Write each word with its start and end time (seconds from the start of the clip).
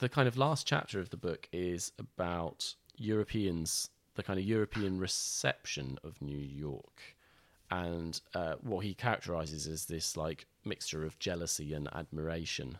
the 0.00 0.08
kind 0.08 0.26
of 0.26 0.36
last 0.36 0.66
chapter 0.66 0.98
of 0.98 1.10
the 1.10 1.16
book 1.16 1.48
is 1.52 1.92
about 1.98 2.74
Europeans, 2.96 3.90
the 4.14 4.22
kind 4.22 4.38
of 4.38 4.44
European 4.44 4.98
reception 4.98 5.98
of 6.02 6.20
New 6.22 6.38
York, 6.38 7.16
and 7.70 8.20
uh, 8.34 8.54
what 8.62 8.84
he 8.84 8.94
characterizes 8.94 9.66
as 9.66 9.84
this 9.84 10.16
like 10.16 10.46
mixture 10.64 11.04
of 11.04 11.18
jealousy 11.18 11.74
and 11.74 11.88
admiration 11.94 12.78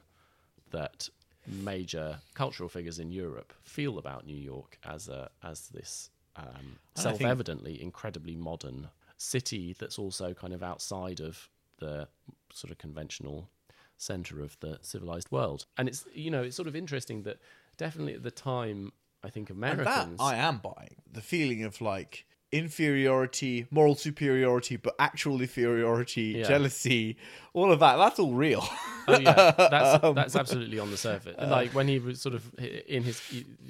that 0.71 1.09
major 1.46 2.19
cultural 2.35 2.69
figures 2.69 2.98
in 2.98 3.11
Europe 3.11 3.53
feel 3.63 3.99
about 3.99 4.27
New 4.27 4.37
York 4.37 4.79
as 4.85 5.09
a 5.09 5.31
as 5.43 5.69
this 5.69 6.11
um, 6.37 6.79
self-evidently 6.95 7.83
incredibly 7.83 8.35
modern 8.35 8.89
city 9.19 9.75
that's 9.79 9.99
also 9.99 10.33
kind 10.33 10.55
of 10.55 10.63
outside 10.63 11.21
of 11.21 11.51
the 11.79 12.09
sort 12.53 12.71
of 12.71 12.79
conventional 12.79 13.49
center 14.01 14.42
of 14.42 14.58
the 14.60 14.78
civilized 14.82 15.30
world. 15.30 15.67
And 15.76 15.88
it's 15.88 16.05
you 16.14 16.30
know 16.30 16.42
it's 16.42 16.56
sort 16.56 16.69
of 16.69 16.74
interesting 16.74 17.23
that 17.23 17.38
definitely 17.77 18.14
at 18.14 18.23
the 18.23 18.30
time 18.30 18.92
I 19.22 19.30
think 19.30 19.50
And 19.50 19.58
Americans 19.58 20.18
that 20.18 20.22
I 20.22 20.36
am 20.36 20.58
buying. 20.58 20.96
The 21.10 21.20
feeling 21.20 21.64
of 21.64 21.80
like 21.80 22.27
inferiority, 22.52 23.66
moral 23.70 23.95
superiority, 23.95 24.77
but 24.77 24.95
actual 24.98 25.41
inferiority, 25.41 26.34
Yeah. 26.38 26.45
jealousy, 26.48 27.16
all 27.52 27.70
of 27.72 27.80
that. 27.80 27.96
That's 27.96 28.18
all 28.18 28.32
real. 28.34 28.62
Oh 29.08 29.18
yeah, 29.18 29.50
that's 29.52 30.04
Um, 30.04 30.14
that's 30.14 30.36
absolutely 30.36 30.78
on 30.78 30.91
the 30.91 30.96
surface. 30.96 31.36
like 31.38 31.72
when 31.74 31.88
he 31.88 31.98
was 31.98 32.20
sort 32.20 32.34
of 32.34 32.42
in 32.58 33.02
his 33.02 33.20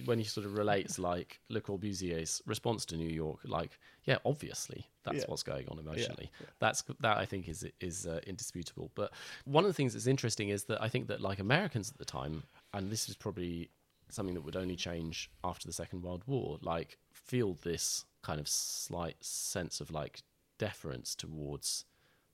when 0.04 0.18
he 0.18 0.24
sort 0.24 0.46
of 0.46 0.56
relates 0.56 0.98
like 0.98 1.40
Le 1.48 1.60
Corbusier's 1.60 2.42
response 2.46 2.84
to 2.86 2.96
New 2.96 3.08
York, 3.08 3.38
like 3.44 3.78
yeah, 4.04 4.18
obviously 4.24 4.86
that's 5.04 5.18
Yeah. 5.18 5.24
what's 5.28 5.42
going 5.42 5.66
on 5.68 5.78
emotionally. 5.78 6.30
That's 6.58 6.82
that 7.00 7.16
I 7.18 7.24
think 7.24 7.48
is 7.48 7.66
is 7.80 8.06
uh, 8.06 8.20
indisputable. 8.26 8.90
But 8.94 9.12
one 9.44 9.64
of 9.64 9.68
the 9.68 9.74
things 9.74 9.92
that's 9.94 10.06
interesting 10.06 10.48
is 10.50 10.64
that 10.64 10.82
I 10.82 10.88
think 10.88 11.06
that 11.08 11.20
like 11.20 11.38
Americans 11.38 11.90
at 11.90 11.98
the 11.98 12.04
time, 12.04 12.42
and 12.74 12.90
this 12.90 13.08
is 13.08 13.16
probably 13.16 13.70
something 14.10 14.34
that 14.34 14.40
would 14.42 14.56
only 14.56 14.76
change 14.76 15.30
after 15.44 15.66
the 15.68 15.72
Second 15.72 16.02
World 16.02 16.22
War, 16.26 16.58
like 16.62 16.98
feel 17.12 17.54
this 17.62 18.04
kind 18.22 18.40
of 18.40 18.48
slight 18.48 19.16
sense 19.24 19.80
of 19.80 19.90
like 19.90 20.22
deference 20.58 21.14
towards 21.14 21.84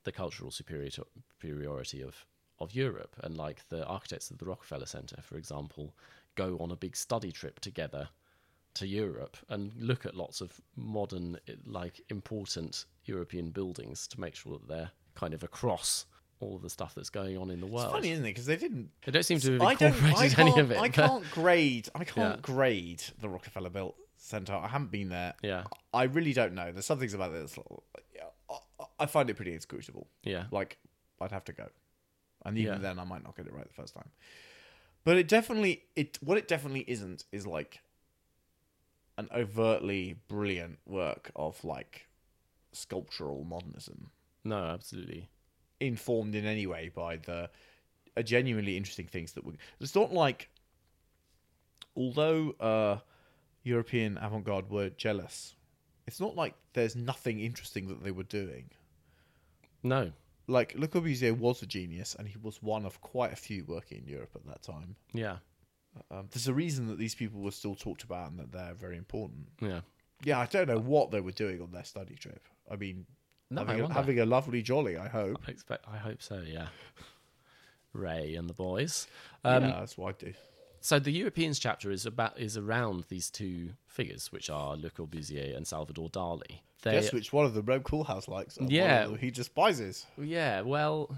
the 0.03 0.11
cultural 0.11 0.51
superiority 0.51 2.01
of 2.01 2.25
of 2.59 2.73
Europe, 2.73 3.15
and 3.23 3.37
like 3.37 3.67
the 3.69 3.85
architects 3.85 4.31
of 4.31 4.39
the 4.39 4.45
Rockefeller 4.45 4.85
Center, 4.87 5.21
for 5.21 5.37
example, 5.37 5.93
go 6.35 6.57
on 6.59 6.71
a 6.71 6.75
big 6.75 6.95
study 6.95 7.31
trip 7.31 7.59
together 7.59 8.09
to 8.73 8.87
Europe 8.87 9.37
and 9.49 9.71
look 9.77 10.05
at 10.05 10.15
lots 10.15 10.41
of 10.41 10.59
modern, 10.75 11.37
like 11.65 12.01
important 12.09 12.85
European 13.05 13.51
buildings 13.51 14.07
to 14.07 14.19
make 14.19 14.35
sure 14.35 14.53
that 14.53 14.67
they're 14.67 14.91
kind 15.15 15.33
of 15.33 15.43
across 15.43 16.05
all 16.39 16.55
of 16.55 16.61
the 16.61 16.69
stuff 16.69 16.93
that's 16.95 17.09
going 17.09 17.37
on 17.37 17.49
in 17.49 17.59
the 17.59 17.65
world. 17.67 17.87
It's 17.87 17.93
funny, 17.95 18.11
isn't 18.11 18.25
it? 18.25 18.29
Because 18.29 18.45
they 18.45 18.57
didn't. 18.57 18.89
They 19.05 19.11
don't 19.11 19.23
seem 19.23 19.39
to 19.39 19.53
have 19.53 19.61
I 19.61 19.73
don't. 19.75 19.93
incorporated 19.95 20.37
I 20.39 20.41
any 20.41 20.51
can't, 20.51 20.59
of 20.61 20.71
it. 20.71 20.77
I 20.79 20.89
can't 20.89 21.31
grade. 21.31 21.89
I 21.95 22.03
can't 22.03 22.35
Yeah. 22.37 22.41
grade 22.41 23.03
the 23.21 23.29
Rockefeller 23.29 23.69
Built 23.69 23.95
Center. 24.17 24.53
I 24.53 24.67
haven't 24.67 24.91
been 24.91 25.09
there. 25.09 25.33
Yeah, 25.41 25.63
I 25.93 26.03
really 26.03 26.33
don't 26.33 26.53
know. 26.53 26.71
There's 26.71 26.85
some 26.85 26.99
things 26.99 27.13
about 27.13 27.31
this. 27.33 27.57
Yeah, 28.15 28.23
I, 28.49 28.83
I 28.99 29.05
find 29.07 29.29
it 29.29 29.35
pretty 29.35 29.53
inscrutable. 29.53 30.07
yeah, 30.23 30.45
Like 30.51 30.77
I'd 31.19 31.31
have 31.31 31.45
to 31.45 31.53
go, 31.53 31.67
and 32.45 32.57
even 32.57 32.73
Yeah. 32.73 32.79
then 32.79 32.99
I 32.99 33.03
might 33.03 33.23
not 33.23 33.35
get 33.35 33.47
it 33.47 33.53
right 33.53 33.67
the 33.67 33.73
first 33.73 33.93
time. 33.95 34.09
But 35.03 35.17
it 35.17 35.27
definitely 35.27 35.83
it 35.95 36.17
what 36.21 36.37
it 36.37 36.47
definitely 36.47 36.83
isn't 36.87 37.23
is 37.31 37.47
like 37.47 37.79
an 39.17 39.29
overtly 39.33 40.17
brilliant 40.27 40.77
work 40.85 41.31
of 41.35 41.63
like 41.63 42.07
sculptural 42.73 43.43
modernism 43.43 44.11
no, 44.43 44.63
absolutely. 44.65 45.27
Informed 45.79 46.35
in 46.35 46.45
any 46.45 46.65
way 46.67 46.89
by 46.93 47.17
the 47.17 47.49
uh, 48.15 48.21
genuinely 48.21 48.77
interesting 48.77 49.07
things 49.07 49.33
that 49.33 49.45
were. 49.45 49.53
It's 49.79 49.95
not 49.95 50.11
like, 50.13 50.49
although 51.95 52.51
uh, 52.59 52.99
European 53.63 54.17
avant-garde 54.17 54.69
were 54.69 54.89
jealous, 54.89 55.55
it's 56.07 56.19
not 56.19 56.35
like 56.35 56.55
there's 56.73 56.95
nothing 56.95 57.39
interesting 57.39 57.87
that 57.89 58.03
they 58.03 58.11
were 58.11 58.23
doing. 58.23 58.69
No, 59.83 60.11
Like 60.47 60.73
Le 60.75 60.87
Corbusier 60.87 61.37
was 61.37 61.61
a 61.61 61.65
genius, 61.65 62.15
and 62.17 62.27
he 62.27 62.37
was 62.41 62.61
one 62.63 62.85
of 62.85 62.99
quite 63.01 63.33
a 63.33 63.35
few 63.35 63.63
working 63.65 63.99
in 63.99 64.07
Europe 64.07 64.31
at 64.35 64.45
that 64.47 64.63
time. 64.63 64.95
yeah, 65.13 65.37
Um, 66.11 66.27
there's 66.31 66.47
a 66.47 66.53
reason 66.53 66.87
that 66.87 66.97
these 66.97 67.15
people 67.15 67.41
were 67.41 67.51
still 67.51 67.75
talked 67.75 68.03
about 68.03 68.31
and 68.31 68.39
that 68.39 68.51
they're 68.51 68.73
very 68.73 68.97
important. 68.97 69.49
yeah. 69.61 69.81
Yeah, 70.23 70.39
I 70.39 70.47
don't 70.47 70.67
know 70.67 70.79
what 70.79 71.11
they 71.11 71.21
were 71.21 71.31
doing 71.31 71.61
on 71.61 71.71
their 71.71 71.83
study 71.83 72.15
trip. 72.15 72.43
I 72.71 72.75
mean, 72.75 73.05
No, 73.49 73.63
having, 73.65 73.81
a, 73.81 73.93
having 73.93 74.19
a 74.19 74.25
lovely 74.25 74.61
jolly. 74.61 74.97
I 74.97 75.07
hope. 75.07 75.37
I 75.47 75.51
expect. 75.51 75.85
I 75.91 75.97
hope 75.97 76.21
so. 76.21 76.41
Yeah. 76.45 76.67
Ray 77.93 78.35
and 78.35 78.49
the 78.49 78.53
boys. 78.53 79.07
Um, 79.43 79.63
yeah, 79.63 79.69
that's 79.79 79.97
what 79.97 80.15
I 80.21 80.25
do. 80.25 80.33
So 80.81 80.99
the 80.99 81.11
Europeans 81.11 81.57
chapter 81.59 81.89
is 81.91 82.05
about 82.05 82.39
is 82.39 82.57
around 82.57 83.05
these 83.09 83.29
two 83.29 83.71
figures, 83.87 84.31
which 84.31 84.49
are 84.49 84.75
Le 84.77 84.89
Corbusier 84.89 85.55
and 85.55 85.65
Salvador 85.65 86.09
Dali. 86.09 86.59
They, 86.83 86.91
Guess 86.91 87.11
which 87.13 87.33
one 87.33 87.45
of 87.45 87.53
them 87.55 87.65
Rem 87.65 87.81
Koolhaas 87.81 88.27
likes? 88.27 88.57
and 88.57 88.65
one 88.67 88.71
of 88.71 88.71
Yeah. 88.71 89.05
them 89.05 89.17
he 89.17 89.31
despises. 89.31 90.05
yeah, 90.21 90.61
well, 90.61 91.15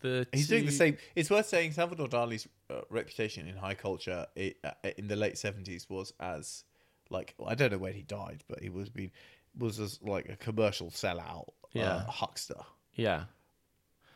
the 0.00 0.26
He's 0.32 0.46
doing 0.48 0.64
the 0.66 0.72
same. 0.72 0.96
It's 1.16 1.30
worth 1.30 1.46
saying 1.46 1.72
Salvador 1.72 2.06
Dali's 2.06 2.46
uh, 2.70 2.82
reputation 2.88 3.48
in 3.48 3.56
high 3.56 3.74
culture 3.74 4.26
i 4.36 4.54
uh, 4.62 4.70
in 4.96 5.08
the 5.08 5.16
late 5.16 5.36
seventies 5.38 5.88
was 5.90 6.12
as 6.20 6.64
like 7.10 7.34
I 7.44 7.54
don't 7.54 7.72
know 7.72 7.78
when 7.78 7.94
he 7.94 8.02
died, 8.02 8.44
but 8.48 8.60
he 8.62 8.68
was 8.70 8.88
being 8.88 9.10
was 9.56 9.80
as 9.80 10.00
like 10.02 10.28
a 10.28 10.36
commercial 10.36 10.90
sellout, 10.90 11.48
Yeah. 11.72 11.96
uh, 11.96 12.10
huckster, 12.10 12.60
Yeah, 12.94 13.24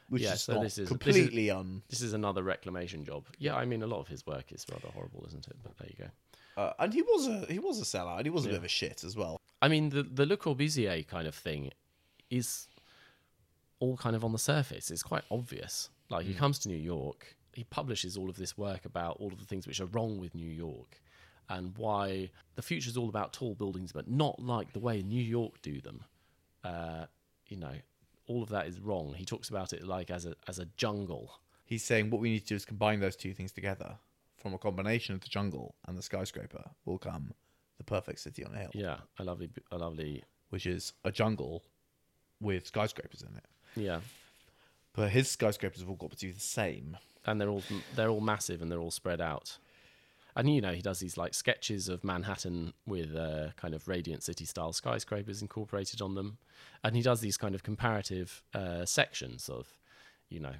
which 0.08 0.22
Yeah, 0.22 0.32
is 0.34 0.42
so 0.42 0.54
this 0.54 0.72
is- 0.72 0.76
this 0.76 0.78
is- 0.84 0.88
completely 0.88 1.50
un. 1.50 1.82
this 1.88 2.00
is 2.00 2.12
another 2.12 2.42
reclamation 2.42 3.04
job. 3.04 3.26
Yeah, 3.38 3.54
I 3.56 3.64
mean, 3.64 3.82
a 3.82 3.86
lot 3.86 4.00
of 4.00 4.08
his 4.08 4.26
work 4.26 4.52
is 4.52 4.64
rather 4.70 4.88
horrible, 4.88 5.24
isn't 5.26 5.46
it? 5.48 5.56
But 5.62 5.76
there 5.78 5.88
you 5.88 5.96
go. 6.04 6.10
Uh, 6.56 6.72
and 6.78 6.92
he 6.92 7.02
was 7.02 7.26
a 7.26 7.46
he 7.52 7.58
was 7.58 7.80
a 7.80 7.84
sellout, 7.84 8.16
and 8.18 8.26
he 8.26 8.30
was 8.30 8.44
a 8.44 8.48
Yeah. 8.48 8.52
bit 8.52 8.58
of 8.58 8.64
a 8.64 8.68
shit 8.68 9.04
as 9.04 9.16
well. 9.16 9.40
I 9.62 9.68
mean, 9.68 9.90
the 9.90 10.02
the 10.02 10.26
Le 10.26 10.36
Corbusier 10.36 11.06
kind 11.06 11.26
of 11.28 11.34
thing 11.34 11.70
is 12.30 12.68
all 13.78 13.96
kind 13.96 14.14
of 14.16 14.24
on 14.24 14.32
the 14.32 14.38
surface. 14.38 14.90
It's 14.90 15.02
quite 15.02 15.24
obvious. 15.30 15.90
Like 16.10 16.26
he 16.26 16.34
comes 16.34 16.58
to 16.60 16.68
New 16.68 16.76
York, 16.76 17.36
he 17.54 17.64
publishes 17.64 18.16
all 18.16 18.28
of 18.28 18.36
this 18.36 18.58
work 18.58 18.84
about 18.84 19.16
all 19.20 19.32
of 19.32 19.38
the 19.38 19.44
things 19.46 19.66
which 19.66 19.80
are 19.80 19.86
wrong 19.86 20.18
with 20.18 20.34
New 20.34 20.48
York, 20.50 21.00
and 21.50 21.76
why 21.76 22.30
the 22.54 22.62
future 22.62 22.88
is 22.88 22.96
all 22.96 23.08
about 23.10 23.34
tall 23.34 23.54
buildings, 23.54 23.92
but 23.92 24.08
not 24.08 24.40
like 24.40 24.72
the 24.72 24.78
way 24.80 25.02
New 25.02 25.22
York 25.22 25.60
do 25.60 25.80
them. 25.82 26.04
Uh, 26.64 27.04
you 27.48 27.56
know, 27.58 27.74
all 28.26 28.42
of 28.42 28.48
that 28.50 28.66
is 28.66 28.80
wrong. 28.80 29.12
He 29.14 29.24
talks 29.26 29.48
about 29.50 29.72
it 29.74 29.84
like 29.86 30.10
as 30.10 30.24
a 30.24 30.34
as 30.48 30.58
a 30.58 30.64
jungle. 30.76 31.40
He's 31.66 31.82
saying 31.84 32.10
what 32.10 32.20
we 32.20 32.30
need 32.30 32.40
to 32.40 32.46
do 32.46 32.54
is 32.54 32.64
combine 32.64 33.00
those 33.00 33.16
two 33.16 33.34
things 33.34 33.52
together. 33.52 33.96
From 34.36 34.54
a 34.54 34.58
combination 34.58 35.14
of 35.14 35.20
the 35.20 35.28
jungle 35.28 35.74
and 35.86 35.98
the 35.98 36.02
skyscraper 36.02 36.70
will 36.86 36.96
come 36.98 37.34
the 37.76 37.84
perfect 37.84 38.20
city 38.20 38.42
on 38.44 38.54
a 38.54 38.58
hill. 38.58 38.70
Yeah, 38.72 38.96
a 39.18 39.24
lovely, 39.24 39.50
a 39.70 39.76
lovely. 39.76 40.24
which 40.48 40.64
is 40.66 40.92
a 41.04 41.12
jungle 41.12 41.62
with 42.40 42.66
skyscrapers 42.66 43.22
in 43.22 43.36
it. 43.36 43.44
Yeah, 43.76 44.00
But 44.94 45.10
his 45.10 45.30
skyscrapers 45.30 45.80
have 45.80 45.88
all 45.90 45.96
got 45.96 46.10
to 46.12 46.26
be 46.26 46.32
the 46.32 46.40
same. 46.40 46.96
and 47.26 47.38
they're 47.40 47.50
all 47.50 47.62
they're 47.94 48.08
all 48.08 48.20
massive 48.22 48.62
and 48.62 48.70
they're 48.72 48.80
all 48.80 48.90
spread 48.90 49.20
out. 49.20 49.58
And 50.36 50.52
you 50.52 50.60
know 50.60 50.72
he 50.72 50.82
does 50.82 51.00
these 51.00 51.16
like 51.16 51.34
sketches 51.34 51.88
of 51.88 52.04
Manhattan 52.04 52.72
with 52.86 53.14
uh, 53.14 53.48
kind 53.56 53.74
of 53.74 53.88
radiant 53.88 54.22
city 54.22 54.44
style 54.44 54.72
skyscrapers 54.72 55.42
incorporated 55.42 56.00
on 56.00 56.14
them, 56.14 56.38
and 56.84 56.94
he 56.96 57.02
does 57.02 57.20
these 57.20 57.36
kind 57.36 57.54
of 57.54 57.62
comparative 57.62 58.42
uh, 58.54 58.84
sections 58.84 59.48
of, 59.48 59.66
you 60.28 60.40
know, 60.40 60.54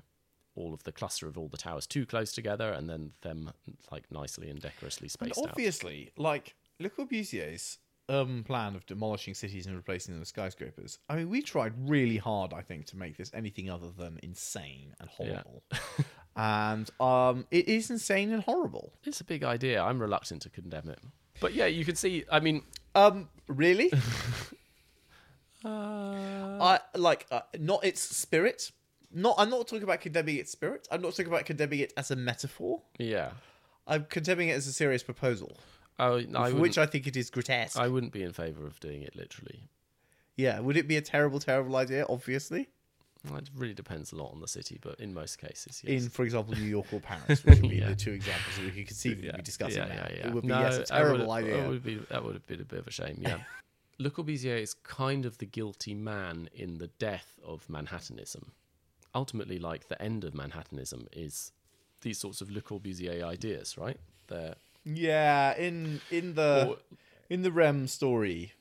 all 0.57 0.75
of 0.75 0.83
the 0.85 0.93
cluster 0.93 1.29
of 1.29 1.39
all 1.39 1.49
the 1.49 1.57
towers 1.57 1.87
too 1.87 2.05
close 2.05 2.33
together, 2.33 2.71
and 2.71 2.89
then 2.91 3.13
them 3.23 3.53
like 3.93 4.11
nicely 4.11 4.51
and 4.51 4.61
decorously 4.61 5.07
And 5.07 5.13
spaced 5.13 5.39
out. 5.39 5.51
obviously, 5.51 6.11
like 6.17 6.55
Le 6.79 6.91
Corbusier's 6.91 7.79
um, 8.09 8.43
plan 8.45 8.75
of 8.75 8.85
demolishing 8.87 9.35
cities 9.35 9.67
and 9.67 9.77
replacing 9.77 10.15
them 10.15 10.21
with 10.21 10.29
skyscrapers. 10.29 10.99
I 11.09 11.17
mean, 11.17 11.31
we 11.31 11.43
tried 11.43 11.73
really 11.89 12.17
hard, 12.17 12.53
I 12.53 12.63
think, 12.63 12.87
to 12.87 12.97
make 12.97 13.17
this 13.17 13.31
anything 13.33 13.71
other 13.71 13.91
than 13.97 14.19
insane 14.23 14.95
and 14.99 15.09
horrible. 15.09 15.63
and 16.37 16.89
um, 17.01 17.47
it 17.51 17.69
is 17.69 17.91
insane 17.91 18.33
and 18.33 18.43
horrible. 18.43 18.93
It's 19.05 19.21
a 19.21 19.25
big 19.25 19.43
idea. 19.45 19.83
I'm 19.83 20.01
reluctant 20.01 20.43
to 20.43 20.51
condemn 20.51 20.89
it, 20.89 20.99
but 21.41 21.55
yeah, 21.55 21.67
you 21.67 21.85
can 21.85 21.97
see. 21.97 22.25
I 22.31 22.41
mean, 22.41 22.63
Um, 22.95 23.29
really? 23.49 23.93
uh, 25.65 25.69
I 25.69 26.81
like 26.97 27.27
uh, 27.31 27.41
not 27.59 27.85
its 27.85 28.01
spirit. 28.01 28.71
Not. 29.13 29.35
I'm 29.39 29.51
not 29.51 29.67
talking 29.67 29.83
about 29.83 30.01
condemning 30.01 30.37
its 30.37 30.53
spirit. 30.53 30.87
I'm 30.91 31.03
not 31.03 31.11
talking 31.13 31.27
about 31.27 31.45
condemning 31.45 31.81
it 31.81 31.93
as 31.97 32.11
a 32.11 32.17
metaphor. 32.17 32.83
yeah. 32.99 33.31
I'm 33.87 34.05
condemning 34.05 34.51
it 34.51 34.53
as 34.53 34.69
a 34.69 34.73
serious 34.73 35.03
proposal, 35.03 35.57
Oh, 35.99 36.23
I 36.37 36.53
which 36.53 36.79
I 36.79 36.87
think 36.87 37.09
it 37.09 37.17
is 37.17 37.29
grotesque. 37.29 37.77
I 37.77 37.89
wouldn't 37.89 38.13
be 38.13 38.23
in 38.23 38.33
favour 38.33 38.65
of 38.65 38.79
doing 38.79 39.03
it 39.03 39.17
literally. 39.17 39.65
Yeah, 40.37 40.61
would 40.61 40.77
it 40.77 40.87
be 40.87 40.97
a 40.97 41.01
terrible, 41.01 41.41
terrible 41.41 41.75
idea? 41.75 42.07
Obviously, 42.09 42.69
Well, 43.29 43.39
It 43.39 43.51
really 43.55 43.75
depends 43.75 44.13
a 44.13 44.17
lot 44.17 44.33
on 44.33 44.41
the 44.41 44.49
city, 44.49 44.79
but 44.81 44.99
in 44.99 45.13
most 45.13 45.37
cases, 45.39 45.83
yes. 45.85 46.03
in 46.05 46.09
for 46.09 46.25
example 46.25 46.55
New 46.55 46.63
York 46.65 46.87
or 46.93 47.01
Paris, 47.01 47.45
which 47.45 47.61
would 47.61 47.71
be 47.71 47.77
Yeah. 47.77 47.91
the 47.91 47.97
two 47.97 48.13
examples 48.13 48.57
that 48.57 48.65
we 48.65 48.71
could 48.71 48.87
conceivably 48.87 49.27
yeah, 49.27 49.37
be 49.37 49.43
discussing 49.43 49.83
yeah, 49.83 49.95
yeah, 49.95 50.17
yeah. 50.17 50.27
It 50.29 50.33
would 50.35 50.43
be 50.43 50.49
No, 50.49 50.61
yes, 50.61 50.79
a 50.79 50.85
terrible 50.85 51.27
would- 51.27 51.31
idea. 51.45 51.57
That 51.59 51.69
would 51.69 51.85
be 51.85 51.95
that 52.11 52.25
would 52.25 52.35
have 52.35 52.47
been 52.47 52.61
a 52.61 52.65
bit 52.65 52.79
of 52.79 52.87
a 52.87 52.91
shame. 52.91 53.19
Yeah. 53.21 53.39
Le 53.99 54.11
Corbusier 54.11 54.57
is 54.59 54.73
kind 54.73 55.27
of 55.27 55.37
the 55.39 55.45
guilty 55.45 55.93
man 55.95 56.49
in 56.55 56.79
the 56.79 56.87
death 56.99 57.39
of 57.45 57.69
Manhattanism. 57.69 58.53
Ultimately, 59.15 59.59
like 59.59 59.89
the 59.89 60.01
end 60.01 60.25
of 60.25 60.33
Manhattanism 60.35 61.07
is 61.13 61.53
these 62.01 62.17
sorts 62.19 62.41
of 62.41 62.51
Le 62.51 62.63
Corbusier 62.63 63.23
ideas, 63.23 63.77
right? 63.77 63.99
there. 64.29 64.55
Yeah, 64.85 65.55
in 65.59 66.01
in 66.11 66.35
the 66.35 66.69
Or- 66.71 66.79
in 67.29 67.43
the 67.43 67.53
Rem 67.53 67.87
story, 67.89 68.55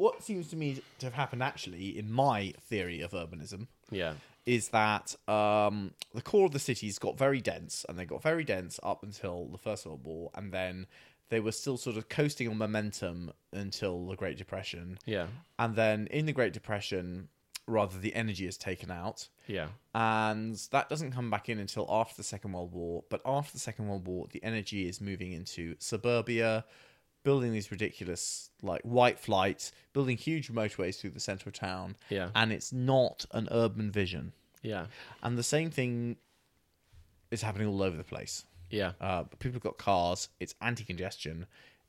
what 0.00 0.22
seems 0.22 0.48
to 0.48 0.56
me 0.56 0.82
to 0.98 1.06
have 1.06 1.12
happened 1.12 1.42
actually, 1.42 1.98
in 1.98 2.10
my 2.10 2.54
theory 2.58 3.02
of 3.02 3.10
urbanism, 3.10 3.66
yeah, 3.90 4.14
is 4.46 4.70
that 4.70 5.14
um, 5.28 5.92
the 6.14 6.22
core 6.22 6.46
of 6.46 6.52
the 6.52 6.58
cities 6.58 6.98
got 6.98 7.18
very 7.18 7.42
dense, 7.42 7.84
and 7.86 7.98
they 7.98 8.06
got 8.06 8.22
very 8.22 8.42
dense 8.42 8.80
up 8.82 9.02
until 9.02 9.44
the 9.52 9.58
First 9.58 9.84
World 9.84 10.02
War, 10.02 10.30
and 10.34 10.52
then 10.52 10.86
they 11.28 11.38
were 11.38 11.52
still 11.52 11.76
sort 11.76 11.98
of 11.98 12.08
coasting 12.08 12.48
on 12.48 12.56
momentum 12.56 13.30
until 13.52 14.06
the 14.06 14.16
Great 14.16 14.38
Depression, 14.38 14.98
yeah, 15.04 15.26
and 15.58 15.76
then 15.76 16.06
in 16.06 16.24
the 16.24 16.32
Great 16.32 16.54
Depression, 16.54 17.28
rather 17.66 17.98
the 17.98 18.14
energy 18.14 18.46
is 18.46 18.56
taken 18.56 18.90
out, 18.90 19.28
yeah, 19.46 19.66
and 19.94 20.56
that 20.72 20.88
doesn't 20.88 21.12
come 21.12 21.30
back 21.30 21.50
in 21.50 21.58
until 21.58 21.86
after 21.90 22.16
the 22.16 22.24
Second 22.24 22.54
World 22.54 22.72
War. 22.72 23.04
But 23.10 23.20
after 23.26 23.52
the 23.52 23.60
Second 23.60 23.88
World 23.88 24.06
War, 24.06 24.28
the 24.32 24.42
energy 24.42 24.88
is 24.88 24.98
moving 24.98 25.32
into 25.32 25.74
suburbia, 25.78 26.64
building 27.22 27.52
these 27.52 27.70
ridiculous 27.70 28.50
like 28.62 28.82
white 28.82 29.18
flights, 29.18 29.72
building 29.92 30.16
huge 30.16 30.50
motorways 30.50 30.98
through 30.98 31.10
the 31.10 31.20
centre 31.20 31.48
of 31.48 31.54
town, 31.54 31.96
yeah, 32.08 32.30
and 32.34 32.52
it's 32.52 32.72
not 32.72 33.24
an 33.32 33.48
urban 33.50 33.90
vision. 33.90 34.32
yeah, 34.62 34.86
And 35.22 35.36
the 35.38 35.42
same 35.42 35.70
thing 35.70 36.16
is 37.30 37.42
happening 37.42 37.68
all 37.68 37.82
over 37.82 37.96
the 37.96 38.04
place. 38.04 38.44
yeah, 38.70 38.92
Uh, 39.00 39.24
people 39.38 39.52
have 39.54 39.62
got 39.62 39.78
cars. 39.78 40.28
It's 40.40 40.54
anti-congestion. 40.60 41.46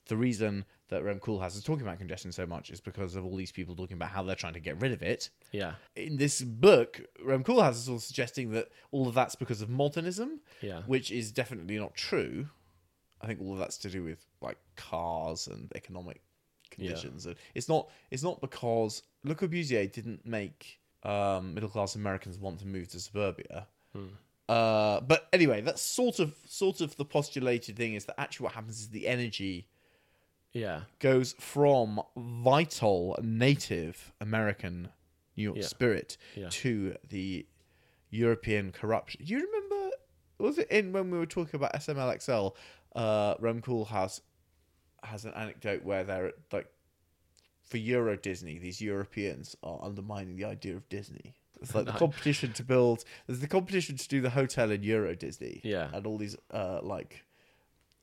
The 0.07 0.17
reason 0.17 0.65
that 0.89 1.03
Rem 1.03 1.19
Koolhaas 1.19 1.55
is 1.55 1.63
talking 1.63 1.83
about 1.83 1.99
congestion 1.99 2.31
so 2.31 2.45
much 2.45 2.69
is 2.69 2.81
because 2.81 3.15
of 3.15 3.23
all 3.23 3.35
these 3.35 3.51
people 3.51 3.75
talking 3.75 3.95
about 3.95 4.09
how 4.09 4.23
they're 4.23 4.35
trying 4.35 4.53
to 4.53 4.59
get 4.59 4.79
rid 4.81 4.91
of 4.91 5.01
it 5.01 5.29
yeah, 5.51 5.73
in 5.95 6.17
this 6.17 6.41
book, 6.41 7.01
Rem 7.23 7.43
Koolhaas 7.43 7.71
is 7.73 7.89
also 7.89 7.99
suggesting 8.05 8.51
that 8.51 8.69
all 8.91 9.07
of 9.07 9.13
that's 9.13 9.35
because 9.35 9.61
of 9.61 9.69
modernism, 9.69 10.39
yeah, 10.61 10.81
which 10.85 11.11
is 11.11 11.31
definitely 11.31 11.77
not 11.77 11.93
true. 11.93 12.47
I 13.21 13.27
think 13.27 13.41
all 13.41 13.53
of 13.53 13.59
that's 13.59 13.77
to 13.79 13.89
do 13.89 14.03
with 14.03 14.25
like 14.41 14.57
cars 14.75 15.47
and 15.47 15.71
economic 15.75 16.21
conditions. 16.69 17.25
And 17.25 17.35
It's 17.55 17.69
not. 17.69 17.89
It's 18.09 18.23
not 18.23 18.41
because 18.41 19.03
Le 19.23 19.35
Corbusier 19.35 19.91
didn't 19.91 20.25
make 20.25 20.79
um, 21.03 21.53
middle 21.53 21.69
class 21.69 21.95
Americans 21.95 22.37
want 22.39 22.59
to 22.59 22.67
move 22.67 22.87
to 22.89 22.99
suburbia. 22.99 23.67
Uh, 24.49 24.99
but 25.01 25.27
anyway, 25.33 25.61
that's 25.61 25.81
sort 25.81 26.19
of 26.19 26.35
sort 26.47 26.81
of 26.81 26.95
the 26.97 27.05
postulated 27.05 27.77
thing 27.77 27.93
is 27.93 28.05
that 28.05 28.19
actually 28.19 28.45
what 28.45 28.53
happens 28.53 28.79
is 28.79 28.89
the 28.89 29.07
energy 29.07 29.67
yeah, 30.53 30.81
goes 30.99 31.33
from 31.39 32.01
vital 32.17 33.17
native 33.21 34.11
American 34.19 34.89
New 35.37 35.43
York 35.43 35.57
Yeah. 35.57 35.63
spirit 35.65 36.17
Yeah. 36.35 36.49
to 36.49 36.97
the 37.07 37.45
European 38.09 38.71
corruption. 38.73 39.23
Do 39.23 39.31
you 39.33 39.39
remember? 39.45 39.60
Was 40.41 40.57
it 40.57 40.69
in 40.69 40.91
when 40.91 41.11
we 41.11 41.17
were 41.17 41.25
talking 41.25 41.55
about 41.55 41.73
SMLXL? 41.73 42.55
Uh, 42.95 43.35
Rem 43.39 43.61
Koolhaas 43.61 44.21
has 45.03 45.25
an 45.25 45.33
anecdote 45.33 45.83
where 45.83 46.03
they're 46.03 46.33
like, 46.51 46.67
for 47.63 47.77
Euro 47.77 48.17
Disney, 48.17 48.59
these 48.59 48.81
Europeans 48.81 49.55
are 49.63 49.79
undermining 49.81 50.35
the 50.35 50.45
idea 50.45 50.75
of 50.75 50.87
Disney. 50.89 51.35
It's 51.61 51.73
like 51.73 51.85
the 51.85 51.91
competition 52.05 52.53
to 52.53 52.63
build. 52.63 53.03
There's 53.27 53.39
the 53.39 53.47
competition 53.47 53.95
to 53.97 54.07
do 54.07 54.19
the 54.19 54.31
hotel 54.31 54.71
in 54.71 54.83
Euro 54.83 55.15
Disney. 55.15 55.61
Yeah. 55.63 55.89
and 55.93 56.05
all 56.05 56.17
these 56.17 56.35
uh 56.51 56.79
like 56.81 57.23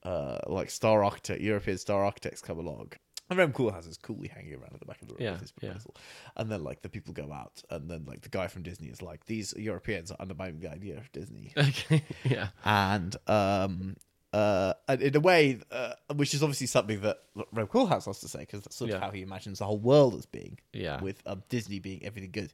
uh, 0.05 0.39
like 0.47 0.71
star 0.71 1.03
architect, 1.03 1.41
European 1.41 1.77
star 1.77 2.05
architects 2.05 2.41
come 2.41 2.59
along. 2.59 2.93
And 3.31 3.39
Rem 3.39 3.53
Koolhaas 3.53 3.87
is 3.89 3.97
coolly 3.99 4.29
hanging 4.29 4.55
around 4.55 4.73
at 4.73 4.81
the 4.81 4.87
back 4.87 5.03
of 5.03 5.09
the 5.09 5.15
room 5.15 5.23
Yeah, 5.23 5.33
with 5.33 5.43
his 5.43 5.53
yeah. 5.61 5.69
proposal. 5.71 5.95
And 6.37 6.51
then 6.51 6.65
like 6.65 6.83
the 6.83 6.89
people 6.89 7.13
go 7.13 7.33
out, 7.33 7.63
and 7.71 7.91
then 7.91 8.05
like 8.07 8.23
the 8.23 8.29
guy 8.31 8.47
from 8.47 8.63
Disney 8.63 8.89
is 8.89 9.03
like, 9.03 9.27
"These 9.27 9.55
Europeans 9.57 10.11
are 10.11 10.17
undermining 10.19 10.61
the 10.61 10.71
idea 10.71 10.97
of 10.97 11.13
Disney." 11.13 11.53
okay, 11.59 12.03
yeah, 12.25 12.49
and 12.65 13.15
um, 13.27 13.97
uh, 14.33 14.73
and 14.89 15.03
in 15.03 15.15
a 15.17 15.21
way, 15.21 15.59
uh, 15.71 15.93
which 16.15 16.33
is 16.35 16.43
obviously 16.43 16.67
something 16.69 17.01
that 17.03 17.19
Rem 17.53 17.67
Koolhaas 17.67 18.07
has 18.07 18.21
to 18.21 18.29
say, 18.29 18.41
because 18.41 18.63
that's 18.63 18.77
sort 18.77 18.91
of 18.91 18.97
Yeah. 18.97 19.01
how 19.05 19.11
he 19.11 19.23
imagines 19.23 19.59
the 19.59 19.65
whole 19.67 19.79
world 19.79 20.15
as 20.15 20.25
being, 20.27 20.59
yeah, 20.73 21.01
with 21.03 21.21
um, 21.27 21.43
Disney 21.49 21.81
being 21.81 22.05
everything 22.05 22.31
good. 22.31 22.53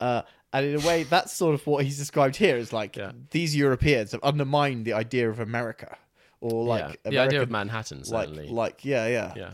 Uh, 0.00 0.22
and 0.52 0.66
in 0.66 0.82
a 0.82 0.86
way, 0.86 1.04
that's 1.04 1.32
sort 1.32 1.54
of 1.54 1.66
what 1.66 1.84
he's 1.84 1.96
described 1.96 2.36
here 2.36 2.56
is 2.56 2.72
like 2.72 2.96
Yeah. 2.96 3.12
these 3.30 3.54
Europeans 3.56 4.12
have 4.12 4.22
undermined 4.22 4.84
the 4.84 4.92
idea 4.94 5.30
of 5.30 5.38
America, 5.38 5.96
or 6.40 6.64
like 6.64 7.00
yeah. 7.04 7.10
the 7.10 7.18
idea 7.18 7.42
of 7.42 7.48
American- 7.48 7.52
Manhattan 7.52 8.02
like 8.08 8.50
like 8.50 8.84
yeah 8.84 9.06
yeah 9.06 9.32
yeah, 9.36 9.50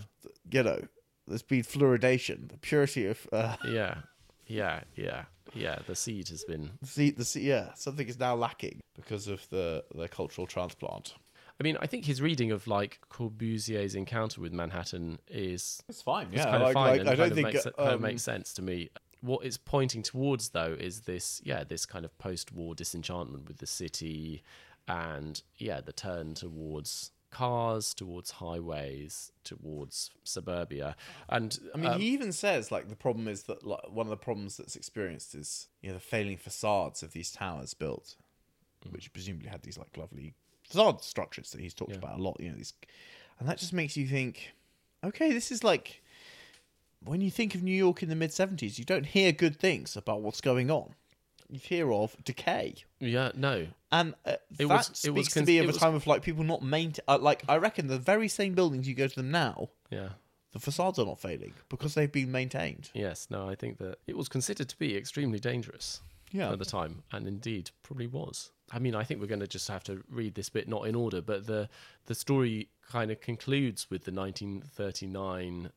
you 0.51 0.63
know 0.63 0.81
there's 1.27 1.43
been 1.43 1.63
fluoridation 1.63 2.49
the 2.49 2.59
purity 2.59 3.07
of 3.07 3.27
uh 3.33 3.57
yeah, 3.69 3.99
yeah, 4.47 4.81
yeah, 4.97 5.25
yeah. 5.55 5.79
The 5.87 5.97
seed 5.97 6.29
has 6.29 6.45
been 6.45 6.71
the 6.97 7.11
the 7.11 7.41
yeah 7.41 7.75
something 7.75 8.09
is 8.09 8.19
now 8.19 8.35
lacking 8.35 8.81
because 8.95 9.29
of 9.29 9.49
the 9.51 9.85
the 9.95 10.09
cultural 10.09 10.47
transplant 10.47 11.15
I 11.61 11.65
mean, 11.65 11.77
I 11.81 11.87
think 11.87 12.05
his 12.05 12.23
reading 12.23 12.53
of 12.53 12.67
like 12.69 13.01
Corbusier's 13.11 13.95
encounter 13.95 14.41
with 14.41 14.53
Manhattan 14.53 15.19
is 15.27 15.83
it's 15.89 16.03
fine 16.03 16.29
it's 16.29 16.37
yeah 16.37 16.45
kind 16.45 16.57
of 16.57 16.63
like, 16.63 16.75
fine 16.75 16.91
like, 16.91 17.01
and 17.01 17.09
i 17.09 17.13
kind 17.13 17.19
don't 17.19 17.29
of 17.31 17.35
think 17.35 17.47
makes, 17.53 17.65
kind 17.65 17.75
of 17.79 17.95
um, 17.95 18.03
makes 18.03 18.23
sense 18.23 18.53
to 18.55 18.63
me. 18.63 18.91
What 19.21 19.45
it's 19.45 19.57
pointing 19.57 20.03
towards, 20.05 20.51
though, 20.51 20.77
is 20.79 21.01
this 21.01 21.41
yeah, 21.45 21.65
this 21.65 21.85
kind 21.85 22.05
of 22.05 22.17
post-war 22.19 22.77
disenchantment 22.77 23.49
with 23.49 23.59
the 23.59 23.67
city, 23.67 24.45
and 24.87 25.43
yeah, 25.57 25.81
the 25.81 25.93
turn 25.93 26.35
towards 26.35 27.11
cars, 27.31 27.93
towards 27.95 28.33
highways, 28.33 29.33
towards 29.45 30.11
suburbia, 30.25 30.97
and 31.29 31.59
I 31.75 31.79
mean, 31.79 31.93
um, 31.93 32.01
he 32.01 32.09
even 32.09 32.33
says 32.33 32.71
like 32.73 32.89
the 32.89 32.97
problem 32.97 33.29
is 33.29 33.45
that 33.45 33.67
like, 33.67 33.91
one 33.91 34.07
of 34.07 34.11
the 34.11 34.17
problems 34.17 34.57
that's 34.57 34.77
experienced 34.77 35.35
is 35.35 35.69
you 35.83 35.89
know 35.91 35.95
the 35.95 36.01
failing 36.01 36.37
facades 36.37 37.03
of 37.03 37.13
these 37.13 37.31
towers 37.31 37.75
built, 37.75 38.17
Mm. 38.87 38.93
which 38.93 39.13
presumably 39.13 39.49
had 39.49 39.63
these 39.63 39.77
like 39.77 39.97
lovely 39.97 40.35
facade 40.63 41.03
structures 41.03 41.51
that 41.51 41.61
he's 41.61 41.75
talked 41.75 41.93
Yeah. 41.93 41.99
about 41.99 42.19
a 42.19 42.23
lot. 42.23 42.37
You 42.41 42.51
know 42.51 42.57
these, 42.57 42.73
and 43.39 43.49
that 43.49 43.59
just 43.59 43.73
makes 43.73 43.97
you 43.97 44.07
think, 44.07 44.53
okay, 45.03 45.33
this 45.33 45.51
is 45.51 45.65
like 45.65 46.03
when 47.05 47.21
you 47.21 47.31
think 47.31 47.55
of 47.55 47.63
New 47.63 47.75
York 47.77 48.03
in 48.03 48.09
the 48.09 48.17
mid 48.17 48.33
seventies, 48.33 48.79
you 48.79 48.85
don't 48.85 49.07
hear 49.07 49.33
good 49.33 49.59
things 49.59 49.97
about 49.97 50.21
what's 50.23 50.41
going 50.41 50.71
on. 50.71 50.95
You 51.51 51.59
hear 51.59 51.91
of 51.93 52.15
decay. 52.25 52.75
yeah, 53.01 53.33
no, 53.35 53.69
And 53.91 54.15
uh, 54.27 54.33
It 54.59 54.59
that 54.59 54.69
was- 54.69 54.87
speaks 54.87 55.05
it 55.07 55.11
was 55.15 55.29
to 55.29 55.35
con- 55.41 55.45
me 55.47 55.59
of 55.59 55.65
a 55.65 55.69
was- 55.69 55.77
time 55.79 55.95
of 55.95 56.07
like 56.07 56.23
people 56.23 56.45
not 56.45 56.63
maintain. 56.63 57.03
Uh, 57.09 57.19
like 57.19 57.43
I 57.49 57.57
reckon 57.57 57.87
the 57.87 57.99
very 57.99 58.29
same 58.29 58.55
buildings 58.55 58.87
you 58.87 58.95
go 58.95 59.07
to 59.09 59.15
them 59.17 59.31
now, 59.31 59.71
yeah. 59.91 60.11
the 60.53 60.59
facades 60.61 60.99
are 60.99 61.07
not 61.07 61.19
failing 61.21 61.55
because 61.71 61.95
they've 61.95 62.13
been 62.13 62.31
maintained. 62.31 62.91
Yes, 62.95 63.29
no, 63.31 63.49
I 63.49 63.55
think 63.55 63.79
that 63.79 63.99
it 64.07 64.17
was 64.17 64.29
considered 64.29 64.69
to 64.69 64.79
be 64.79 64.95
extremely 64.97 65.39
dangerous 65.39 66.01
Yeah. 66.33 66.53
at 66.53 66.59
the 66.59 66.65
time, 66.67 67.03
and 67.13 67.27
indeed 67.27 67.71
probably 67.83 68.07
was. 68.09 68.51
I 68.71 68.79
mean, 68.79 68.95
I 68.95 69.03
think 69.05 69.19
we're 69.23 69.27
going 69.29 69.41
to 69.41 69.47
just 69.47 69.69
have 69.69 69.85
to 69.85 70.03
read 70.11 70.35
this 70.35 70.51
bit 70.51 70.69
not 70.69 70.87
in 70.87 70.95
order, 70.95 71.23
but 71.23 71.47
the 71.47 71.71
the 72.05 72.15
story 72.15 72.69
kind 72.91 73.11
of 73.11 73.23
concludes 73.23 73.89
with 73.91 74.05
the 74.05 74.13
1939 74.13 75.71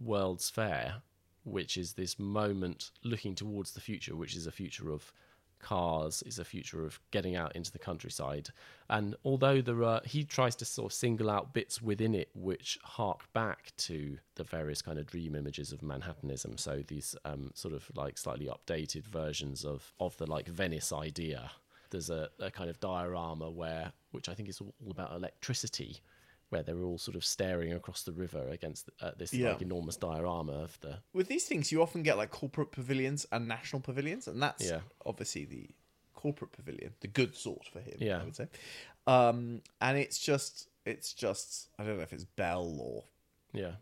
World's 0.00 0.50
Fair, 0.50 0.96
which 1.44 1.76
is 1.76 1.92
this 1.92 2.18
moment 2.18 2.90
looking 3.02 3.34
towards 3.34 3.72
the 3.72 3.80
future, 3.80 4.16
which 4.16 4.34
is 4.34 4.46
a 4.46 4.52
future 4.52 4.90
of 4.90 5.12
cars, 5.60 6.22
is 6.26 6.38
a 6.38 6.44
future 6.44 6.84
of 6.84 7.00
getting 7.10 7.36
out 7.36 7.56
into 7.56 7.72
the 7.72 7.78
countryside. 7.78 8.50
And 8.90 9.16
although 9.24 9.60
there 9.62 9.82
are, 9.82 10.02
he 10.04 10.24
tries 10.24 10.54
to 10.56 10.64
sort 10.64 10.92
of 10.92 10.92
single 10.92 11.30
out 11.30 11.54
bits 11.54 11.80
within 11.80 12.14
it 12.14 12.28
which 12.34 12.78
hark 12.82 13.32
back 13.32 13.72
to 13.78 14.18
the 14.34 14.44
various 14.44 14.82
kind 14.82 14.98
of 14.98 15.06
dream 15.06 15.34
images 15.34 15.72
of 15.72 15.82
Manhattanism. 15.82 16.58
So 16.58 16.82
these 16.86 17.16
um, 17.24 17.50
sort 17.54 17.74
of 17.74 17.90
like 17.94 18.18
slightly 18.18 18.46
updated 18.46 19.04
versions 19.06 19.64
of 19.64 19.92
of 19.98 20.16
the 20.18 20.26
like 20.26 20.48
Venice 20.48 20.92
idea. 20.92 21.50
There's 21.90 22.10
a, 22.10 22.28
a 22.40 22.50
kind 22.50 22.68
of 22.68 22.80
diorama 22.80 23.50
where, 23.50 23.92
which 24.10 24.28
I 24.28 24.34
think 24.34 24.48
is 24.48 24.60
all 24.60 24.90
about 24.90 25.14
electricity, 25.14 26.00
where 26.54 26.62
they're 26.62 26.84
all 26.84 26.98
sort 26.98 27.16
of 27.16 27.24
staring 27.24 27.72
across 27.72 28.04
the 28.04 28.12
river 28.12 28.48
against 28.48 28.88
uh, 29.00 29.10
this 29.18 29.34
Yeah. 29.34 29.52
like 29.52 29.62
enormous 29.62 29.96
diorama 29.96 30.52
of 30.52 30.78
the 30.80 31.00
With 31.12 31.26
these 31.28 31.46
things, 31.46 31.72
you 31.72 31.82
often 31.82 32.02
get 32.04 32.16
like 32.16 32.30
corporate 32.30 32.70
pavilions 32.70 33.26
and 33.32 33.48
national 33.48 33.80
pavilions, 33.82 34.28
and 34.28 34.40
that's 34.40 34.64
Yeah. 34.70 34.80
obviously 35.04 35.44
the 35.44 35.68
corporate 36.14 36.52
pavilion, 36.52 36.94
the 37.00 37.08
good 37.08 37.36
sort 37.36 37.66
for 37.66 37.80
him. 37.80 37.96
Yeah. 37.98 38.20
I 38.20 38.24
would 38.24 38.36
say. 38.36 38.46
Um, 39.06 39.62
and 39.80 39.98
it's 39.98 40.18
just, 40.18 40.68
it's 40.86 41.12
just, 41.12 41.68
I 41.78 41.84
don't 41.84 41.96
know 41.96 42.02
if 42.04 42.12
it's 42.12 42.24
Bell 42.24 42.78
or 42.80 43.04
yeah 43.52 43.72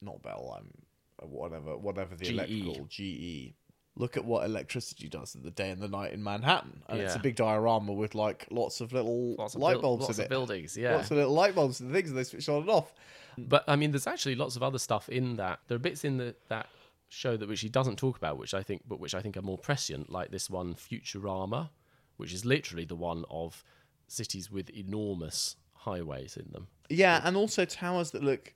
not 0.00 0.22
Bell. 0.22 0.56
I'm 0.58 1.28
whatever, 1.28 1.76
whatever 1.76 2.14
the 2.16 2.24
GE. 2.24 2.30
electrical 2.30 2.86
GE. 2.88 3.54
Look 3.94 4.16
at 4.16 4.24
what 4.24 4.44
electricity 4.46 5.08
does 5.08 5.34
in 5.34 5.42
the 5.42 5.50
day 5.50 5.70
and 5.70 5.82
the 5.82 5.88
night 5.88 6.12
in 6.14 6.22
Manhattan, 6.24 6.82
and 6.88 6.98
it's 7.00 7.14
a 7.14 7.18
big 7.18 7.36
diorama 7.36 7.92
with 7.92 8.14
like 8.14 8.46
lots 8.50 8.80
of 8.80 8.92
little 8.94 9.34
lots 9.36 9.54
of 9.54 9.60
light 9.60 9.74
buil- 9.74 9.82
bulbs 9.82 10.02
lots 10.04 10.18
in 10.18 10.22
of 10.22 10.26
it. 10.26 10.30
buildings 10.30 10.76
yeah 10.78 10.96
Lots 10.96 11.10
of 11.10 11.18
little 11.18 11.34
light 11.34 11.54
bulbs 11.54 11.80
and 11.80 11.92
things, 11.92 12.08
and 12.08 12.18
they 12.18 12.24
switch 12.24 12.48
on 12.48 12.62
and 12.62 12.70
off. 12.70 12.94
But 13.36 13.64
I 13.68 13.76
mean, 13.76 13.90
there's 13.92 14.06
actually 14.06 14.34
lots 14.34 14.56
of 14.56 14.62
other 14.62 14.78
stuff 14.78 15.08
in 15.10 15.36
that. 15.36 15.60
There 15.68 15.76
are 15.76 15.78
bits 15.78 16.04
in 16.04 16.16
the 16.16 16.34
that 16.48 16.68
show 17.10 17.36
that 17.36 17.46
which 17.48 17.60
he 17.60 17.68
doesn't 17.68 17.96
talk 17.96 18.16
about, 18.16 18.38
which 18.38 18.54
I 18.54 18.62
think, 18.62 18.82
but 18.88 18.98
which 18.98 19.14
I 19.14 19.20
think 19.20 19.36
are 19.36 19.42
more 19.42 19.58
prescient, 19.58 20.10
like 20.10 20.30
this 20.30 20.48
one, 20.48 20.74
Futurama, 20.74 21.68
which 22.16 22.32
is 22.32 22.46
literally 22.46 22.86
the 22.86 22.96
one 22.96 23.26
of 23.30 23.62
cities 24.08 24.50
with 24.50 24.70
enormous 24.70 25.56
highways 25.74 26.38
in 26.38 26.50
them. 26.52 26.68
Yeah, 26.88 27.20
and 27.24 27.36
also 27.36 27.66
towers 27.66 28.12
that 28.12 28.22
look 28.22 28.54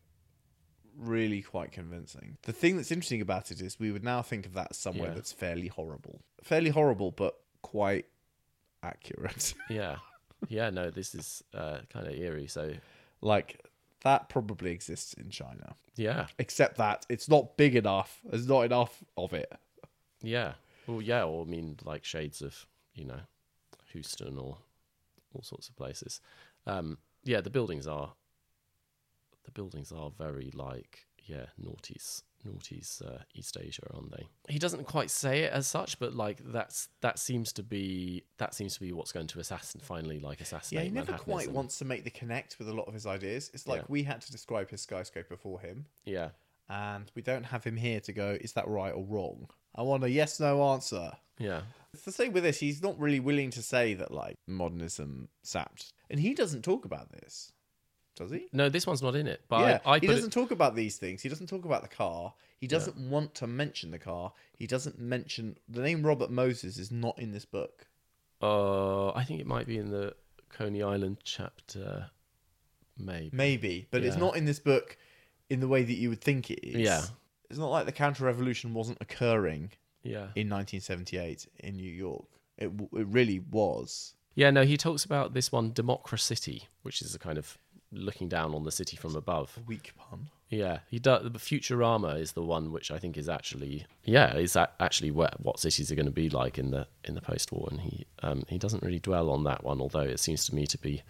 really 0.98 1.42
quite 1.42 1.72
convincing. 1.72 2.38
The 2.42 2.52
thing 2.52 2.76
that's 2.76 2.90
interesting 2.90 3.20
about 3.20 3.50
it 3.50 3.60
is 3.60 3.78
we 3.78 3.92
would 3.92 4.04
now 4.04 4.22
think 4.22 4.46
of 4.46 4.54
that 4.54 4.68
as 4.70 4.76
somewhere 4.76 5.08
Yeah. 5.08 5.14
that's 5.14 5.32
fairly 5.32 5.68
horrible. 5.68 6.20
Fairly 6.42 6.70
horrible, 6.70 7.10
but 7.10 7.38
quite 7.62 8.06
accurate. 8.82 9.54
Yeah, 9.70 9.96
yeah. 10.48 10.70
No, 10.70 10.90
this 10.90 11.14
is 11.14 11.42
uh, 11.54 11.78
kind 11.92 12.06
of 12.06 12.14
eerie. 12.14 12.46
So 12.46 12.72
Like 13.20 13.64
that 14.02 14.28
probably 14.28 14.70
exists 14.70 15.14
in 15.14 15.30
China. 15.30 15.74
Yeah, 15.96 16.26
Except 16.38 16.76
that 16.78 17.06
it's 17.08 17.28
not 17.28 17.56
big 17.56 17.74
enough. 17.74 18.20
There's 18.24 18.46
not 18.48 18.62
enough 18.62 19.02
of 19.16 19.32
it. 19.32 19.50
yeah. 20.22 20.52
Well, 20.86 21.02
yeah. 21.02 21.24
Or 21.24 21.42
I 21.42 21.48
mean, 21.48 21.78
like 21.84 22.04
shades 22.04 22.42
of 22.42 22.66
you 22.94 23.04
know, 23.04 23.20
Houston 23.92 24.38
or 24.38 24.58
all 25.34 25.42
sorts 25.42 25.68
of 25.68 25.76
places. 25.76 26.20
Um, 26.66 26.98
yeah, 27.24 27.40
the 27.40 27.50
buildings 27.50 27.86
are. 27.86 28.12
The 29.46 29.52
buildings 29.52 29.90
are 29.92 30.10
very 30.10 30.50
like 30.54 31.06
yeah, 31.24 31.46
naughties, 31.60 32.22
naughties 32.46 33.02
uh, 33.04 33.18
East 33.34 33.56
Asia, 33.60 33.82
aren't 33.92 34.12
they? 34.12 34.28
He 34.48 34.58
doesn't 34.60 34.84
quite 34.84 35.10
say 35.10 35.40
it 35.40 35.52
as 35.52 35.66
such, 35.66 35.98
but 35.98 36.14
like 36.14 36.38
that's 36.52 36.88
that 37.00 37.18
seems 37.18 37.52
to 37.54 37.62
be 37.64 38.24
that 38.38 38.54
seems 38.54 38.74
to 38.74 38.80
be 38.80 38.92
what's 38.92 39.10
going 39.12 39.26
to 39.28 39.40
assassin 39.40 39.80
finally 39.82 40.20
like 40.20 40.40
assassinate 40.40 40.84
Yeah, 40.84 40.90
assassinate. 40.90 41.06
he 41.06 41.12
never 41.12 41.22
quite 41.24 41.50
wants 41.52 41.78
to 41.78 41.84
make 41.84 42.04
the 42.04 42.10
connect 42.10 42.58
with 42.58 42.68
a 42.68 42.72
lot 42.74 42.86
of 42.86 42.94
his 42.94 43.06
ideas. 43.06 43.50
It's 43.54 43.66
like 43.66 43.80
Yeah. 43.80 43.86
we 43.88 44.02
had 44.04 44.20
to 44.20 44.30
describe 44.30 44.70
his 44.70 44.82
skyscraper 44.82 45.36
for 45.36 45.58
him, 45.60 45.86
Yeah, 46.04 46.30
and 46.68 47.10
we 47.16 47.22
don't 47.22 47.44
have 47.46 47.64
him 47.64 47.76
here 47.76 48.00
to 48.00 48.12
go, 48.12 48.36
is 48.40 48.52
that 48.52 48.68
right 48.68 48.92
or 48.94 49.04
wrong? 49.04 49.48
I 49.74 49.82
want 49.82 50.04
a 50.04 50.10
yes 50.10 50.38
no 50.38 50.62
answer. 50.72 51.12
yeah, 51.38 51.62
It's 51.92 52.04
the 52.04 52.12
same 52.12 52.32
with 52.32 52.44
this. 52.44 52.60
He's 52.60 52.82
not 52.82 52.98
really 52.98 53.20
willing 53.20 53.50
to 53.50 53.62
say 53.62 53.94
that 53.94 54.10
like 54.12 54.36
modernism 54.46 55.28
sapped, 55.42 55.92
and 56.10 56.20
he 56.20 56.34
doesn't 56.34 56.62
talk 56.62 56.84
about 56.84 57.10
this, 57.10 57.52
does 58.16 58.30
he? 58.32 58.46
no, 58.52 58.68
this 58.68 58.86
one's 58.86 59.02
not 59.02 59.14
in 59.14 59.26
it. 59.28 59.42
But 59.48 59.60
yeah, 59.60 59.78
I, 59.86 59.92
I 59.92 59.98
he 60.00 60.06
doesn't 60.08 60.30
talk 60.32 60.50
about 60.50 60.74
these 60.74 60.96
things. 60.96 61.22
He 61.22 61.28
doesn't 61.28 61.46
talk 61.48 61.64
about 61.64 61.82
the 61.82 61.88
car. 61.88 62.32
He 62.58 62.66
doesn't 62.66 62.96
want 62.96 63.34
to 63.36 63.46
mention 63.46 63.90
the 63.90 63.98
car. 63.98 64.32
He 64.56 64.66
doesn't 64.66 64.98
mention 64.98 65.58
the 65.68 65.82
name 65.82 66.04
Robert 66.04 66.30
Moses 66.30 66.78
is 66.78 66.90
not 66.90 67.18
in 67.18 67.30
this 67.32 67.44
book. 67.44 67.86
Uh, 68.42 69.10
I 69.12 69.24
think 69.24 69.40
it 69.40 69.46
might 69.46 69.66
be 69.66 69.76
in 69.78 69.90
the 69.90 70.14
Coney 70.50 70.82
Island 70.82 71.18
chapter, 71.22 72.10
maybe. 72.98 73.30
Maybe, 73.32 73.86
but 73.90 74.02
it's 74.02 74.16
not 74.16 74.36
in 74.36 74.44
this 74.46 74.58
book 74.58 74.96
in 75.50 75.60
the 75.60 75.68
way 75.68 75.82
that 75.82 75.94
you 75.94 76.08
would 76.08 76.20
think 76.20 76.50
it 76.50 76.66
is. 76.66 76.76
Yeah. 76.80 77.02
It's 77.50 77.58
not 77.58 77.70
like 77.70 77.86
the 77.86 77.92
counter 77.92 78.24
revolution 78.24 78.74
wasn't 78.74 78.98
occurring 79.00 79.70
Yeah, 80.02 80.28
in 80.34 80.48
1978 80.50 81.46
in 81.60 81.76
New 81.76 81.90
York. 81.92 82.26
It 82.58 82.76
w- 82.76 82.88
it 83.02 83.06
really 83.08 83.38
was. 83.38 84.14
yeah. 84.34 84.50
No, 84.50 84.64
he 84.64 84.76
talks 84.76 85.04
about 85.04 85.34
this 85.34 85.52
one, 85.52 85.72
Democracy, 85.72 86.64
which 86.82 87.02
is 87.02 87.14
a 87.14 87.18
kind 87.18 87.38
of 87.38 87.56
looking 87.92 88.28
down 88.28 88.54
on 88.54 88.64
the 88.64 88.72
city 88.72 88.96
from 88.96 89.16
above. 89.16 89.58
Weak 89.66 89.92
pun. 89.96 90.28
Yeah, 90.48 90.80
he 90.88 90.98
does. 90.98 91.24
The 91.24 91.38
Futurama 91.38 92.20
is 92.20 92.32
the 92.32 92.42
one 92.42 92.70
which 92.70 92.90
I 92.90 92.98
think 92.98 93.16
is 93.16 93.28
actually, 93.28 93.86
yeah, 94.04 94.36
is 94.36 94.52
that 94.52 94.74
actually 94.78 95.10
what 95.10 95.40
what 95.40 95.58
cities 95.58 95.90
are 95.90 95.96
going 95.96 96.06
to 96.06 96.12
be 96.12 96.30
like 96.30 96.58
in 96.58 96.70
the 96.70 96.86
in 97.04 97.14
the 97.14 97.20
post-war, 97.20 97.68
and 97.70 97.80
he 97.80 98.06
um, 98.22 98.44
he 98.48 98.58
doesn't 98.58 98.82
really 98.82 99.00
dwell 99.00 99.30
on 99.30 99.44
that 99.44 99.64
one, 99.64 99.80
although 99.80 100.00
it 100.00 100.20
seems 100.20 100.46
to 100.46 100.54
me 100.54 100.66
to 100.68 100.78
be 100.78 101.02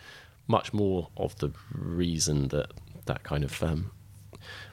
much 0.49 0.73
more 0.73 1.09
of 1.17 1.37
the 1.37 1.51
reason 1.73 2.49
that 2.49 2.73
that 3.05 3.25
kind 3.25 3.45
of 3.45 3.63
um, 3.63 3.91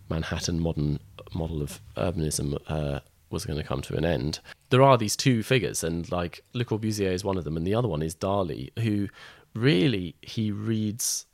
Manhattan 0.09 0.59
modern 0.59 0.99
model 1.33 1.61
of 1.61 1.81
urbanism 1.97 2.57
uh, 2.67 2.99
was 3.29 3.45
going 3.45 3.59
to 3.59 3.67
come 3.67 3.81
to 3.81 3.95
an 3.95 4.05
end. 4.05 4.39
There 4.69 4.81
are 4.81 4.97
these 4.97 5.17
two 5.17 5.43
figures, 5.43 5.83
and 5.83 6.09
like 6.09 6.41
Le 6.53 6.63
Corbusier 6.63 7.11
is 7.11 7.25
one 7.25 7.37
of 7.37 7.43
them, 7.43 7.57
and 7.57 7.67
the 7.67 7.75
other 7.75 7.89
one 7.89 8.01
is 8.01 8.15
Dali, 8.15 8.69
who 8.79 9.09
really 9.53 10.15
he 10.21 10.51
reads 10.51 11.25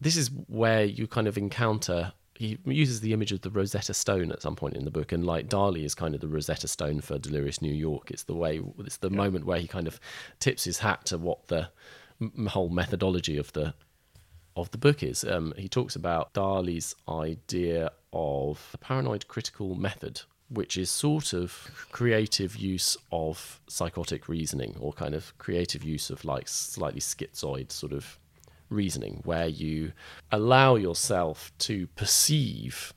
this 0.00 0.16
is 0.16 0.30
where 0.46 0.84
you 0.84 1.06
kind 1.06 1.26
of 1.26 1.36
encounter 1.36 2.12
he 2.38 2.56
uses 2.64 3.00
the 3.00 3.12
image 3.12 3.32
of 3.32 3.40
the 3.40 3.50
Rosetta 3.50 3.92
Stone 3.92 4.30
at 4.30 4.42
some 4.42 4.54
point 4.54 4.76
in 4.76 4.84
the 4.84 4.92
book, 4.92 5.10
and 5.10 5.26
like 5.26 5.48
Dali 5.48 5.84
is 5.84 5.96
kind 5.96 6.14
of 6.14 6.20
the 6.20 6.28
Rosetta 6.28 6.68
Stone 6.68 7.00
for 7.00 7.18
Delirious 7.18 7.60
New 7.60 7.74
York. 7.74 8.12
It's 8.12 8.22
the 8.22 8.34
way, 8.34 8.60
it's 8.78 8.98
the 8.98 9.10
moment 9.10 9.44
where 9.44 9.58
he 9.58 9.66
kind 9.66 9.88
of 9.88 9.98
tips 10.38 10.62
his 10.62 10.78
hat 10.78 11.04
to 11.06 11.18
what 11.18 11.48
the 11.48 11.68
m- 12.20 12.46
whole 12.46 12.68
methodology 12.68 13.38
of 13.38 13.52
the 13.54 13.74
of 14.54 14.70
the 14.70 14.78
book 14.78 15.02
is. 15.02 15.24
Um, 15.24 15.52
he 15.56 15.68
talks 15.68 15.96
about 15.96 16.32
Dali's 16.32 16.94
idea 17.08 17.90
of 18.12 18.70
a 18.72 18.78
paranoid 18.78 19.26
critical 19.26 19.74
method, 19.74 20.22
which 20.48 20.76
is 20.76 20.90
sort 20.90 21.32
of 21.32 21.68
creative 21.90 22.54
use 22.54 22.96
of 23.10 23.60
psychotic 23.68 24.28
reasoning 24.28 24.76
or 24.78 24.92
kind 24.92 25.16
of 25.16 25.36
creative 25.38 25.82
use 25.82 26.08
of 26.08 26.24
like 26.24 26.46
slightly 26.46 27.00
schizoid 27.00 27.72
sort 27.72 27.92
of 27.92 28.18
reasoning, 28.70 29.20
where 29.24 29.48
you 29.48 29.92
allow 30.32 30.76
yourself 30.76 31.52
to 31.58 31.86
perceive 31.88 32.92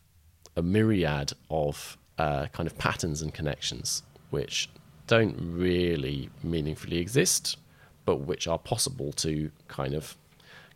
a 0.55 0.61
myriad 0.61 1.33
of 1.49 1.97
uh, 2.17 2.47
kind 2.47 2.67
of 2.67 2.77
patterns 2.77 3.21
and 3.21 3.33
connections 3.33 4.03
which 4.29 4.69
don't 5.07 5.35
really 5.39 6.29
meaningfully 6.43 6.97
exist, 6.97 7.57
but 8.05 8.17
which 8.17 8.47
are 8.47 8.57
possible 8.59 9.11
to 9.13 9.51
kind 9.67 9.93
of 9.93 10.15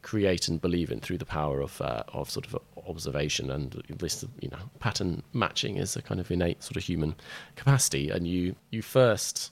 create 0.02 0.48
and 0.48 0.62
believe 0.62 0.92
in 0.92 1.00
through 1.00 1.18
the 1.18 1.26
power 1.26 1.62
of 1.62 1.82
uh, 1.82 2.04
of 2.10 2.30
sort 2.30 2.46
of 2.46 2.56
observation 2.88 3.50
and 3.50 3.82
this 3.90 4.24
you 4.40 4.50
know 4.50 4.60
pattern 4.80 5.24
matching 5.34 5.78
is 5.78 5.96
a 5.96 6.02
kind 6.02 6.20
of 6.22 6.30
innate 6.30 6.62
sort 6.62 6.78
of 6.78 6.84
human 6.84 7.16
capacity, 7.56 8.10
and 8.10 8.28
you 8.28 8.56
you 8.72 8.82
first 8.82 9.52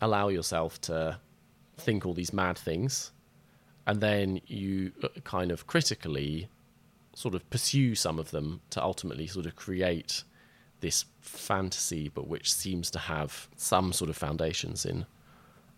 allow 0.00 0.28
yourself 0.28 0.80
to 0.80 1.18
think 1.76 2.06
all 2.06 2.14
these 2.14 2.32
mad 2.32 2.56
things, 2.56 3.12
and 3.88 4.00
then 4.00 4.40
you 4.46 4.92
uh, 5.02 5.08
kind 5.24 5.50
of 5.50 5.66
critically 5.66 6.48
sort 7.14 7.34
of 7.34 7.48
pursue 7.50 7.94
some 7.96 8.18
of 8.20 8.30
them 8.30 8.60
to 8.70 8.80
ultimately 8.82 9.26
sort 9.26 9.46
of 9.46 9.56
create 9.56 10.22
this 10.80 11.06
fantasy, 11.20 12.08
but 12.08 12.28
which 12.28 12.52
seems 12.52 12.90
to 12.92 12.98
have 13.00 13.48
some 13.56 13.92
sort 13.92 14.10
of 14.10 14.16
foundations 14.16 14.84
in 14.84 15.04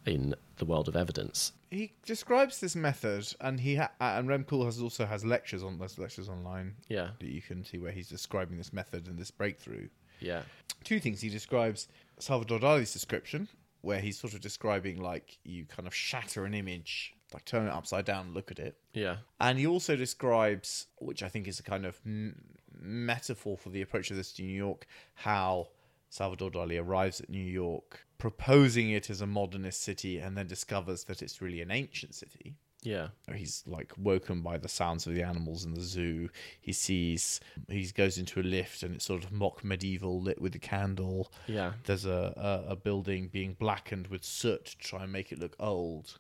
in 0.07 0.35
the 0.57 0.65
world 0.65 0.89
of 0.89 0.97
evidence. 0.97 1.53
He 1.71 1.93
describes 2.05 2.59
this 2.59 2.75
method, 2.75 3.33
and 3.41 3.61
he 3.61 3.77
ha- 3.77 3.93
and 4.01 4.27
Rem 4.29 4.45
Koolhaas 4.45 4.83
also 4.83 5.07
has 5.07 5.25
lectures 5.25 5.63
on 5.63 5.79
those 5.79 5.99
lectures 5.99 6.29
online 6.29 6.75
Yeah, 6.89 7.11
that 7.21 7.29
you 7.29 7.43
can 7.43 7.65
see 7.65 7.79
where 7.79 7.93
he's 7.93 8.09
describing 8.09 8.57
this 8.59 8.73
method 8.73 9.07
and 9.09 9.19
this 9.19 9.31
breakthrough. 9.31 9.89
yeah, 10.21 10.43
Two 10.85 10.99
things 11.01 11.21
he 11.21 11.29
describes 11.29 11.87
Salvador 12.19 12.59
Dali's 12.59 12.93
description, 12.93 13.47
where 13.83 14.01
he's 14.01 14.19
sort 14.19 14.33
of 14.35 14.41
describing 14.41 15.01
like 15.01 15.39
you 15.45 15.65
kind 15.67 15.87
of 15.87 15.95
shatter 15.95 16.45
an 16.45 16.55
image, 16.55 17.15
like 17.33 17.45
turn 17.45 17.67
it 17.67 17.71
upside 17.71 18.05
down, 18.05 18.27
and 18.27 18.35
look 18.35 18.51
at 18.51 18.59
it, 18.59 18.77
yeah, 18.93 19.17
and 19.41 19.59
he 19.59 19.67
also 19.67 19.97
describes, 19.97 20.87
which 20.99 21.23
I 21.23 21.29
think 21.29 21.47
is 21.49 21.61
a 21.61 21.63
kind 21.63 21.85
of 21.87 22.01
m- 22.05 22.43
metaphor 22.81 23.57
for 23.57 23.71
the 23.71 23.83
approach 23.83 24.11
of 24.11 24.17
this 24.17 24.33
to 24.35 24.43
New 24.43 24.55
York, 24.57 24.87
how 25.15 25.69
Salvador 26.09 26.51
Dali 26.51 26.81
arrives 26.83 27.21
at 27.21 27.29
New 27.31 27.39
York, 27.45 28.05
proposing 28.19 28.91
it 28.91 29.11
as 29.11 29.21
a 29.21 29.27
modernist 29.27 29.83
city, 29.83 30.19
and 30.19 30.37
then 30.37 30.47
discovers 30.47 31.05
that 31.05 31.23
it's 31.23 31.41
really 31.41 31.61
an 31.61 31.71
ancient 31.71 32.15
city. 32.15 32.57
yeah, 32.83 33.09
He's 33.35 33.63
like 33.67 33.93
woken 33.99 34.41
by 34.43 34.57
the 34.59 34.69
sounds 34.69 35.07
of 35.07 35.15
the 35.15 35.23
animals 35.23 35.65
in 35.65 35.75
the 35.75 35.83
zoo. 35.83 36.31
He 36.61 36.73
sees, 36.73 37.39
he 37.69 37.87
goes 37.95 38.19
into 38.19 38.41
a 38.41 38.43
lift, 38.43 38.83
and 38.83 38.95
it's 38.97 39.05
sort 39.05 39.23
of 39.25 39.31
mock 39.31 39.63
medieval, 39.63 40.21
lit 40.21 40.41
with 40.41 40.55
a 40.55 40.59
candle. 40.59 41.31
yeah, 41.47 41.73
There's 41.85 42.07
a, 42.07 42.33
a, 42.67 42.73
a 42.73 42.77
building 42.77 43.29
being 43.29 43.55
blackened 43.55 44.09
with 44.09 44.25
soot 44.25 44.65
to 44.65 44.79
try 44.79 45.05
and 45.05 45.13
make 45.13 45.31
it 45.31 45.39
look 45.39 45.55
old 45.61 46.19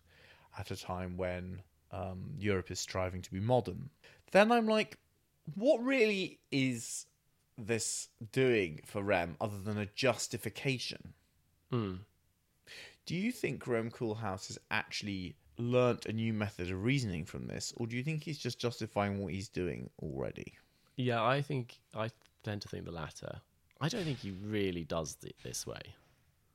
at 0.61 0.71
a 0.71 0.76
time 0.76 1.17
when 1.17 1.62
um, 1.90 2.31
Europe 2.38 2.71
is 2.71 2.79
striving 2.79 3.23
to 3.23 3.33
be 3.33 3.40
modern. 3.40 3.88
Then 4.31 4.52
I'm 4.52 4.67
like, 4.67 4.99
what 5.55 5.83
really 5.83 6.38
is 6.52 7.07
this 7.57 8.09
doing 8.31 8.81
for 8.85 9.02
Rem 9.02 9.37
other 9.40 9.59
than 9.59 9.79
a 9.79 9.87
justification? 9.87 11.14
Hmm. 11.71 11.95
Do 13.07 13.17
you 13.17 13.33
think 13.33 13.67
Rem 13.67 13.90
Koolhaas 13.90 14.49
has 14.49 14.59
actually 14.71 15.35
learnt 15.59 16.07
a 16.07 16.12
new 16.12 16.33
method 16.33 16.71
of 16.71 16.85
reasoning 16.85 17.25
from 17.25 17.47
this, 17.47 17.73
or 17.76 17.87
do 17.87 17.97
you 17.97 18.05
think 18.05 18.23
he's 18.23 18.38
just 18.38 18.59
justifying 18.59 19.19
what 19.19 19.33
he's 19.33 19.49
doing 19.49 19.90
already? 20.02 20.55
yeah. 20.97 21.25
I 21.25 21.40
think 21.40 21.79
I 21.95 22.11
tend 22.45 22.62
to 22.62 22.69
think 22.69 22.85
the 22.85 22.93
latter. 22.93 23.40
I 23.81 23.88
don't 23.88 24.05
think 24.05 24.19
he 24.19 24.33
really 24.45 24.85
does 24.85 25.17
it 25.23 25.35
this 25.43 25.67
way. 25.67 25.81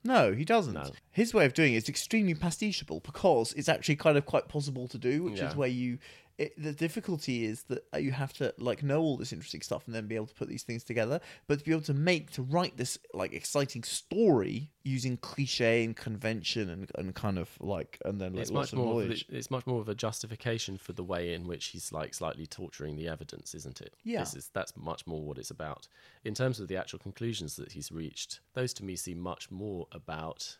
No, 0.05 0.33
he 0.33 0.45
doesn't. 0.45 0.75
No. 0.75 0.91
His 1.11 1.33
way 1.33 1.45
of 1.45 1.53
doing 1.53 1.73
it 1.73 1.77
is 1.77 1.89
extremely 1.89 2.35
pasticheable 2.35 3.01
because 3.03 3.51
it's 3.53 3.67
actually 3.67 3.95
kind 3.95 4.17
of 4.17 4.25
quite 4.25 4.47
possible 4.47 4.87
to 4.89 4.97
do, 4.99 5.23
which 5.23 5.39
Yeah. 5.39 5.49
is 5.49 5.55
where 5.55 5.67
you. 5.67 5.97
It, 6.37 6.61
the 6.61 6.73
difficulty 6.73 7.45
is 7.45 7.63
that 7.63 7.85
you 8.01 8.11
have 8.11 8.33
to 8.33 8.53
like 8.57 8.83
know 8.83 8.99
all 8.99 9.15
this 9.15 9.31
interesting 9.31 9.61
stuff 9.61 9.85
and 9.85 9.95
then 9.95 10.05
be 10.05 10.15
able 10.15 10.27
to 10.27 10.33
put 10.33 10.49
these 10.49 10.63
things 10.63 10.83
together. 10.83 11.21
But 11.47 11.59
to 11.59 11.65
be 11.65 11.71
able 11.71 11.83
to 11.83 11.93
make 11.93 12.31
to 12.31 12.41
write 12.41 12.75
this 12.75 12.97
like 13.13 13.31
exciting 13.31 13.83
story 13.83 14.69
using 14.83 15.15
cliche 15.15 15.85
and 15.85 15.95
convention 15.95 16.69
and, 16.69 16.91
and 16.95 17.15
kind 17.15 17.39
of 17.39 17.49
like 17.61 17.99
and 18.03 18.19
then 18.19 18.33
like 18.33 18.41
It's 18.41 18.51
lots 18.51 18.73
much 18.73 18.73
of 18.73 18.79
more. 18.79 19.01
Of 19.01 19.07
knowledge. 19.07 19.27
the, 19.27 19.37
it's 19.37 19.49
much 19.49 19.65
more 19.65 19.79
of 19.79 19.87
a 19.87 19.95
justification 19.95 20.77
for 20.77 20.91
the 20.91 21.05
way 21.05 21.33
in 21.33 21.47
which 21.47 21.67
he's 21.67 21.93
like 21.93 22.13
slightly 22.13 22.45
torturing 22.45 22.97
the 22.97 23.07
evidence, 23.07 23.55
isn't 23.55 23.79
it? 23.79 23.95
Yeah. 24.03 24.19
This 24.19 24.35
is 24.35 24.49
that's 24.53 24.73
much 24.75 25.07
more 25.07 25.21
what 25.21 25.37
it's 25.37 25.51
about. 25.51 25.87
In 26.25 26.33
terms 26.33 26.59
of 26.59 26.67
the 26.67 26.75
actual 26.75 26.99
conclusions 26.99 27.55
that 27.55 27.71
he's 27.71 27.93
reached, 27.93 28.41
those 28.53 28.73
to 28.73 28.83
me 28.83 28.97
seem 28.97 29.19
much 29.19 29.49
more 29.51 29.87
about 29.93 30.57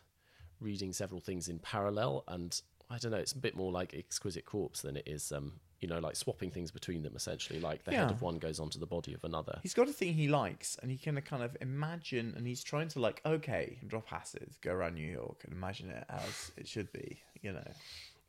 reading 0.58 0.92
several 0.94 1.20
things 1.20 1.48
in 1.48 1.58
parallel, 1.58 2.24
and 2.28 2.62
I 2.88 2.96
don't 2.96 3.12
know. 3.12 3.18
It's 3.18 3.32
a 3.32 3.38
bit 3.38 3.54
more 3.54 3.70
like 3.70 3.92
Exquisite 3.92 4.46
Corpse 4.46 4.80
than 4.80 4.96
it 4.96 5.06
is. 5.06 5.30
Um, 5.32 5.60
you 5.80 5.88
know, 5.88 5.98
like 5.98 6.16
swapping 6.16 6.50
things 6.50 6.70
between 6.70 7.02
them 7.02 7.12
essentially. 7.16 7.60
Like 7.60 7.84
the 7.84 7.92
head 7.92 8.10
of 8.10 8.22
one 8.22 8.38
goes 8.38 8.58
onto 8.60 8.78
the 8.78 8.86
body 8.86 9.12
of 9.14 9.22
another. 9.24 9.58
He's 9.62 9.74
got 9.74 9.88
a 9.88 9.92
thing 9.92 10.14
he 10.14 10.28
likes, 10.28 10.78
and 10.80 10.90
he 10.90 10.96
can 10.96 11.20
kind 11.20 11.42
of 11.42 11.56
imagine, 11.60 12.34
and 12.36 12.46
he's 12.46 12.62
trying 12.64 12.88
to 12.88 13.00
like, 13.00 13.20
okay, 13.26 13.78
drop 13.86 14.12
acid, 14.12 14.50
go 14.62 14.72
around 14.72 14.94
New 14.94 15.06
York, 15.10 15.42
and 15.44 15.52
imagine 15.52 15.90
it 15.90 16.04
as 16.08 16.52
it 16.56 16.66
should 16.66 16.92
be, 16.92 17.20
you 17.42 17.52
know. 17.52 17.70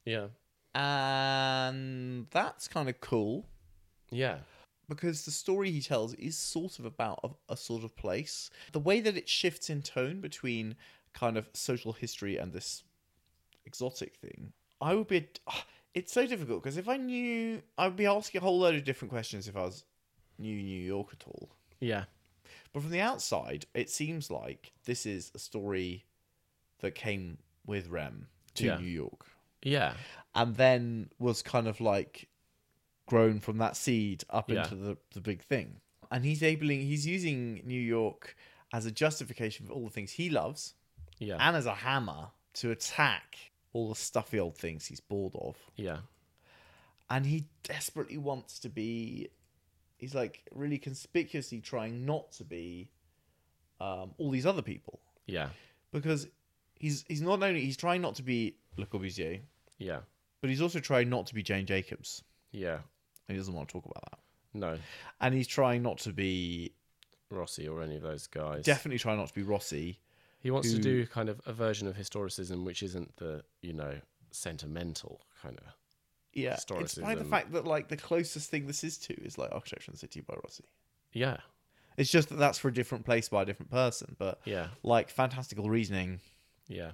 Yeah. 0.06 0.28
And 0.76 2.28
that's 2.32 2.68
kind 2.68 2.88
of 2.90 3.00
cool. 3.02 3.46
Yeah. 4.12 4.38
because 4.90 5.26
the 5.26 5.32
story 5.32 5.70
he 5.72 5.82
tells 5.82 6.14
is 6.14 6.38
sort 6.38 6.80
of 6.80 6.86
about 6.86 7.20
a, 7.24 7.54
a 7.54 7.58
sort 7.58 7.84
of 7.84 7.96
place. 7.96 8.50
The 8.72 8.80
way 8.80 9.02
that 9.02 9.18
it 9.18 9.28
shifts 9.28 9.70
in 9.70 9.82
tone 9.82 10.22
between 10.22 10.76
kind 11.14 11.38
of 11.38 11.50
social 11.54 11.94
history 11.94 12.38
and 12.38 12.54
this 12.54 12.84
exotic 13.66 14.16
thing, 14.16 14.54
I 14.80 14.96
would 14.96 15.08
be. 15.08 15.28
ah, 15.48 15.66
It's 15.98 16.14
so 16.14 16.28
difficult 16.28 16.62
because 16.62 16.78
if 16.78 16.88
I 16.88 16.98
knew, 16.98 17.62
I'd 17.78 17.96
be 17.96 18.06
asking 18.06 18.40
a 18.40 18.44
whole 18.44 18.60
load 18.60 18.76
of 18.76 18.84
different 18.84 19.12
questions 19.12 19.48
if 19.48 19.56
I 19.58 19.62
was 19.64 19.84
new 20.38 20.62
New 20.62 20.80
York 20.82 21.10
at 21.12 21.24
all. 21.28 21.50
Yeah. 21.80 22.04
But 22.72 22.84
from 22.84 22.92
the 22.92 23.02
outside, 23.02 23.66
it 23.74 23.90
seems 23.90 24.30
like 24.30 24.74
this 24.86 25.06
is 25.06 25.32
a 25.34 25.40
story 25.40 26.06
that 26.80 26.94
came 26.94 27.40
with 27.66 27.88
Rem 27.90 28.28
to 28.56 28.66
Yeah. 28.66 28.78
New 28.78 28.88
York 28.88 29.26
Yeah. 29.64 29.96
and 30.36 30.56
then 30.56 31.10
was 31.18 31.42
kind 31.42 31.68
of 31.68 31.82
like 31.82 32.30
grown 33.08 33.40
from 33.40 33.58
that 33.58 33.76
seed 33.76 34.24
up 34.30 34.50
Yeah. 34.52 34.64
into 34.64 34.76
the, 34.76 34.98
the 35.12 35.22
big 35.22 35.42
thing. 35.42 35.82
And 36.12 36.24
he's 36.24 36.44
able 36.44 36.68
he's 36.68 37.08
using 37.08 37.62
New 37.66 37.82
York 37.82 38.36
as 38.74 38.86
a 38.86 38.92
justification 38.92 39.66
for 39.66 39.74
all 39.74 39.86
the 39.86 39.90
things 39.90 40.12
he 40.12 40.30
loves 40.30 40.76
Yeah. 41.18 41.38
and 41.40 41.56
as 41.56 41.66
a 41.66 41.74
hammer 41.74 42.30
to 42.56 42.70
attack 42.72 43.52
all 43.74 43.90
the 43.90 43.96
stuffy 43.96 44.40
old 44.40 44.58
things 44.58 44.86
he's 44.86 45.00
bored 45.00 45.34
of. 45.36 45.56
yeah. 45.76 45.98
And 47.10 47.26
he 47.26 47.46
desperately 47.64 48.18
wants 48.18 48.60
to 48.60 48.70
be 48.70 49.30
he's 49.98 50.14
like 50.14 50.44
really 50.54 50.78
conspicuously 50.78 51.62
trying 51.62 52.06
not 52.06 52.32
to 52.34 52.44
be 52.44 52.90
um, 53.80 54.12
all 54.18 54.30
these 54.30 54.46
other 54.46 54.62
people. 54.62 55.00
Yeah. 55.26 55.50
Because 55.92 56.28
he's 56.76 57.06
he's 57.08 57.22
not 57.22 57.42
only 57.42 57.62
he's 57.62 57.78
trying 57.78 58.02
not 58.02 58.16
to 58.16 58.24
be 58.24 58.56
Le 58.76 58.86
Corbusier, 58.86 59.40
Yeah. 59.78 60.00
but 60.42 60.50
he's 60.50 60.62
also 60.62 60.80
trying 60.82 61.10
not 61.10 61.28
to 61.28 61.34
be 61.36 61.42
Jane 61.44 61.66
Jacobs. 61.66 62.24
Yeah. 62.52 62.80
And 63.28 63.36
He 63.36 63.38
doesn't 63.38 63.54
want 63.54 63.70
to 63.70 63.74
talk 63.74 63.86
about 63.86 64.04
that. 64.12 64.20
No. 64.54 64.78
And 65.22 65.34
he's 65.34 65.48
trying 65.48 65.84
not 65.84 66.00
to 66.00 66.12
be 66.14 66.74
Rossi 67.30 67.68
or 67.70 67.82
any 67.82 67.96
of 67.96 68.02
those 68.02 68.28
guys. 68.28 68.66
definitely 68.66 69.00
trying 69.00 69.18
not 69.18 69.30
to 69.30 69.34
be 69.34 69.44
Rossi. 69.44 70.00
He 70.40 70.52
wants 70.52 70.72
to 70.72 70.80
do 70.80 71.06
kind 71.08 71.30
of 71.30 71.42
a 71.46 71.54
version 71.54 71.88
of 71.88 71.96
historicism 71.98 72.64
which 72.64 72.84
isn't 72.84 73.16
the, 73.18 73.44
you 73.62 73.74
know, 73.74 73.96
sentimental 74.32 75.22
kind 75.42 75.58
of. 75.58 75.74
Yeah, 76.34 76.58
it's 76.70 76.96
by 76.96 77.16
the 77.16 77.24
fact 77.26 77.52
that 77.54 77.66
like 77.66 77.88
the 77.88 77.98
closest 77.98 78.52
thing 78.52 78.68
this 78.68 78.84
is 78.84 78.98
to 79.00 79.14
is 79.24 79.38
like 79.40 79.52
Architecture 79.52 79.90
in 79.90 79.94
the 79.94 79.98
City 80.00 80.22
by 80.22 80.36
Rossi. 80.44 80.66
Yeah. 81.12 81.38
It's 81.98 82.12
just 82.12 82.30
that 82.30 82.36
that's 82.36 82.60
for 82.60 82.68
a 82.68 82.74
different 82.74 83.06
place 83.06 83.28
by 83.28 83.42
a 83.42 83.46
different 83.46 83.72
person, 83.72 84.16
but 84.20 84.40
Yeah. 84.46 84.68
like 84.84 85.10
fantastical 85.10 85.68
reasoning. 85.68 86.20
Yeah. 86.68 86.92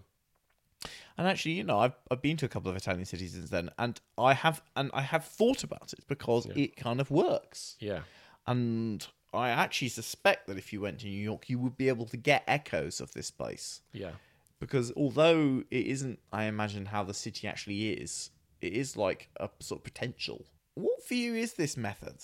And 1.18 1.28
actually, 1.28 1.54
you 1.54 1.64
know, 1.66 1.78
I've 1.80 1.96
I've 2.10 2.22
been 2.22 2.38
to 2.38 2.46
a 2.46 2.50
couple 2.50 2.72
of 2.72 2.78
Italian 2.78 3.06
cities 3.06 3.34
since 3.34 3.50
then, 3.50 3.70
and 3.78 4.00
I 4.18 4.34
have 4.34 4.62
and 4.78 4.90
I 4.94 5.02
have 5.02 5.26
thought 5.26 5.64
about 5.64 5.92
it 5.94 6.08
because 6.08 6.46
Yeah. 6.46 6.54
it 6.56 6.76
kind 6.78 7.02
of 7.02 7.12
works. 7.12 7.76
Yeah. 7.80 8.04
And 8.48 9.06
I 9.34 9.50
actually 9.50 9.90
suspect 9.90 10.48
that 10.48 10.58
if 10.58 10.72
you 10.72 10.82
went 10.82 11.00
to 11.00 11.08
New 11.08 11.12
York, 11.24 11.50
you 11.50 11.58
would 11.60 11.78
be 11.78 11.88
able 11.90 12.06
to 12.08 12.18
get 12.18 12.44
echoes 12.48 13.02
of 13.02 13.14
this 13.14 13.32
place. 13.32 13.82
Yeah. 13.92 14.12
because 14.60 14.92
although 14.96 15.64
it 15.72 15.86
isn't 15.88 16.20
i 16.32 16.46
imagine 16.46 16.86
how 16.86 17.04
the 17.04 17.14
city 17.14 17.48
actually 17.48 17.92
is 17.92 18.30
it 18.62 18.72
is 18.72 18.96
like 18.96 19.30
a 19.38 19.50
sort 19.60 19.80
of 19.80 19.84
potential 19.84 20.46
what 20.76 21.04
for 21.06 21.16
you 21.16 21.36
is 21.36 21.54
this 21.56 21.76
method 21.76 22.16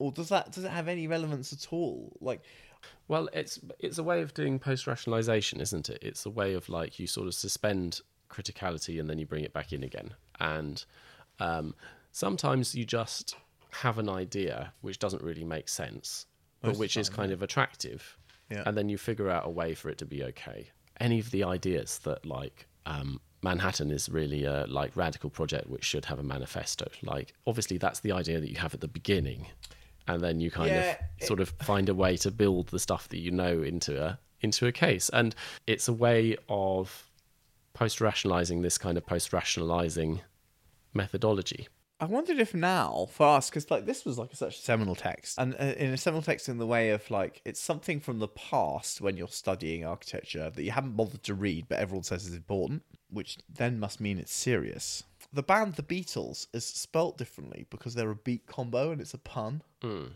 or 0.00 0.10
does 0.10 0.28
that 0.28 0.50
does 0.50 0.64
it 0.64 0.70
have 0.72 0.88
any 0.88 1.06
relevance 1.06 1.52
at 1.52 1.72
all 1.72 2.16
like 2.20 2.40
Well, 3.08 3.28
it's 3.32 3.60
it's 3.78 3.98
a 3.98 4.02
way 4.02 4.22
of 4.22 4.34
doing 4.34 4.58
post 4.58 4.86
rationalization, 4.86 5.60
isn't 5.60 5.88
it? 5.88 5.98
It's 6.02 6.26
a 6.26 6.30
way 6.30 6.54
of 6.54 6.68
like 6.68 6.98
you 6.98 7.06
sort 7.06 7.26
of 7.28 7.34
suspend 7.34 8.00
criticality 8.28 8.98
and 9.00 9.08
then 9.08 9.18
you 9.18 9.26
bring 9.26 9.44
it 9.44 9.52
back 9.52 9.72
in 9.72 9.82
again. 9.84 10.14
And 10.40 10.84
um, 11.40 11.74
sometimes 12.12 12.74
you 12.74 12.84
just 12.84 13.36
have 13.70 13.98
an 13.98 14.08
idea 14.08 14.72
which 14.80 14.98
doesn't 14.98 15.22
really 15.22 15.44
make 15.44 15.68
sense, 15.68 16.26
but 16.60 16.68
Most 16.68 16.78
which 16.78 16.94
the 16.94 17.00
is 17.00 17.08
time, 17.08 17.16
kind 17.16 17.32
of 17.32 17.42
attractive, 17.42 18.16
Yeah. 18.50 18.62
and 18.66 18.76
then 18.76 18.88
you 18.88 18.98
figure 18.98 19.28
out 19.30 19.46
a 19.46 19.50
way 19.50 19.74
for 19.74 19.88
it 19.90 19.98
to 19.98 20.06
be 20.06 20.22
okay. 20.24 20.70
Any 20.98 21.18
of 21.20 21.30
the 21.30 21.44
ideas 21.44 21.98
that 22.00 22.24
like 22.24 22.66
um, 22.86 23.20
Manhattan 23.42 23.90
is 23.90 24.08
really 24.08 24.44
a 24.44 24.66
like 24.66 24.96
radical 24.96 25.28
project 25.30 25.68
which 25.68 25.84
should 25.84 26.04
have 26.06 26.18
a 26.18 26.22
manifesto. 26.22 26.88
Like 27.02 27.34
obviously 27.46 27.78
that's 27.78 28.00
the 28.00 28.12
idea 28.12 28.40
that 28.40 28.48
you 28.50 28.56
have 28.58 28.72
at 28.74 28.80
the 28.80 28.88
beginning, 28.88 29.46
and 30.08 30.22
then 30.22 30.40
you 30.40 30.50
kind 30.50 30.70
Yeah, 30.74 30.96
of 31.20 31.26
sort 31.26 31.40
of 31.40 31.50
find 31.62 31.88
a 31.88 31.94
way 31.94 32.16
to 32.18 32.30
build 32.30 32.68
the 32.68 32.78
stuff 32.78 33.08
that 33.10 33.18
you 33.18 33.30
know 33.30 33.62
into 33.62 34.02
a 34.02 34.18
into 34.40 34.66
a 34.66 34.72
case, 34.72 35.08
and 35.10 35.34
it's 35.66 35.88
a 35.88 35.92
way 35.92 36.36
of 36.48 37.10
post 37.74 38.00
rationalizing 38.00 38.62
this 38.62 38.78
kind 38.78 38.96
of 38.96 39.04
post 39.04 39.32
rationalizing 39.32 40.22
methodology. 40.94 41.68
I 42.00 42.04
wondered 42.04 42.38
if 42.38 42.54
now 42.54 43.06
for 43.10 43.26
us 43.26 43.48
because 43.48 43.70
like 43.70 43.86
this 43.86 44.04
was 44.04 44.18
like 44.18 44.34
such 44.34 44.58
a 44.58 44.60
seminal 44.60 44.94
text. 44.94 45.38
and 45.38 45.54
uh, 45.54 45.74
in 45.76 45.92
a 45.92 45.96
seminal 45.96 46.22
text 46.22 46.48
in 46.48 46.58
the 46.58 46.66
way 46.66 46.90
of 46.90 47.10
like 47.10 47.40
it's 47.44 47.60
something 47.60 48.00
from 48.00 48.18
the 48.18 48.28
past 48.28 49.00
when 49.00 49.16
you're 49.16 49.28
studying 49.28 49.84
architecture 49.84 50.50
that 50.50 50.62
you 50.62 50.70
haven't 50.70 50.96
bothered 50.96 51.22
to 51.22 51.34
read 51.34 51.66
but 51.68 51.78
everyone 51.78 52.02
says 52.02 52.26
is 52.26 52.34
important 52.34 52.82
which 53.10 53.38
then 53.52 53.78
must 53.78 54.00
mean 54.00 54.18
it's 54.18 54.34
serious. 54.34 55.04
The 55.32 55.42
band 55.42 55.74
the 55.74 55.82
beatles 55.82 56.46
is 56.52 56.64
spelt 56.64 57.18
differently 57.18 57.66
because 57.70 57.94
they're 57.94 58.10
a 58.10 58.16
beat 58.16 58.46
combo 58.46 58.90
and 58.90 59.00
it's 59.00 59.14
a 59.14 59.18
pun. 59.18 59.62
Hmm. 59.82 60.06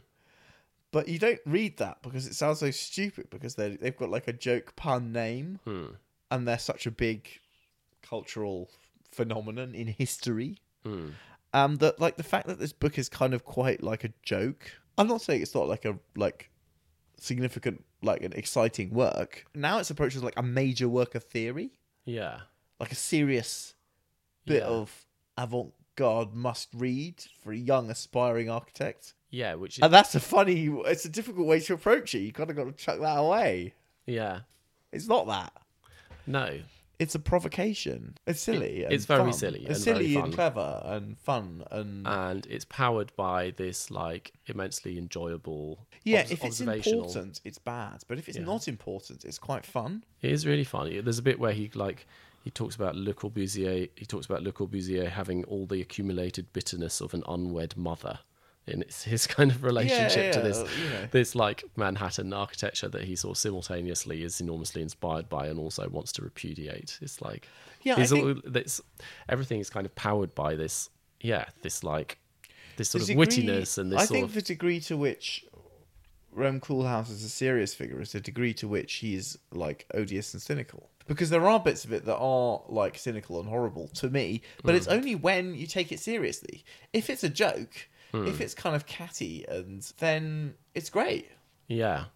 But 0.93 1.09
you 1.09 1.19
don't 1.19 1.41
read 1.47 1.79
that 1.79 2.03
because 2.03 2.27
it 2.27 2.35
sounds 2.35 2.59
so 2.59 2.71
stupid 2.71 3.31
because 3.31 3.55
they 3.55 3.77
they've 3.77 3.97
got 3.97 4.11
like 4.11 4.29
a 4.29 4.33
joke 4.33 4.75
pun 4.77 5.13
name 5.13 5.61
hmm. 5.65 5.87
and 6.31 6.47
they're 6.47 6.59
such 6.59 6.87
a 6.87 6.91
big 6.91 7.29
cultural 8.03 8.71
phenomenon 9.11 9.75
in 9.75 9.87
history. 9.89 10.59
Hmm. 10.85 11.11
Um 11.53 11.77
that 11.77 12.01
like 12.01 12.17
the 12.17 12.23
fact 12.23 12.47
that 12.47 12.59
this 12.59 12.73
book 12.73 12.99
is 12.99 13.09
kind 13.09 13.35
of 13.35 13.45
quite 13.45 13.83
like 13.83 14.05
a 14.05 14.13
joke. 14.23 14.71
I'm 14.99 15.09
not 15.09 15.21
saying 15.23 15.43
it's 15.43 15.55
not 15.55 15.69
like 15.69 15.85
a 15.85 15.99
like 16.17 16.51
significant 17.19 17.85
like 18.03 18.23
an 18.23 18.33
exciting 18.33 18.91
work. 18.95 19.45
Now 19.55 19.79
it's 19.79 19.91
approached 19.91 20.17
as 20.17 20.23
like 20.25 20.39
a 20.39 20.43
major 20.43 20.89
work 20.89 21.15
of 21.15 21.25
theory, 21.25 21.71
Yeah, 22.05 22.41
like 22.79 22.93
a 22.93 22.97
serious 22.97 23.75
bit 24.47 24.63
Yeah. 24.63 24.69
of 24.69 25.07
avant-garde 25.37 26.35
must 26.35 26.69
read 26.75 27.23
for 27.43 27.53
a 27.53 27.57
young 27.57 27.91
aspiring 27.91 28.49
architect. 28.49 29.15
yeah, 29.31 29.55
which 29.55 29.79
is 29.79 29.83
And 29.85 29.93
that's 29.93 30.15
a 30.15 30.21
funny, 30.21 30.67
it's 30.87 31.05
a 31.05 31.09
difficult 31.09 31.47
way 31.47 31.61
to 31.61 31.75
approach 31.75 32.15
it. 32.15 32.21
You 32.21 32.33
kind 32.33 32.51
of 32.51 32.57
got 32.57 32.65
to 32.65 32.73
chuck 32.73 33.01
that 33.01 33.17
away. 33.19 33.75
yeah. 34.07 34.41
It's 34.93 35.07
not 35.07 35.27
that. 35.29 35.53
No, 36.27 36.59
It's 37.01 37.15
a 37.15 37.19
provocation. 37.19 38.17
It's 38.27 38.41
silly. 38.41 38.85
and 38.85 38.93
it's 38.93 39.07
very 39.07 39.21
fun. 39.31 39.33
silly 39.33 39.65
It's 39.67 39.83
silly 39.83 40.15
and 40.17 40.33
clever 40.35 40.83
and 40.85 41.19
fun 41.19 41.65
and 41.71 42.07
and 42.07 42.47
it's 42.49 42.67
powered 42.67 43.11
by 43.17 43.53
this 43.57 43.91
like 43.91 44.33
immensely 44.47 44.99
enjoyable. 44.99 45.87
yeah. 46.05 46.21
obs- 46.21 46.31
if 46.33 46.45
it's 46.45 46.61
important, 46.61 47.41
it's 47.45 47.59
bad. 47.59 48.03
But 48.07 48.19
if 48.19 48.29
it's 48.29 48.39
Yeah. 48.39 48.45
not 48.45 48.69
important, 48.69 49.25
it's 49.25 49.39
quite 49.39 49.65
fun. 49.67 50.05
It 50.23 50.31
is 50.31 50.47
really 50.47 50.65
funny. 50.65 51.01
There's 51.01 51.19
a 51.19 51.23
bit 51.31 51.39
where 51.41 51.53
he 51.53 51.71
like 51.75 52.07
he 52.45 52.51
talks 52.51 52.75
about 52.75 52.97
Le 52.97 53.13
Corbusier. 53.15 53.89
He 53.97 54.07
talks 54.07 54.27
about 54.27 54.43
Le 54.43 54.53
Corbusier 54.53 55.09
having 55.11 55.45
all 55.45 55.67
the 55.67 55.81
accumulated 55.81 56.53
bitterness 56.53 57.01
of 57.01 57.13
an 57.15 57.23
unwed 57.29 57.77
mother 57.77 58.21
in 58.67 58.83
its, 58.83 59.03
his 59.05 59.27
kind 59.27 59.51
of 59.51 59.63
relationship 59.65 60.33
to 60.33 60.39
yeah, 60.39 60.45
this 60.45 60.59
you 60.59 60.91
know. 60.91 61.09
this 61.11 61.35
like 61.35 61.65
Manhattan 61.77 62.33
architecture 62.33 62.89
that 62.89 63.05
he 63.05 63.17
sort 63.17 63.33
of 63.37 63.39
simultaneously 63.39 64.23
is 64.23 64.41
enormously 64.41 64.83
inspired 64.83 65.29
by 65.29 65.47
and 65.47 65.59
also 65.59 65.89
wants 65.89 66.13
to 66.13 66.23
repudiate. 66.23 66.99
It's 67.01 67.21
like 67.23 67.49
Yeah, 67.83 67.97
I 67.97 68.07
think- 68.07 68.45
all, 68.47 69.05
everything 69.29 69.61
is 69.61 69.71
kind 69.71 69.87
of 69.87 69.95
powered 69.95 70.35
by 70.35 70.55
this 70.57 70.91
yeah 71.21 71.47
this 71.63 71.83
like 71.85 72.19
this 72.77 72.91
sort 72.91 73.05
The 73.07 73.13
of 73.15 73.19
degree- 73.19 73.45
wittiness 73.45 73.79
and 73.79 73.91
this 73.93 74.01
I 74.01 74.05
sort 74.05 74.15
think 74.17 74.27
of 74.29 74.35
the 74.35 74.43
degree 74.43 74.81
to 74.81 74.97
which 74.97 75.45
Rem 76.33 76.61
Koolhaas 76.61 77.11
is 77.11 77.25
a 77.25 77.29
serious 77.29 77.75
figure 77.75 78.01
is 78.01 78.13
the 78.13 78.21
degree 78.21 78.55
to 78.55 78.69
which 78.69 78.95
he 78.95 79.15
is 79.15 79.37
like 79.53 79.85
odious 79.95 80.33
and 80.33 80.41
cynical. 80.41 80.89
Because 81.09 81.29
there 81.29 81.49
are 81.49 81.59
bits 81.59 81.85
of 81.85 81.93
it 81.93 82.05
that 82.05 82.17
are 82.19 82.63
like 82.69 82.97
cynical 82.97 83.41
and 83.41 83.49
horrible 83.49 83.89
to 83.95 84.09
me, 84.09 84.43
but 84.63 84.73
Hmm. 84.73 84.77
it's 84.77 84.87
only 84.87 85.17
when 85.17 85.57
you 85.57 85.67
take 85.67 85.91
it 85.91 85.99
seriously. 85.99 86.65
If 86.93 87.11
it's 87.11 87.25
a 87.25 87.29
joke, 87.29 87.89
Hmm. 88.13 88.27
if 88.27 88.41
it's 88.41 88.55
kind 88.55 88.75
of 88.77 88.87
catty, 88.87 89.45
and 89.49 89.83
then 89.99 90.55
it's 90.75 90.91
great. 90.91 91.29
yeah 91.69 92.07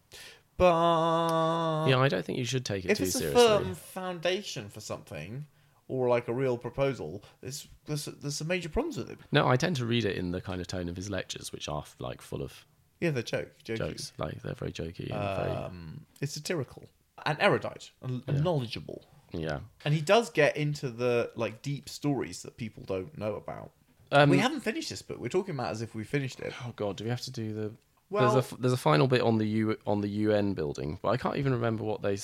But 0.57 1.87
yeah. 1.88 1.98
I 1.98 2.09
don't 2.09 2.24
think 2.24 2.38
you 2.38 2.44
should 2.44 2.64
take 2.64 2.85
it 2.85 2.90
if 2.92 2.98
too 2.98 3.04
it's 3.04 3.14
a 3.14 3.18
seriously. 3.18 3.46
firm 3.46 3.74
foundation 3.74 4.68
for 4.68 4.80
something, 4.80 5.46
or 5.88 6.09
like 6.09 6.28
a 6.28 6.33
real 6.33 6.57
proposal, 6.57 7.22
there's 7.40 7.68
there's, 7.87 8.04
there's 8.07 8.37
some 8.37 8.48
major 8.48 8.68
problems 8.68 8.96
with 8.96 9.11
it. 9.11 9.18
No, 9.33 9.46
I 9.48 9.57
tend 9.57 9.76
to 9.76 9.87
read 9.87 10.04
it 10.04 10.16
in 10.16 10.30
the 10.30 10.40
kind 10.40 10.61
of 10.61 10.66
tone 10.66 10.88
of 10.88 10.96
his 10.96 11.11
lectures, 11.11 11.52
which 11.52 11.68
are 11.68 11.85
like 11.98 12.22
full 12.22 12.42
of 12.42 12.64
Yeah, 13.00 13.11
they're 13.11 13.22
joke, 13.22 13.50
jokey. 13.64 13.78
jokes. 13.78 14.12
Like 14.18 14.40
they're 14.42 14.54
very 14.54 14.72
jokey 14.72 15.11
and 15.11 15.37
very 15.37 15.50
um, 15.50 16.07
it's 16.20 16.33
satirical 16.35 16.85
and 17.26 17.37
erudite 17.40 17.90
and, 18.02 18.22
and 18.26 18.42
knowledgeable. 18.42 19.04
yeah. 19.33 19.61
And 19.85 19.92
he 19.94 20.00
does 20.00 20.30
get 20.30 20.57
into 20.57 20.88
the 20.90 21.30
like 21.37 21.62
deep 21.62 21.88
stories 21.88 22.42
that 22.42 22.57
people 22.57 22.83
don't 22.85 23.16
know 23.18 23.35
about. 23.37 23.70
Um, 24.14 24.31
we 24.31 24.38
haven't 24.38 24.61
finished 24.61 24.90
this 24.90 25.03
book. 25.03 25.18
We're 25.18 25.29
talking 25.29 25.55
about 25.55 25.70
as 25.70 25.83
if 25.83 25.94
we 25.94 26.05
finished 26.05 26.40
it. 26.40 26.53
Oh 26.64 26.72
God, 26.77 26.96
do 26.96 27.05
we 27.05 27.11
have 27.11 27.20
to 27.22 27.31
do 27.31 27.53
the? 27.53 27.72
Well- 28.11 28.33
there's 28.33 28.53
a 28.53 28.57
there's 28.57 28.72
a 28.72 28.77
final 28.79 29.07
bit 29.09 29.20
on 29.22 29.38
the 29.38 29.46
U 29.46 29.77
on 29.87 30.00
the 30.00 30.09
UN 30.09 30.55
building, 30.55 30.98
but 31.03 31.09
I 31.11 31.16
can't 31.16 31.37
even 31.37 31.53
remember 31.53 31.85
what 31.85 32.03
they 32.03 32.16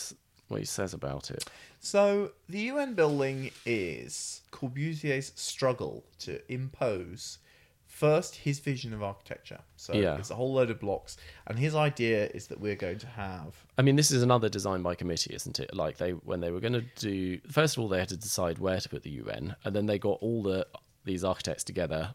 what 0.48 0.60
he 0.60 0.66
says 0.66 0.94
about 0.94 1.30
it. 1.30 1.44
So 1.80 2.32
the 2.48 2.60
UN 2.72 2.94
building 2.94 3.50
is 3.64 4.42
Corbusier's 4.50 5.32
struggle 5.36 6.04
to 6.20 6.40
impose 6.52 7.38
first 7.86 8.34
his 8.36 8.60
vision 8.60 8.92
of 8.94 9.02
architecture. 9.02 9.60
So 9.76 9.92
Yeah. 9.94 10.16
it's 10.16 10.30
a 10.30 10.34
whole 10.34 10.52
load 10.54 10.70
of 10.70 10.78
blocks, 10.80 11.16
and 11.46 11.58
his 11.58 11.74
idea 11.74 12.26
is 12.34 12.46
that 12.48 12.60
we're 12.60 12.76
going 12.76 12.98
to 12.98 13.06
have 13.08 13.64
I 13.78 13.82
mean, 13.82 13.96
this 13.96 14.10
is 14.10 14.22
another 14.22 14.48
design 14.48 14.82
by 14.82 14.94
committee, 14.94 15.34
isn't 15.34 15.58
it? 15.58 15.74
Like 15.74 15.96
they 15.98 16.12
when 16.12 16.40
they 16.40 16.50
were 16.50 16.60
going 16.60 16.74
to 16.74 16.84
do 16.98 17.40
first 17.50 17.76
of 17.76 17.82
all, 17.82 17.88
they 17.88 17.98
had 17.98 18.08
to 18.10 18.16
decide 18.16 18.58
where 18.58 18.78
to 18.80 18.88
put 18.88 19.02
the 19.02 19.10
UN, 19.10 19.56
and 19.64 19.74
then 19.74 19.86
they 19.86 19.98
got 19.98 20.18
all 20.20 20.42
the 20.42 20.66
these 21.10 21.24
architects 21.24 21.64
together, 21.64 22.14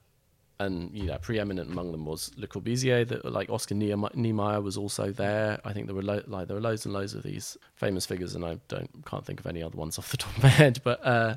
and 0.60 0.96
you 0.96 1.06
know, 1.06 1.18
preeminent 1.18 1.70
among 1.70 1.92
them 1.92 2.06
was 2.06 2.32
Le 2.38 2.48
Corbusier. 2.48 3.08
That 3.08 3.26
like 3.26 3.50
Oscar 3.50 3.76
Niemeyer 3.76 4.62
was 4.62 4.78
also 4.78 5.12
there. 5.12 5.60
I 5.66 5.74
think 5.74 5.88
there 5.88 5.96
were 5.96 6.02
lo- 6.02 6.24
like 6.28 6.48
there 6.48 6.56
were 6.56 6.62
loads 6.62 6.86
and 6.86 6.94
loads 6.94 7.14
of 7.14 7.24
these 7.24 7.58
famous 7.76 8.06
figures, 8.06 8.36
and 8.36 8.46
I 8.46 8.60
don't 8.68 9.06
can't 9.06 9.26
think 9.26 9.40
of 9.40 9.48
any 9.48 9.62
other 9.62 9.78
ones 9.78 10.00
off 10.00 10.12
the 10.12 10.18
top 10.18 10.36
of 10.38 10.44
my 10.44 10.50
head. 10.50 10.80
But 10.84 11.06
uh, 11.06 11.36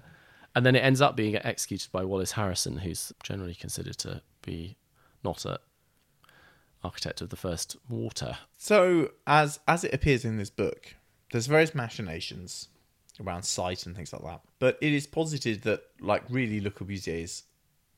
and 0.54 0.64
then 0.64 0.76
it 0.76 0.80
ends 0.80 1.00
up 1.00 1.16
being 1.16 1.36
executed 1.36 1.90
by 1.92 2.04
Wallace 2.04 2.32
Harrison, 2.32 2.78
who's 2.78 3.12
generally 3.22 3.54
considered 3.54 3.98
to 3.98 4.22
be 4.42 4.76
not 5.24 5.44
a 5.44 5.60
architect 6.84 7.20
of 7.20 7.30
the 7.30 7.36
first 7.36 7.76
water. 7.88 8.38
So 8.56 9.10
as 9.26 9.60
as 9.66 9.84
it 9.84 9.92
appears 9.92 10.24
in 10.24 10.36
this 10.36 10.50
book, 10.50 10.94
there's 11.32 11.46
various 11.46 11.74
machinations 11.74 12.68
around 13.20 13.42
site 13.42 13.84
and 13.86 13.96
things 13.96 14.12
like 14.12 14.22
that. 14.22 14.42
But 14.58 14.78
it 14.80 14.92
is 14.92 15.06
posited 15.06 15.62
that 15.62 15.82
like 16.00 16.22
really 16.28 16.60
Le 16.60 16.70
Corbusier's 16.70 17.42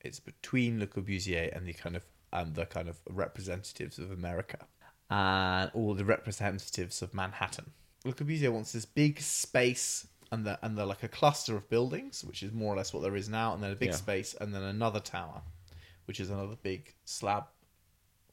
it's 0.02 0.20
between 0.20 0.78
Le 0.80 0.86
Corbusier 0.86 1.54
and 1.56 1.66
the 1.66 1.72
kind 1.72 1.96
of 1.96 2.02
and 2.32 2.54
the 2.54 2.66
kind 2.66 2.88
of 2.88 3.00
representatives 3.08 3.98
of 3.98 4.10
America 4.12 4.58
and 5.10 5.70
all 5.74 5.94
the 5.94 6.04
representatives 6.04 7.02
of 7.02 7.12
Manhattan. 7.12 7.72
Le 8.04 8.12
Corbusier 8.12 8.52
wants 8.52 8.72
this 8.72 8.84
big 8.86 9.20
space 9.20 10.06
and 10.32 10.46
the 10.46 10.58
and 10.64 10.76
the 10.78 10.86
like 10.86 11.02
a 11.02 11.08
cluster 11.08 11.56
of 11.56 11.68
buildings, 11.68 12.24
which 12.24 12.42
is 12.42 12.52
more 12.52 12.72
or 12.72 12.76
less 12.76 12.92
what 12.94 13.02
there 13.02 13.16
is 13.16 13.28
now, 13.28 13.52
and 13.52 13.62
then 13.62 13.72
a 13.72 13.76
big 13.76 13.90
Yeah. 13.90 13.96
space 13.96 14.34
and 14.40 14.54
then 14.54 14.62
another 14.62 15.00
tower, 15.00 15.42
which 16.04 16.20
is 16.20 16.30
another 16.30 16.56
big 16.62 16.94
slab 17.04 17.44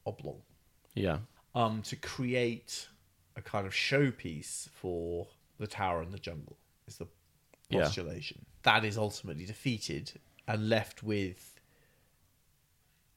oblong 0.06 0.42
Yeah. 0.94 1.18
um, 1.54 1.82
to 1.82 1.96
create 1.96 2.88
a 3.36 3.42
kind 3.42 3.66
of 3.66 3.72
showpiece 3.72 4.68
for 4.70 5.28
the 5.58 5.66
tower 5.66 6.02
in 6.02 6.10
the 6.12 6.18
jungle 6.18 6.56
is 6.86 6.96
the 6.98 7.06
Yeah. 7.68 7.82
postulation 7.82 8.46
that 8.62 8.84
is 8.84 8.96
ultimately 8.96 9.44
defeated 9.44 10.20
and 10.46 10.68
left 10.68 11.02
with 11.02 11.57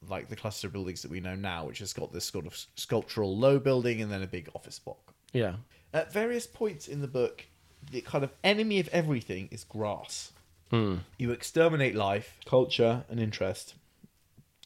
like 0.08 0.28
the 0.28 0.36
cluster 0.36 0.66
of 0.66 0.72
buildings 0.72 1.02
that 1.02 1.10
we 1.10 1.20
know 1.20 1.34
now 1.34 1.66
which 1.66 1.78
has 1.78 1.92
got 1.92 2.12
this 2.12 2.24
sort 2.24 2.46
of 2.46 2.56
sculptural 2.76 3.36
low 3.36 3.58
building 3.58 4.00
and 4.00 4.10
then 4.10 4.22
a 4.22 4.26
big 4.26 4.48
office 4.54 4.78
block 4.78 5.14
Yeah. 5.32 5.56
at 5.92 6.12
various 6.12 6.46
points 6.46 6.88
in 6.88 7.00
the 7.00 7.08
book 7.08 7.46
the 7.90 8.00
kind 8.00 8.22
of 8.22 8.32
enemy 8.44 8.78
of 8.80 8.88
everything 8.88 9.48
is 9.50 9.64
grass 9.64 10.32
hmm. 10.70 10.96
you 11.18 11.30
exterminate 11.30 11.94
life 11.94 12.38
culture 12.44 13.04
and 13.08 13.18
interest 13.20 13.74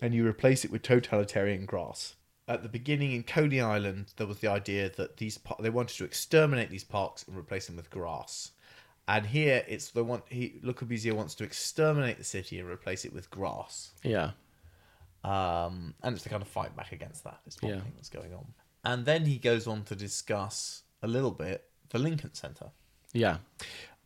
and 0.00 0.14
you 0.14 0.26
replace 0.26 0.64
it 0.64 0.70
with 0.70 0.82
totalitarian 0.82 1.64
grass. 1.64 2.14
At 2.48 2.62
the 2.62 2.68
beginning 2.68 3.12
in 3.12 3.24
Coney 3.24 3.60
Island, 3.60 4.12
there 4.16 4.26
was 4.26 4.38
the 4.38 4.48
idea 4.48 4.90
that 4.96 5.16
these 5.16 5.38
par- 5.38 5.56
they 5.58 5.70
wanted 5.70 5.96
to 5.96 6.04
exterminate 6.04 6.70
these 6.70 6.84
parks 6.84 7.24
and 7.26 7.36
replace 7.36 7.66
them 7.66 7.76
with 7.76 7.90
grass. 7.90 8.52
And 9.08 9.26
here, 9.26 9.64
it's 9.66 9.90
the 9.90 10.04
one 10.04 10.22
he 10.28 10.58
Le 10.62 10.74
Corbusier 10.74 11.12
wants 11.12 11.34
to 11.36 11.44
exterminate 11.44 12.18
the 12.18 12.24
city 12.24 12.58
and 12.58 12.68
replace 12.68 13.04
it 13.04 13.12
with 13.12 13.30
grass. 13.30 13.92
Yeah. 14.02 14.32
Um, 15.26 15.94
and 16.02 16.14
it's 16.14 16.22
the 16.24 16.30
kind 16.30 16.42
of 16.42 16.48
fight 16.48 16.76
back 16.76 16.92
against 16.92 17.24
that. 17.24 17.40
Is 17.46 17.60
one 17.60 17.72
Yeah. 17.74 17.80
thing 17.80 17.92
that's 17.96 18.08
going 18.08 18.32
on. 18.32 18.46
And 18.84 19.04
then 19.04 19.24
he 19.26 19.38
goes 19.38 19.66
on 19.66 19.82
to 19.84 19.96
discuss 19.96 20.82
a 21.02 21.08
little 21.08 21.32
bit 21.32 21.68
the 21.90 21.98
Lincoln 21.98 22.32
Center 22.34 22.70
Yeah. 23.12 23.38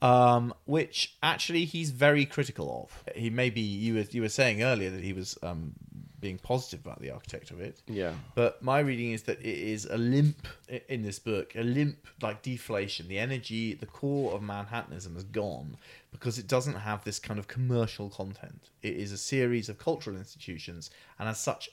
um, 0.03 0.55
which 0.65 1.17
actually 1.23 1.65
he's 1.67 1.91
very 1.91 2.25
critical 2.25 2.67
of. 2.85 3.15
He 3.15 3.29
maybe 3.29 3.61
you 3.61 3.95
were 3.97 4.07
you 4.11 4.23
were 4.23 4.29
saying 4.31 4.63
earlier 4.63 4.91
that 4.91 5.03
he 5.05 5.13
was 5.13 5.37
um, 5.43 5.75
being 6.21 6.39
positive 6.39 6.81
about 6.85 7.01
the 7.01 7.11
architect 7.11 7.51
of 7.51 7.61
it, 7.61 7.81
Yeah. 7.87 8.15
but 8.35 8.63
my 8.63 8.81
reading 8.81 9.13
is 9.13 9.23
that 9.25 9.39
it 9.41 9.47
is 9.59 9.85
a 9.87 9.97
limp 9.97 10.47
in 10.89 11.03
this 11.03 11.19
book, 11.19 11.55
a 11.57 11.63
limp 11.63 12.07
like 12.21 12.43
deflation. 12.43 13.09
The 13.09 13.19
energy, 13.19 13.75
the 13.75 13.87
core 13.87 14.33
of 14.35 14.43
Manhattanism 14.43 15.15
has 15.15 15.25
gone 15.25 15.77
because 16.13 16.39
it 16.39 16.47
doesn't 16.47 16.75
have 16.77 17.05
this 17.05 17.19
kind 17.19 17.39
of 17.39 17.49
commercial 17.49 18.11
content. 18.11 18.69
It 18.83 18.95
is 18.97 19.13
a 19.13 19.19
series 19.19 19.69
of 19.69 19.79
cultural 19.79 20.17
institutions, 20.17 20.91
and 21.19 21.29
as 21.29 21.39
such, 21.41 21.71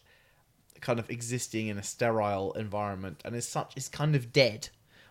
kind 0.81 0.99
of 0.99 1.09
existing 1.09 1.67
in 1.67 1.77
a 1.77 1.83
sterile 1.83 2.53
environment, 2.53 3.21
and 3.25 3.35
as 3.35 3.47
such, 3.47 3.75
is 3.75 3.87
kind 3.89 4.15
of 4.15 4.31
dead. 4.31 4.69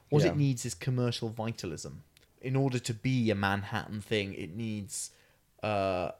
What 0.09 0.23
Yeah. 0.23 0.31
it 0.31 0.37
needs 0.37 0.65
is 0.65 0.75
commercial 0.75 1.29
vitalism. 1.29 2.05
In 2.41 2.55
order 2.55 2.79
to 2.79 2.95
be 2.95 3.29
a 3.31 3.35
Manhattan 3.35 4.01
thing, 4.01 4.35
it 4.35 4.55
needs 4.55 5.11
uh, 5.63 6.13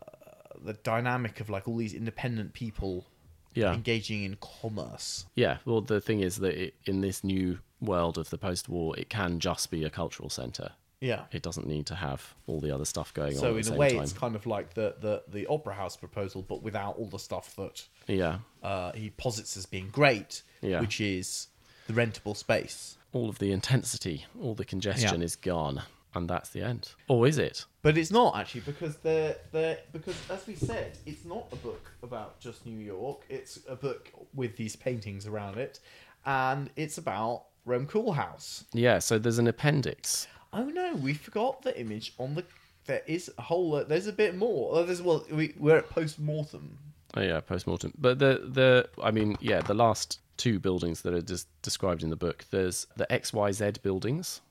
the 0.63 0.73
dynamic 0.75 1.41
of 1.41 1.49
like 1.51 1.67
all 1.69 1.77
these 1.77 1.95
independent 1.95 2.53
people 2.53 3.07
Yeah. 3.55 3.73
engaging 3.73 4.23
in 4.25 4.37
commerce. 4.41 5.27
Yeah. 5.35 5.59
Well, 5.65 5.81
the 5.81 6.01
thing 6.01 6.21
is 6.21 6.37
that 6.37 6.55
it, 6.55 6.75
in 6.85 7.01
this 7.01 7.25
new 7.25 7.59
world 7.81 8.19
of 8.19 8.31
the 8.31 8.39
post-war, 8.39 8.99
it 8.99 9.09
can 9.09 9.39
just 9.41 9.71
be 9.71 9.85
a 9.85 9.91
cultural 9.91 10.29
center. 10.31 10.73
Yeah. 11.01 11.25
It 11.31 11.43
doesn't 11.43 11.67
need 11.67 11.87
to 11.87 11.95
have 11.95 12.35
all 12.47 12.59
the 12.61 12.71
other 12.71 12.87
stuff 12.87 13.13
going 13.13 13.35
on. 13.35 13.41
So 13.41 13.57
at 13.57 13.65
the 13.65 13.71
in 13.71 13.75
a 13.77 13.79
way, 13.79 13.93
time. 13.95 14.03
it's 14.03 14.13
kind 14.15 14.35
of 14.35 14.47
like 14.47 14.73
the, 14.75 14.97
the 15.01 15.23
the 15.29 15.47
opera 15.47 15.75
house 15.75 15.97
proposal, 15.97 16.43
but 16.43 16.63
without 16.63 16.97
all 16.97 17.07
the 17.07 17.19
stuff 17.19 17.55
that 17.57 17.87
yeah. 18.07 18.39
uh, 18.63 18.93
he 18.93 19.11
posits 19.11 19.57
as 19.59 19.67
being 19.67 19.91
great, 19.91 20.43
Yeah. 20.63 20.81
which 20.81 21.01
is 21.01 21.49
the 21.87 21.93
rentable 21.93 22.35
space. 22.37 22.97
All 23.13 23.29
of 23.29 23.39
the 23.39 23.53
intensity, 23.53 24.25
all 24.41 24.55
the 24.55 24.65
congestion 24.65 25.21
Yeah. 25.21 25.25
is 25.27 25.37
gone, 25.37 25.83
and 26.17 26.29
that's 26.29 26.51
the 26.51 26.63
end. 26.63 26.91
Or 27.09 27.27
is 27.27 27.39
it? 27.39 27.67
But 27.83 27.97
it's 27.99 28.11
not 28.11 28.37
actually 28.37 28.63
because 28.63 28.97
they're 28.97 29.37
they're 29.53 29.79
because 29.93 30.17
as 30.31 30.47
we 30.47 30.55
said, 30.55 30.99
it's 31.07 31.25
not 31.25 31.47
a 31.53 31.57
book 31.57 31.93
about 32.03 32.41
just 32.41 32.67
New 32.67 32.79
York. 32.79 33.23
It's 33.29 33.61
a 33.69 33.77
book 33.77 34.11
with 34.35 34.57
these 34.57 34.75
paintings 34.75 35.27
around 35.27 35.59
it, 35.59 35.81
and 36.25 36.71
it's 36.77 36.99
about 36.99 37.45
Rem 37.65 37.87
Koolhaas. 37.87 38.65
Yeah. 38.73 38.99
So 38.99 39.19
there's 39.19 39.39
an 39.39 39.47
appendix. 39.47 40.27
Oh 40.53 40.65
no, 40.65 40.95
we 40.95 41.15
forgot 41.15 41.63
the 41.63 41.79
image 41.79 42.15
on 42.19 42.35
the. 42.35 42.45
There 42.87 43.03
is 43.07 43.31
a 43.37 43.43
whole. 43.43 43.85
There's 43.85 44.07
a 44.07 44.13
bit 44.13 44.37
more. 44.37 44.71
Oh, 44.73 44.85
there's 44.85 45.03
well, 45.03 45.25
we 45.31 45.55
we're 45.59 45.79
at 45.79 45.91
post 45.91 46.19
mortem. 46.19 46.79
Oh 47.17 47.23
yeah, 47.23 47.41
post-mortem. 47.41 47.95
But 47.99 48.19
the 48.19 48.43
the 48.47 48.89
I 49.03 49.11
mean, 49.11 49.37
yeah, 49.41 49.61
the 49.63 49.75
last 49.75 50.21
two 50.37 50.59
buildings 50.59 51.01
that 51.03 51.15
are 51.15 51.23
just 51.23 51.49
described 51.63 52.03
in 52.03 52.11
the 52.11 52.17
book. 52.17 52.45
There's 52.51 52.87
the 52.97 53.07
XYZ 53.11 53.81
buildings, 53.83 54.43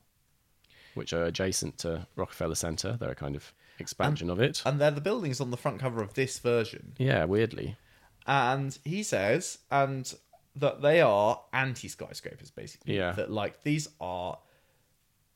which 0.96 1.14
are 1.14 1.24
adjacent 1.26 1.78
to 1.80 2.08
Rockefeller 2.16 2.56
Center. 2.56 2.98
They're 3.00 3.12
a 3.12 3.16
kind 3.16 3.36
of 3.36 3.54
expansion 3.80 4.30
of 4.30 4.40
it. 4.40 4.62
and 4.66 4.80
they're 4.80 4.92
the 4.92 5.02
buildings 5.02 5.40
on 5.42 5.52
the 5.52 5.58
front 5.58 5.80
cover 5.80 6.02
of 6.02 6.14
this 6.14 6.40
version. 6.40 6.94
yeah, 6.98 7.26
weirdly. 7.26 7.76
And 8.28 8.78
he 8.84 9.04
says, 9.04 9.60
and 9.70 10.12
that 10.56 10.82
they 10.82 11.02
are 11.02 11.42
anti 11.54 11.88
skyscrapers, 11.88 12.50
basically. 12.50 12.96
Yeah. 12.98 13.12
That 13.12 13.30
like 13.30 13.62
these 13.64 13.90
are 14.02 14.40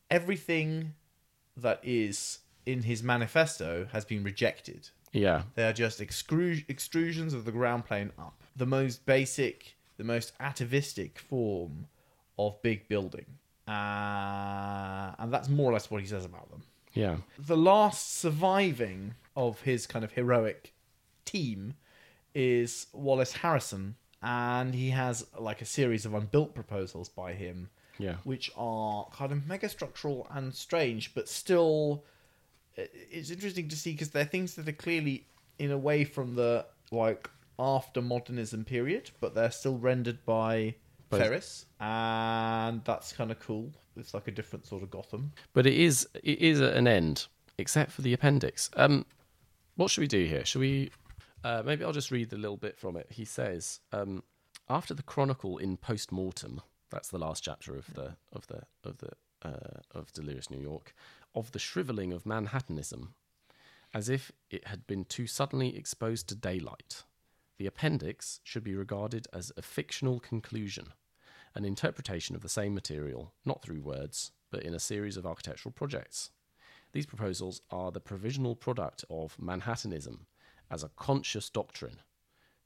everything 0.10 0.94
that 1.58 1.80
is 1.84 2.40
in 2.66 2.84
his 2.84 3.04
manifesto 3.04 3.88
has 3.92 4.06
been 4.06 4.24
rejected. 4.24 4.90
Yeah. 5.12 5.44
They 5.56 5.64
are 5.68 5.74
just 5.74 6.00
excru- 6.00 6.66
extrusions 6.68 7.34
of 7.34 7.46
the 7.46 7.52
ground 7.52 7.86
plane 7.86 8.12
up. 8.18 8.42
The 8.56 8.66
most 8.66 9.06
basic, 9.06 9.76
the 9.98 10.04
most 10.04 10.34
atavistic 10.40 11.20
form 11.20 11.88
of 12.38 12.62
big 12.62 12.88
building. 12.88 13.26
Uh, 13.70 15.16
and 15.20 15.32
that's 15.34 15.50
more 15.50 15.70
or 15.70 15.74
less 15.74 15.90
what 15.92 16.02
he 16.02 16.08
says 16.08 16.26
about 16.26 16.50
them 16.50 16.64
Yeah. 16.94 17.18
the 17.38 17.58
last 17.58 18.18
surviving 18.20 19.16
of 19.36 19.62
his 19.62 19.86
kind 19.88 20.04
of 20.04 20.12
heroic 20.14 20.74
team 21.26 21.76
is 22.36 22.88
Wallace 22.94 23.34
Harrison, 23.34 23.96
and 24.22 24.74
he 24.76 24.90
has 24.92 25.26
like 25.38 25.62
a 25.62 25.66
series 25.66 26.06
of 26.06 26.14
unbuilt 26.14 26.54
proposals 26.56 27.10
by 27.10 27.34
him, 27.34 27.70
Yeah. 27.98 28.16
which 28.24 28.52
are 28.58 29.06
kind 29.12 29.32
of 29.32 29.40
megastructural 29.40 30.26
and 30.36 30.54
strange, 30.54 31.14
but 31.14 31.28
still, 31.30 32.04
it's 32.76 33.30
interesting 33.30 33.68
to 33.70 33.76
see 33.76 33.92
because 33.94 34.10
they're 34.12 34.26
things 34.26 34.56
that 34.56 34.68
are 34.68 34.72
clearly 34.74 35.26
in 35.58 35.72
a 35.72 35.78
way 35.78 36.04
from 36.04 36.36
the 36.36 36.66
like 36.92 37.30
after 37.58 38.02
modernism 38.02 38.64
period, 38.66 39.12
but 39.20 39.36
they're 39.36 39.52
still 39.52 39.78
rendered 39.78 40.26
by 40.26 40.76
Both. 41.10 41.22
Ferriss, 41.22 41.66
and 41.80 42.84
that's 42.86 43.14
kind 43.14 43.32
of 43.32 43.40
cool. 43.40 43.72
It's 43.98 44.14
like 44.14 44.28
a 44.28 44.32
different 44.32 44.68
sort 44.68 44.84
of 44.84 44.92
Gotham. 44.92 45.32
But 45.54 45.66
it 45.66 45.74
is 45.74 46.08
it 46.24 46.40
is 46.40 46.62
at 46.62 46.76
an 46.76 46.88
end, 46.88 47.28
except 47.58 47.92
for 47.92 48.02
the 48.04 48.14
appendix. 48.14 48.70
Um, 48.76 49.06
what 49.76 49.90
should 49.90 50.02
we 50.02 50.08
do 50.08 50.26
here? 50.26 50.46
Should 50.46 50.60
we? 50.60 50.92
Uh, 51.44 51.64
maybe 51.66 51.84
I'll 51.84 51.94
just 51.94 52.12
read 52.12 52.32
a 52.34 52.38
little 52.38 52.58
bit 52.58 52.78
from 52.78 52.96
it. 52.98 53.08
He 53.10 53.26
says, 53.26 53.80
um, 53.92 54.24
after 54.70 54.94
the 54.94 55.04
chronicle 55.04 55.58
in 55.58 55.78
post 55.78 56.12
mortem, 56.12 56.62
that's 56.92 57.10
the 57.10 57.18
last 57.18 57.44
chapter 57.44 57.76
of 57.76 57.94
the 57.94 58.16
of 58.34 58.46
the 58.48 58.62
of 58.84 58.98
the 59.00 59.12
uh, 59.42 59.82
of 59.96 60.12
Delirious 60.14 60.50
New 60.50 60.60
York, 60.60 60.94
of 61.34 61.52
the 61.54 61.60
shriveling 61.60 62.14
of 62.14 62.26
Manhattanism, 62.26 63.14
as 63.94 64.10
if 64.10 64.32
it 64.50 64.68
had 64.68 64.86
been 64.86 65.06
too 65.06 65.28
suddenly 65.28 65.76
exposed 65.76 66.28
to 66.30 66.36
daylight. 66.36 67.04
The 67.58 67.66
appendix 67.66 68.40
should 68.44 68.64
be 68.64 68.76
regarded 68.76 69.28
as 69.34 69.52
a 69.58 69.62
fictional 69.62 70.20
conclusion, 70.20 70.94
an 71.60 71.66
interpretation 71.66 72.38
of 72.38 72.42
the 72.42 72.48
same 72.48 72.74
material, 72.74 73.34
not 73.44 73.62
through 73.62 73.82
words, 73.82 74.32
but 74.50 74.64
in 74.64 74.74
a 74.74 74.80
series 74.80 75.18
of 75.18 75.26
architectural 75.26 75.74
projects. 75.74 76.30
These 76.94 77.06
proposals 77.06 77.62
are 77.70 77.92
the 77.92 78.00
provisional 78.00 78.56
product 78.56 79.04
of 79.10 79.38
Manhattanism 79.38 80.26
as 80.72 80.84
a 80.84 80.92
conscious 80.96 81.50
doctrine, 81.50 81.98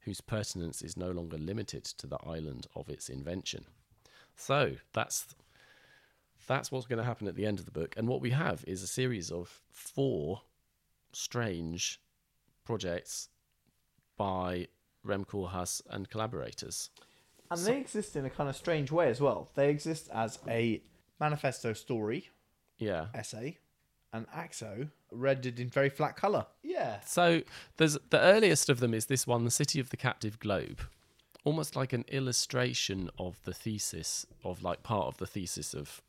whose 0.02 0.20
pertinence 0.20 0.80
is 0.80 0.96
no 0.96 1.10
longer 1.10 1.36
limited 1.36 1.82
to 1.84 2.06
the 2.06 2.20
island 2.24 2.68
of 2.76 2.88
its 2.88 3.08
invention. 3.08 3.64
So 4.36 4.76
that's 4.92 5.34
that's 6.46 6.70
what's 6.70 6.86
going 6.86 6.98
to 6.98 7.04
happen 7.04 7.26
at 7.26 7.34
the 7.34 7.46
end 7.46 7.58
of 7.58 7.64
the 7.64 7.72
book. 7.72 7.94
And 7.96 8.06
what 8.06 8.20
we 8.20 8.30
have 8.30 8.62
is 8.64 8.80
a 8.80 8.86
series 8.86 9.32
of 9.32 9.60
four 9.72 10.42
strange 11.12 12.00
projects 12.64 13.28
by 14.16 14.68
Rem 15.02 15.24
Koolhaas 15.24 15.82
and 15.90 16.08
collaborators. 16.08 16.90
And 17.58 17.66
they 17.66 17.78
exist 17.78 18.16
in 18.16 18.24
a 18.24 18.30
kind 18.30 18.48
of 18.48 18.56
strange 18.56 18.90
way 18.90 19.08
as 19.08 19.20
well. 19.20 19.50
They 19.54 19.70
exist 19.70 20.08
as 20.12 20.38
a 20.48 20.82
manifesto 21.20 21.72
story, 21.72 22.28
Yeah. 22.78 23.08
essay, 23.14 23.58
and 24.12 24.26
AXO 24.30 24.90
rendered 25.10 25.58
in 25.60 25.68
very 25.68 25.88
flat 25.88 26.16
colour. 26.16 26.46
Yeah. 26.62 27.00
So 27.00 27.42
there's 27.76 27.96
the 28.10 28.20
earliest 28.20 28.68
of 28.68 28.80
them 28.80 28.94
is 28.94 29.06
this 29.06 29.26
one, 29.26 29.44
The 29.44 29.50
City 29.50 29.80
of 29.80 29.90
the 29.90 29.96
Captive 29.96 30.38
Globe. 30.38 30.80
Almost 31.44 31.76
like 31.76 31.92
an 31.92 32.04
illustration 32.08 33.10
of 33.18 33.42
the 33.44 33.52
thesis 33.52 34.24
of 34.44 34.62
like 34.62 34.82
part 34.82 35.06
of 35.08 35.18
the 35.18 35.26
thesis 35.26 35.74
of 35.74 36.00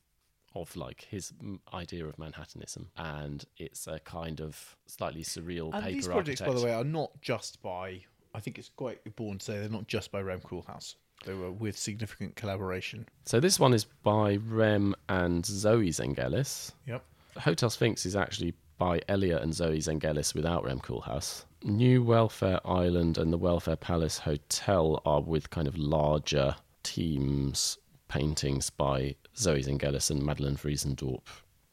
of 0.55 0.77
like 0.77 1.01
his 1.09 1.33
idea 1.73 2.05
of 2.05 2.17
Manhattanism, 2.17 2.87
and 2.95 3.43
it's 3.57 3.87
a 3.87 3.99
kind 3.99 4.39
of 4.39 4.77
slightly 4.85 5.21
surreal 5.21 5.73
And 5.73 5.83
paper 5.83 5.95
these 5.95 6.07
projects, 6.07 6.39
by 6.41 6.53
the 6.53 6.63
way, 6.63 6.73
are 6.73 6.85
not 6.85 7.19
just 7.21 7.61
by. 7.61 8.05
I 8.33 8.39
think 8.39 8.57
it's 8.57 8.69
quite 8.69 9.01
important 9.05 9.41
to 9.41 9.45
say 9.47 9.59
they're 9.59 9.67
not 9.69 9.87
just 9.87 10.11
by 10.13 10.21
Rem 10.21 10.39
Koolhaas. 10.39 10.95
They 11.25 11.33
were 11.33 11.51
with 11.51 11.77
significant 11.77 12.35
collaboration. 12.35 13.07
So 13.25 13.39
this 13.39 13.59
one 13.59 13.73
is 13.73 13.85
by 13.85 14.37
Rem 14.37 14.95
and 15.09 15.45
Zoe 15.45 15.89
Zenghelis. 15.89 16.73
Yep. 16.85 17.03
Hotel 17.37 17.69
Sphinx 17.69 18.05
is 18.05 18.15
actually 18.15 18.53
by 18.77 19.01
Elia 19.07 19.39
and 19.39 19.53
Zoe 19.53 19.79
Zenghelis 19.79 20.35
without 20.35 20.63
Rem 20.63 20.79
Koolhaas. 20.79 21.45
New 21.63 22.03
Welfare 22.03 22.59
Island 22.65 23.17
and 23.17 23.33
the 23.33 23.37
Welfare 23.37 23.75
Palace 23.75 24.19
Hotel 24.19 25.01
are 25.05 25.21
with 25.21 25.49
kind 25.49 25.67
of 25.67 25.77
larger 25.77 26.55
teams 26.83 27.77
paintings 28.07 28.69
by 28.69 29.15
Zoe 29.35 29.63
Zenghelis 29.63 30.11
and 30.11 30.21
Madelon 30.21 30.57
Vriesendorp, 30.57 31.23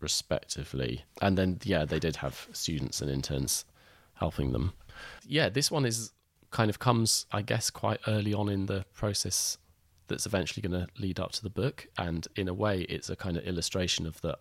respectively. 0.00 1.05
And 1.20 1.37
then, 1.37 1.59
yeah, 1.62 1.85
they 1.85 1.98
did 1.98 2.16
have 2.16 2.48
students 2.52 3.00
and 3.00 3.11
interns 3.11 3.64
helping 4.14 4.52
them. 4.52 4.72
Yeah, 5.26 5.48
this 5.48 5.70
one 5.70 5.85
is 5.85 6.12
kind 6.53 6.71
of 6.71 6.79
comes, 6.79 7.27
I 7.33 7.43
guess, 7.43 7.71
quite 7.71 8.01
early 8.07 8.33
on 8.33 8.49
in 8.49 8.67
the 8.67 8.85
process 8.95 9.59
that's 10.09 10.27
eventually 10.27 10.67
going 10.67 10.87
to 10.87 10.88
lead 11.01 11.19
up 11.19 11.33
to 11.33 11.43
the 11.43 11.51
book. 11.51 11.88
And 11.99 12.29
in 12.37 12.49
a 12.49 12.55
way, 12.55 12.83
it's 12.83 13.11
a 13.11 13.17
kind 13.17 13.37
of 13.37 13.45
illustration 13.45 14.07
of 14.07 14.21
the 14.21 14.38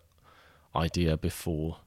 idea 0.76 1.16
before 1.16 1.78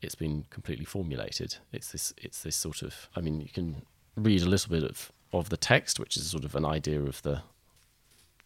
it's 0.00 0.14
been 0.14 0.44
completely 0.50 0.84
formulated. 0.84 1.56
It's 1.72 1.92
this 1.92 2.14
it's 2.16 2.42
this 2.42 2.56
sort 2.56 2.82
of 2.82 3.08
I 3.16 3.20
mean 3.20 3.40
you 3.40 3.48
can 3.48 3.82
read 4.14 4.42
a 4.42 4.48
little 4.48 4.70
bit 4.70 4.84
of, 4.84 5.12
of 5.32 5.48
the 5.48 5.56
text, 5.56 5.98
which 5.98 6.16
is 6.16 6.30
sort 6.30 6.44
of 6.44 6.54
an 6.54 6.64
idea 6.64 7.02
of 7.02 7.22
the 7.22 7.42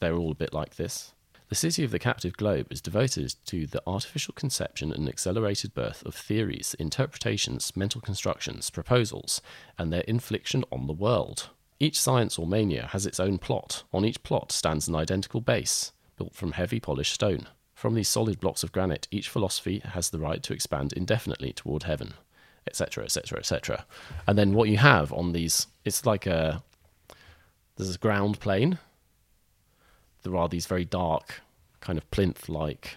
they're 0.00 0.16
all 0.16 0.32
a 0.32 0.34
bit 0.34 0.54
like 0.54 0.76
this. 0.76 1.12
The 1.50 1.56
city 1.56 1.82
of 1.82 1.90
the 1.90 1.98
captive 1.98 2.36
globe 2.36 2.68
is 2.70 2.80
devoted 2.80 3.34
to 3.46 3.66
the 3.66 3.82
artificial 3.84 4.32
conception 4.34 4.92
and 4.92 5.08
accelerated 5.08 5.74
birth 5.74 6.06
of 6.06 6.14
theories, 6.14 6.76
interpretations, 6.78 7.76
mental 7.76 8.00
constructions, 8.00 8.70
proposals, 8.70 9.42
and 9.76 9.92
their 9.92 10.02
infliction 10.02 10.62
on 10.70 10.86
the 10.86 10.92
world. 10.92 11.48
Each 11.80 12.00
science 12.00 12.38
or 12.38 12.46
mania 12.46 12.86
has 12.92 13.04
its 13.04 13.18
own 13.18 13.38
plot. 13.38 13.82
On 13.92 14.04
each 14.04 14.22
plot 14.22 14.52
stands 14.52 14.86
an 14.86 14.94
identical 14.94 15.40
base, 15.40 15.90
built 16.16 16.36
from 16.36 16.52
heavy 16.52 16.78
polished 16.78 17.14
stone. 17.14 17.48
From 17.74 17.94
these 17.94 18.08
solid 18.08 18.38
blocks 18.38 18.62
of 18.62 18.70
granite, 18.70 19.08
each 19.10 19.28
philosophy 19.28 19.80
has 19.80 20.10
the 20.10 20.20
right 20.20 20.44
to 20.44 20.52
expand 20.52 20.92
indefinitely 20.92 21.52
toward 21.52 21.82
heaven, 21.82 22.14
etc., 22.64 23.02
etc., 23.02 23.40
etc. 23.40 23.86
And 24.24 24.38
then 24.38 24.54
what 24.54 24.68
you 24.68 24.76
have 24.76 25.12
on 25.12 25.32
these, 25.32 25.66
it's 25.84 26.06
like 26.06 26.28
a 26.28 26.62
there's 27.76 27.96
a 27.96 27.98
ground 27.98 28.38
plane. 28.38 28.78
There 30.22 30.36
are 30.36 30.48
these 30.48 30.66
very 30.66 30.84
dark, 30.84 31.40
kind 31.80 31.98
of 31.98 32.10
plinth-like 32.10 32.96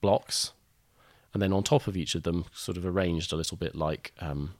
blocks, 0.00 0.52
and 1.32 1.42
then 1.42 1.52
on 1.52 1.62
top 1.62 1.86
of 1.86 1.96
each 1.96 2.14
of 2.14 2.24
them, 2.24 2.44
sort 2.52 2.76
of 2.76 2.84
arranged 2.84 3.32
a 3.32 3.36
little 3.36 3.56
bit 3.56 3.74
like 3.74 4.12
um, 4.20 4.54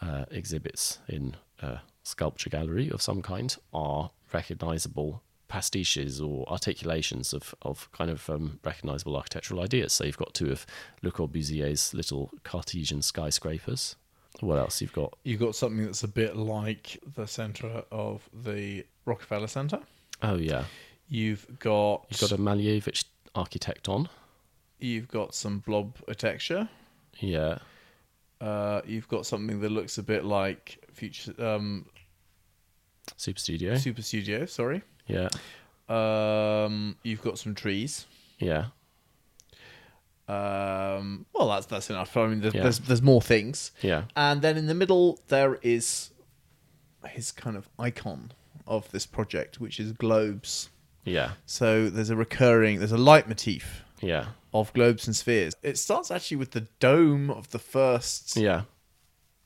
uh, 0.00 0.24
exhibits 0.30 0.98
in 1.08 1.36
a 1.60 1.80
sculpture 2.02 2.50
gallery 2.50 2.90
of 2.90 3.00
some 3.00 3.22
kind, 3.22 3.56
are 3.72 4.10
recognizable 4.32 5.22
pastiches 5.48 6.20
or 6.20 6.50
articulations 6.50 7.32
of, 7.32 7.54
of 7.62 7.90
kind 7.92 8.10
of 8.10 8.28
um, 8.28 8.58
recognizable 8.64 9.16
architectural 9.16 9.60
ideas. 9.60 9.92
So 9.92 10.04
you've 10.04 10.18
got 10.18 10.34
two 10.34 10.50
of 10.50 10.66
Le 11.02 11.10
Corbusier's 11.10 11.94
little 11.94 12.30
Cartesian 12.42 13.02
skyscrapers. 13.02 13.96
What 14.40 14.58
else 14.58 14.80
you've 14.80 14.92
got? 14.92 15.14
You've 15.22 15.40
got 15.40 15.54
something 15.54 15.84
that's 15.84 16.02
a 16.02 16.08
bit 16.08 16.36
like 16.36 17.00
the 17.14 17.26
centre 17.26 17.84
of 17.92 18.28
the 18.32 18.84
Rockefeller 19.04 19.46
Centre. 19.46 19.80
Oh 20.22 20.36
yeah, 20.36 20.64
You've 21.08 21.46
got 21.58 22.06
you've 22.10 22.20
got 22.20 22.32
a 22.32 22.38
Malevich 22.38 23.04
Architecton. 23.34 24.08
you've 24.78 25.08
got 25.08 25.34
some 25.34 25.58
blob 25.58 25.96
texture. 26.16 26.68
Yeah, 27.20 27.58
Uh, 28.40 28.80
you've 28.86 29.08
got 29.08 29.26
something 29.26 29.60
that 29.60 29.70
looks 29.70 29.98
a 29.98 30.02
bit 30.02 30.24
like 30.24 30.78
future 30.92 31.34
um, 31.44 31.86
Super 33.16 33.38
Studio. 33.38 33.76
Super 33.76 34.02
Studio. 34.02 34.46
Sorry. 34.46 34.82
Yeah, 35.06 35.28
Um, 35.88 36.96
you've 37.02 37.22
got 37.22 37.38
some 37.38 37.54
trees. 37.54 38.06
yeah, 38.38 38.66
Um, 40.26 41.26
well, 41.34 41.48
that's 41.48 41.66
that's 41.66 41.90
enough. 41.90 42.16
I 42.16 42.26
mean, 42.28 42.40
there's, 42.40 42.54
Yeah. 42.54 42.62
there's 42.62 42.78
there's 42.80 43.02
more 43.02 43.20
things, 43.20 43.72
yeah, 43.82 44.04
and 44.16 44.40
then 44.40 44.56
in 44.56 44.66
the 44.66 44.74
middle 44.74 45.20
there 45.28 45.56
is 45.62 46.10
his 47.10 47.30
kind 47.32 47.56
of 47.58 47.68
icon 47.78 48.32
of 48.66 48.90
this 48.90 49.06
project, 49.06 49.60
which 49.60 49.78
is 49.80 49.92
globes. 49.92 50.70
yeah, 51.04 51.32
So 51.46 51.88
there's 51.88 52.10
a 52.10 52.16
recurring, 52.16 52.78
there's 52.78 52.92
a 52.92 52.96
leitmotif 52.98 53.84
yeah, 54.00 54.26
of 54.52 54.72
globes 54.72 55.06
and 55.06 55.14
spheres. 55.14 55.54
It 55.62 55.78
starts 55.78 56.10
actually 56.10 56.38
with 56.38 56.52
the 56.52 56.66
dome 56.80 57.30
of 57.30 57.50
the 57.50 57.58
first 57.58 58.36
yeah, 58.36 58.62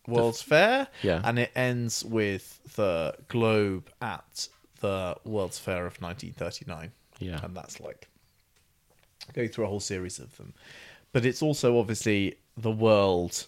World's 0.06 0.42
Fair, 0.42 0.88
yeah. 1.02 1.20
and 1.24 1.38
it 1.38 1.50
ends 1.54 2.04
with 2.04 2.60
the 2.76 3.14
globe 3.28 3.90
at 4.00 4.48
the 4.80 5.16
World's 5.24 5.58
Fair 5.58 5.86
of 5.86 6.00
1939. 6.00 6.92
yeah, 7.20 7.44
and 7.44 7.56
that's 7.56 7.80
like 7.80 8.08
going 9.32 9.48
through 9.48 9.64
a 9.64 9.68
whole 9.68 9.80
series 9.80 10.18
of 10.18 10.36
them. 10.36 10.54
But 11.12 11.24
it's 11.24 11.42
also 11.42 11.78
obviously 11.78 12.36
the 12.56 12.70
world 12.70 13.46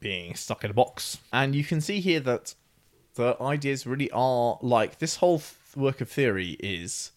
being 0.00 0.34
stuck 0.34 0.64
in 0.64 0.70
a 0.70 0.74
box, 0.74 1.18
and 1.32 1.54
you 1.54 1.64
can 1.64 1.80
see 1.80 2.00
here 2.00 2.20
that 2.20 2.54
the 3.18 3.36
ideas 3.42 3.86
really 3.86 4.10
are 4.12 4.58
like 4.62 4.98
this 5.00 5.16
whole 5.16 5.38
th- 5.40 5.52
work 5.76 6.00
of 6.00 6.08
theory 6.08 6.56
is, 6.60 7.10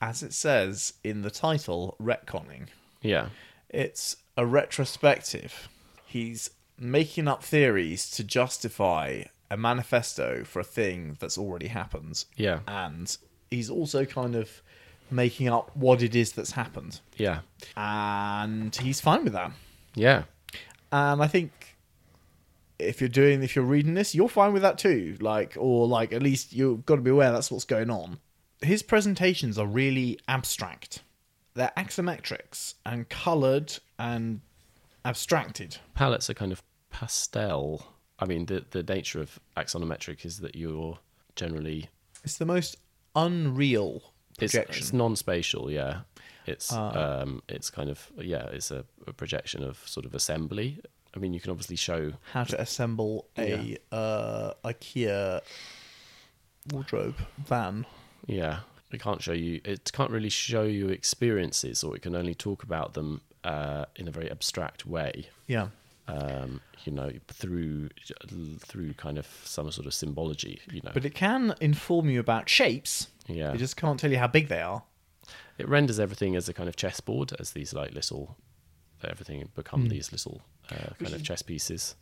as 0.00 0.22
it 0.22 0.32
says 0.32 0.94
in 1.04 1.22
the 1.22 1.30
title, 1.30 1.96
retconning. 2.00 2.68
yeah, 3.02 3.26
It's 3.68 4.16
a 4.36 4.46
retrospective. 4.46 5.68
He's 6.06 6.50
making 6.78 7.26
up 7.28 7.42
theories 7.42 8.08
to 8.12 8.24
justify 8.24 9.24
a 9.50 9.56
manifesto 9.56 10.44
for 10.44 10.60
a 10.60 10.64
thing 10.64 11.16
that's 11.20 11.36
already 11.36 11.66
happened. 11.68 12.24
Yeah, 12.36 12.60
and 12.68 13.14
he's 13.50 13.68
also 13.68 14.04
kind 14.04 14.34
of 14.36 14.62
making 15.10 15.48
up 15.48 15.76
what 15.76 16.02
it 16.02 16.14
is 16.14 16.32
that's 16.32 16.52
happened. 16.52 17.00
Yeah, 17.16 17.40
and 17.76 18.74
he's 18.76 19.00
fine 19.00 19.24
with 19.24 19.32
that. 19.34 19.52
Yeah, 19.94 20.22
and 20.92 21.22
i 21.22 21.26
think 21.26 21.50
if 22.82 23.00
you're 23.00 23.08
doing 23.08 23.42
if 23.42 23.54
you're 23.56 23.64
reading 23.64 23.94
this 23.94 24.14
you're 24.14 24.28
fine 24.28 24.52
with 24.52 24.62
that 24.62 24.78
too 24.78 25.16
like 25.20 25.56
or 25.58 25.86
like 25.86 26.12
at 26.12 26.22
least 26.22 26.52
you've 26.52 26.84
got 26.86 26.96
to 26.96 27.02
be 27.02 27.10
aware 27.10 27.32
that's 27.32 27.50
what's 27.50 27.64
going 27.64 27.90
on 27.90 28.18
his 28.62 28.82
presentations 28.82 29.58
are 29.58 29.66
really 29.66 30.18
abstract 30.28 31.02
they're 31.54 31.72
axonometrics 31.76 32.74
and 32.86 33.08
colored 33.08 33.72
and 33.98 34.40
abstracted 35.04 35.78
Palettes 35.94 36.30
are 36.30 36.34
kind 36.34 36.52
of 36.52 36.62
pastel. 36.90 37.86
I 38.18 38.26
mean, 38.26 38.46
the 38.46 38.64
the 38.70 38.82
nature 38.82 39.20
of 39.20 39.40
axonometric 39.56 40.24
is 40.24 40.38
that 40.38 40.54
you're 40.54 40.98
generally 41.34 41.88
it's 42.22 42.38
the 42.38 42.46
most 42.46 42.76
unreal 43.16 44.12
it's, 44.40 44.52
projection 44.52 44.82
it's 44.82 44.92
non-spatial. 44.92 45.70
Yeah, 45.70 46.02
it's 46.46 46.72
Ah. 46.72 47.22
um, 47.22 47.42
it's 47.48 47.70
kind 47.70 47.90
of 47.90 48.12
yeah, 48.18 48.44
it's 48.52 48.70
a, 48.70 48.84
a 49.06 49.12
projection 49.12 49.64
of 49.64 49.78
sort 49.86 50.06
of 50.06 50.14
assembly. 50.14 50.80
I 51.14 51.18
mean, 51.18 51.34
you 51.34 51.40
can 51.40 51.50
obviously 51.50 51.76
show 51.76 52.12
how 52.32 52.44
to 52.44 52.60
assemble 52.60 53.26
a 53.36 53.76
uh, 53.92 54.52
IKEA 54.64 55.40
wardrobe 56.70 57.16
van. 57.38 57.86
Yeah, 58.26 58.60
it 58.90 59.00
can't 59.00 59.20
show 59.22 59.32
you. 59.32 59.60
It 59.64 59.90
can't 59.92 60.10
really 60.10 60.28
show 60.30 60.62
you 60.62 60.88
experiences, 60.88 61.82
or 61.84 61.94
it 61.96 62.02
can 62.02 62.14
only 62.14 62.34
talk 62.34 62.62
about 62.62 62.94
them 62.94 63.20
uh, 63.44 63.84
in 63.96 64.08
a 64.08 64.10
very 64.10 64.30
abstract 64.30 64.86
way. 64.86 65.26
Yeah, 65.46 65.68
Um, 66.08 66.60
you 66.84 66.92
know, 66.92 67.10
through 67.28 67.90
through 68.60 68.94
kind 68.94 69.18
of 69.18 69.26
some 69.44 69.70
sort 69.70 69.86
of 69.86 69.94
symbology. 69.94 70.60
You 70.72 70.80
know, 70.84 70.92
but 70.94 71.04
it 71.04 71.14
can 71.14 71.54
inform 71.60 72.08
you 72.08 72.20
about 72.20 72.48
shapes. 72.48 73.08
yeah, 73.26 73.52
It 73.52 73.58
just 73.58 73.76
can't 73.76 73.98
tell 74.00 74.10
you 74.10 74.18
how 74.18 74.28
big 74.28 74.48
they 74.48 74.62
are. 74.62 74.82
it 75.58 75.68
renders 75.68 76.00
everything 76.00 76.36
as 76.36 76.48
a 76.48 76.54
kind 76.54 76.68
of 76.68 76.76
chessboard, 76.76 77.32
as 77.38 77.50
these 77.52 77.74
like 77.74 77.92
little 77.92 78.36
everything 79.04 79.48
become 79.56 79.88
these 79.88 80.12
little 80.12 80.40
uh, 80.70 80.74
kind 80.98 81.14
of 81.14 81.22
chess 81.22 81.42
pieces. 81.42 81.94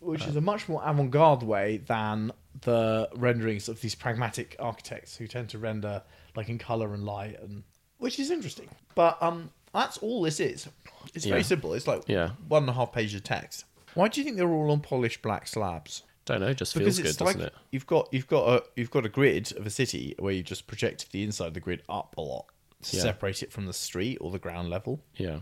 which 0.00 0.22
Uh, 0.22 0.30
is 0.30 0.36
a 0.36 0.40
much 0.40 0.68
more 0.68 0.80
avant-garde 0.84 1.42
way 1.42 1.78
than 1.78 2.30
the 2.60 3.08
renderings 3.16 3.68
of 3.68 3.80
these 3.80 3.94
pragmatic 3.96 4.54
architects 4.60 5.16
who 5.16 5.26
tend 5.26 5.48
to 5.48 5.58
render 5.58 6.02
like 6.36 6.48
in 6.48 6.58
color 6.58 6.94
and 6.94 7.04
light, 7.04 7.38
and 7.40 7.64
which 7.98 8.18
is 8.20 8.30
interesting. 8.30 8.68
But 8.94 9.20
um, 9.22 9.50
that's 9.74 9.98
all 9.98 10.22
this 10.22 10.38
is. 10.38 10.68
It's 11.14 11.24
very 11.24 11.40
Yeah. 11.40 11.46
simple. 11.46 11.74
It's 11.74 11.86
like 11.88 12.02
Yeah. 12.06 12.30
one 12.46 12.62
and 12.64 12.70
a 12.70 12.74
half 12.74 12.92
pages 12.92 13.14
of 13.16 13.24
text. 13.24 13.64
Why 13.94 14.06
do 14.08 14.20
you 14.20 14.24
think 14.24 14.36
they're 14.36 14.48
all 14.48 14.70
on 14.70 14.80
polished 14.80 15.20
black 15.22 15.48
slabs? 15.48 16.04
Don't 16.26 16.40
know, 16.40 16.52
just 16.52 16.74
Because 16.74 16.98
feels 16.98 17.16
good, 17.16 17.24
like 17.24 17.34
doesn't 17.36 17.48
it? 17.48 17.54
you've 17.72 17.86
got 17.86 18.08
you've 18.12 18.28
got 18.28 18.48
a 18.48 18.62
you've 18.76 18.90
got 18.90 19.04
a 19.04 19.08
grid 19.08 19.50
of 19.56 19.66
a 19.66 19.70
city 19.70 20.14
where 20.18 20.32
you 20.32 20.42
just 20.42 20.66
project 20.66 21.10
the 21.10 21.24
inside 21.24 21.46
of 21.48 21.54
the 21.54 21.60
grid 21.60 21.82
up 21.88 22.14
a 22.18 22.20
lot 22.20 22.46
to 22.82 22.96
Yeah. 22.96 23.02
separate 23.02 23.42
it 23.42 23.50
from 23.50 23.66
the 23.66 23.72
street 23.72 24.18
or 24.20 24.30
the 24.30 24.38
ground 24.38 24.68
level. 24.70 25.00
Yeah. 25.16 25.40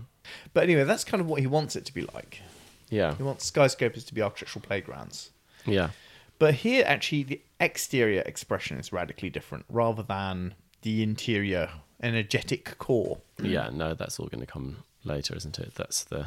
But 0.52 0.64
anyway, 0.64 0.84
that's 0.84 1.04
kind 1.04 1.20
of 1.20 1.26
what 1.26 1.40
he 1.40 1.46
wants 1.46 1.76
it 1.76 1.84
to 1.86 1.94
be 1.94 2.02
like. 2.14 2.40
Yeah. 2.88 3.14
He 3.16 3.22
wants 3.22 3.44
skyscrapers 3.44 4.04
to 4.04 4.14
be 4.14 4.22
architectural 4.22 4.62
playgrounds. 4.62 5.30
Yeah. 5.64 5.90
But 6.38 6.54
here, 6.54 6.84
actually, 6.86 7.22
the 7.24 7.40
exterior 7.60 8.20
expression 8.22 8.78
is 8.78 8.92
radically 8.92 9.30
different 9.30 9.64
rather 9.68 10.02
than 10.02 10.54
the 10.82 11.02
interior 11.02 11.70
energetic 12.02 12.78
core. 12.78 13.18
Yeah, 13.42 13.70
no, 13.72 13.94
that's 13.94 14.20
all 14.20 14.26
going 14.26 14.44
to 14.44 14.46
come 14.46 14.84
later, 15.04 15.34
isn't 15.34 15.58
it? 15.58 15.74
That's 15.74 16.04
the 16.04 16.26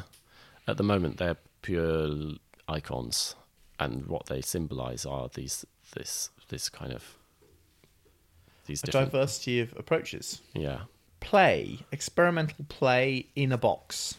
at 0.66 0.76
the 0.76 0.82
moment 0.82 1.18
they're 1.18 1.36
pure 1.62 2.34
icons, 2.68 3.34
and 3.78 4.06
what 4.06 4.26
they 4.26 4.40
symbolise 4.40 5.06
are 5.06 5.28
these 5.32 5.64
this 5.94 6.30
this 6.48 6.68
kind 6.68 6.92
of 6.92 7.16
these 8.66 8.82
different 8.82 9.12
diversity 9.12 9.60
of 9.60 9.74
approaches. 9.76 10.42
yeah 10.54 10.82
Play, 11.20 11.80
experimental 11.92 12.64
play 12.68 13.26
in 13.36 13.52
a 13.52 13.58
box. 13.58 14.16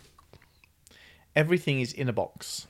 Everything 1.36 1.80
is 1.80 1.94
in 1.94 2.10
a 2.10 2.14
box. 2.14 2.68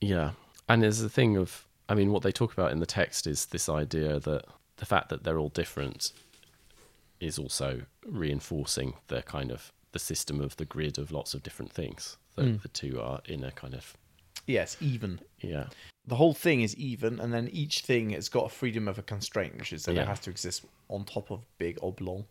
yeah, 0.00 0.32
and 0.68 0.82
there's 0.82 0.98
the 1.00 1.08
thing 1.08 1.36
of 1.36 1.64
I 1.88 1.94
mean, 1.94 2.10
what 2.10 2.22
they 2.24 2.32
talk 2.32 2.52
about 2.52 2.72
in 2.72 2.80
the 2.80 2.86
text 2.86 3.26
is 3.28 3.46
this 3.46 3.68
idea 3.68 4.18
that 4.18 4.44
the 4.78 4.84
fact 4.86 5.08
that 5.10 5.22
they're 5.22 5.38
all 5.38 5.50
different 5.50 6.10
is 7.20 7.38
also 7.38 7.82
reinforcing 8.04 8.94
the 9.06 9.22
kind 9.22 9.52
of 9.52 9.72
the 9.92 9.98
system 10.00 10.40
of 10.40 10.56
the 10.56 10.64
grid 10.64 10.98
of 10.98 11.12
lots 11.12 11.32
of 11.32 11.42
different 11.44 11.72
things. 11.72 12.16
That 12.34 12.44
Mm. 12.44 12.62
the 12.62 12.68
two 12.68 13.00
are 13.00 13.20
in 13.26 13.44
a 13.44 13.52
kind 13.52 13.72
of 13.74 13.96
Yes, 14.46 14.76
even. 14.80 15.20
yeah 15.40 15.68
The 16.08 16.16
whole 16.16 16.34
thing 16.34 16.60
is 16.60 16.76
even, 16.76 17.18
and 17.20 17.32
then 17.32 17.48
each 17.48 17.80
thing 17.80 18.10
has 18.10 18.28
got 18.28 18.46
a 18.46 18.48
freedom 18.48 18.86
of 18.88 18.98
a 18.98 19.02
constraint, 19.02 19.56
which 19.56 19.72
is 19.72 19.84
that 19.86 19.94
Yeah. 19.94 20.02
it 20.02 20.08
has 20.08 20.20
to 20.20 20.30
exist 20.30 20.64
on 20.88 21.04
top 21.04 21.30
of 21.30 21.44
big 21.58 21.78
oblong. 21.82 22.26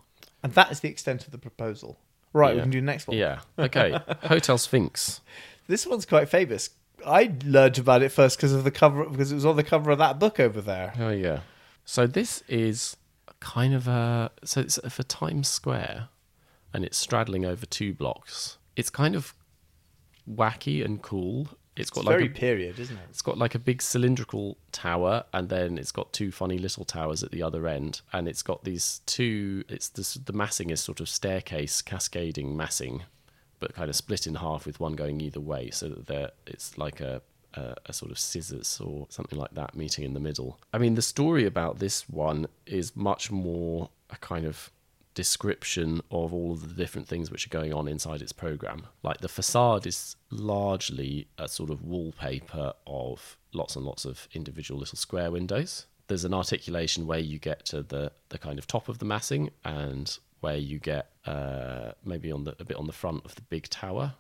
And 0.46 0.54
that 0.54 0.72
is 0.72 0.80
the 0.82 0.90
extent 0.90 1.26
of 1.26 1.32
the 1.32 1.40
proposal. 1.40 1.98
Right, 2.34 2.52
we 2.52 2.58
Yeah. 2.58 2.62
can 2.64 2.70
do 2.70 2.80
the 2.82 2.86
next 2.86 3.08
one. 3.08 3.18
yeah 3.18 3.40
okay 3.58 3.98
Hotel 4.24 4.58
Sphinx. 4.60 5.22
This 5.68 5.88
one's 5.88 6.06
quite 6.06 6.30
famous. 6.30 6.70
I 7.04 7.34
learned 7.44 7.80
about 7.80 8.04
it 8.04 8.10
first 8.12 8.38
because 8.38 8.54
of 8.54 8.64
the 8.64 8.70
cover, 8.72 9.06
because 9.06 9.32
it 9.32 9.36
was 9.36 9.46
on 9.46 9.56
the 9.56 9.64
cover 9.64 9.90
of 9.92 9.98
that 9.98 10.20
book 10.20 10.40
over 10.40 10.62
there. 10.62 10.94
Oh 11.00 11.10
yeah. 11.10 11.40
So 11.84 12.06
this 12.06 12.44
is 12.48 12.96
kind 13.40 13.74
of 13.74 13.88
a 13.88 14.32
so 14.44 14.62
it's 14.62 14.78
for 14.90 15.02
Times 15.04 15.48
Square, 15.48 16.10
and 16.74 16.86
it's 16.86 16.98
straddling 16.98 17.44
over 17.46 17.66
two 17.66 17.94
blocks. 17.94 18.58
It's 18.76 18.90
kind 18.92 19.16
of 19.16 19.34
wacky 20.30 20.84
and 20.86 21.02
cool. 21.02 21.48
It's 21.76 21.90
got 21.90 22.02
It's 22.02 22.08
like 22.08 22.18
very 22.18 22.28
a, 22.28 22.30
period, 22.30 22.80
isn't 22.80 22.96
it? 22.96 23.04
it's 23.10 23.22
got 23.22 23.38
like 23.38 23.54
a 23.56 23.60
big 23.60 23.82
cylindrical 23.82 24.58
tower, 24.72 25.26
and 25.34 25.50
then 25.50 25.78
it's 25.78 25.92
got 25.92 26.14
two 26.14 26.32
funny 26.32 26.58
little 26.58 26.86
towers 26.86 27.22
at 27.24 27.32
the 27.32 27.44
other 27.44 27.68
end, 27.68 28.02
and 28.14 28.28
it's 28.28 28.42
got 28.44 28.64
these 28.64 29.02
two. 29.06 29.64
It's 29.68 29.90
this 29.90 30.14
the 30.16 30.34
massing 30.34 30.70
is 30.70 30.80
sort 30.80 31.00
of 31.02 31.10
staircase 31.10 31.82
cascading 31.82 32.56
massing, 32.56 33.04
but 33.60 33.74
kind 33.74 33.90
of 33.90 33.96
split 33.96 34.26
in 34.26 34.36
half 34.36 34.66
with 34.66 34.80
one 34.80 34.94
going 34.94 35.20
either 35.22 35.42
way, 35.42 35.70
so 35.72 35.90
that 35.90 36.08
there 36.08 36.32
it's 36.48 36.78
like 36.78 37.02
a, 37.02 37.22
a 37.56 37.76
a 37.88 37.94
sort 37.94 38.12
of 38.12 38.20
scissors 38.20 38.80
or 38.80 39.08
something 39.10 39.38
like 39.38 39.54
that 39.56 39.76
meeting 39.76 40.06
in 40.06 40.14
the 40.14 40.20
middle. 40.22 40.58
I 40.74 40.78
mean, 40.78 40.96
the 40.96 41.02
story 41.02 41.46
about 41.46 41.80
this 41.80 42.08
one 42.08 42.48
is 42.66 42.96
much 42.96 43.32
more 43.32 43.90
a 44.10 44.16
kind 44.18 44.46
of 44.46 44.72
description 45.16 46.02
of 46.12 46.34
all 46.34 46.52
of 46.52 46.68
the 46.68 46.76
different 46.76 47.08
things 47.08 47.32
which 47.32 47.48
are 47.48 47.50
going 47.50 47.74
on 47.74 47.88
inside 47.88 48.22
its 48.22 48.34
program. 48.34 48.86
Like 49.02 49.22
the 49.22 49.30
facade 49.30 49.88
is 49.88 50.16
largely 50.30 51.28
a 51.38 51.48
sort 51.48 51.72
of 51.72 51.82
wallpaper 51.82 52.74
of 52.86 53.38
lots 53.54 53.76
and 53.76 53.86
lots 53.86 54.06
of 54.06 54.28
individual 54.34 54.80
little 54.80 54.98
square 54.98 55.32
windows. 55.32 55.88
There's 56.08 56.26
an 56.26 56.34
articulation 56.34 57.08
where 57.08 57.20
you 57.20 57.40
get 57.40 57.66
to 57.68 57.82
the, 57.82 58.12
the 58.30 58.38
kind 58.38 58.60
of 58.60 58.68
top 58.68 58.90
of 58.90 59.00
the 59.00 59.06
massing 59.06 59.50
and 59.64 60.16
where 60.42 60.58
you 60.58 60.78
get 60.78 61.10
uh, 61.26 61.94
maybe 62.04 62.32
on 62.32 62.44
the 62.44 62.56
a 62.60 62.66
bit 62.66 62.78
on 62.78 62.86
the 62.86 62.94
front 62.94 63.26
of 63.26 63.34
the 63.34 63.42
big 63.42 63.68
tower. 63.70 64.14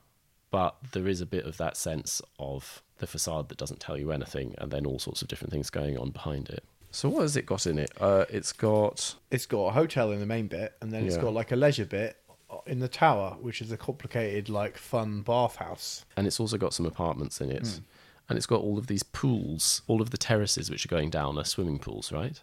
But 0.50 0.78
there 0.94 1.08
is 1.08 1.22
a 1.22 1.26
bit 1.26 1.46
of 1.46 1.58
that 1.58 1.76
sense 1.76 2.22
of 2.40 2.82
the 3.00 3.08
facade 3.08 3.50
that 3.50 3.58
doesn't 3.58 3.82
tell 3.82 3.98
you 3.98 4.12
anything, 4.12 4.56
and 4.58 4.72
then 4.72 4.86
all 4.86 5.00
sorts 5.00 5.22
of 5.22 5.28
different 5.28 5.52
things 5.52 5.70
going 5.70 5.98
on 5.98 6.12
behind 6.12 6.50
it. 6.50 6.64
So 6.96 7.10
what 7.10 7.24
has 7.24 7.36
it 7.36 7.46
got 7.46 7.68
in 7.68 7.78
it? 7.78 7.92
Uh, 8.00 8.26
it's 8.30 8.54
got 8.54 9.16
It's 9.30 9.46
got 9.46 9.66
a 9.68 9.72
hotel 9.72 10.12
in 10.12 10.20
the 10.22 10.26
main 10.26 10.48
bit, 10.48 10.76
and 10.82 10.92
then 10.92 11.06
it's 11.06 11.16
Yeah. 11.16 11.24
got 11.24 11.34
like 11.34 11.52
a 11.52 11.56
leisure 11.56 11.86
bit 11.86 12.18
in 12.66 12.80
the 12.80 12.88
tower, 12.88 13.36
which 13.42 13.62
is 13.62 13.72
a 13.72 13.78
complicated, 13.78 14.48
like, 14.48 14.78
fun 14.78 15.22
bathhouse. 15.22 16.06
and 16.16 16.26
it's 16.26 16.40
also 16.40 16.58
got 16.58 16.74
some 16.74 16.86
apartments 16.86 17.42
in 17.42 17.52
it. 17.52 17.68
Hmm. 17.68 17.84
And 18.30 18.38
it's 18.38 18.46
got 18.46 18.62
all 18.62 18.78
of 18.78 18.88
these 18.88 19.04
pools, 19.04 19.82
all 19.88 20.02
of 20.02 20.10
the 20.12 20.18
terraces 20.18 20.70
which 20.72 20.86
are 20.86 20.90
going 20.90 21.10
down 21.10 21.38
are 21.38 21.44
swimming 21.44 21.80
pools, 21.80 22.12
right? 22.14 22.42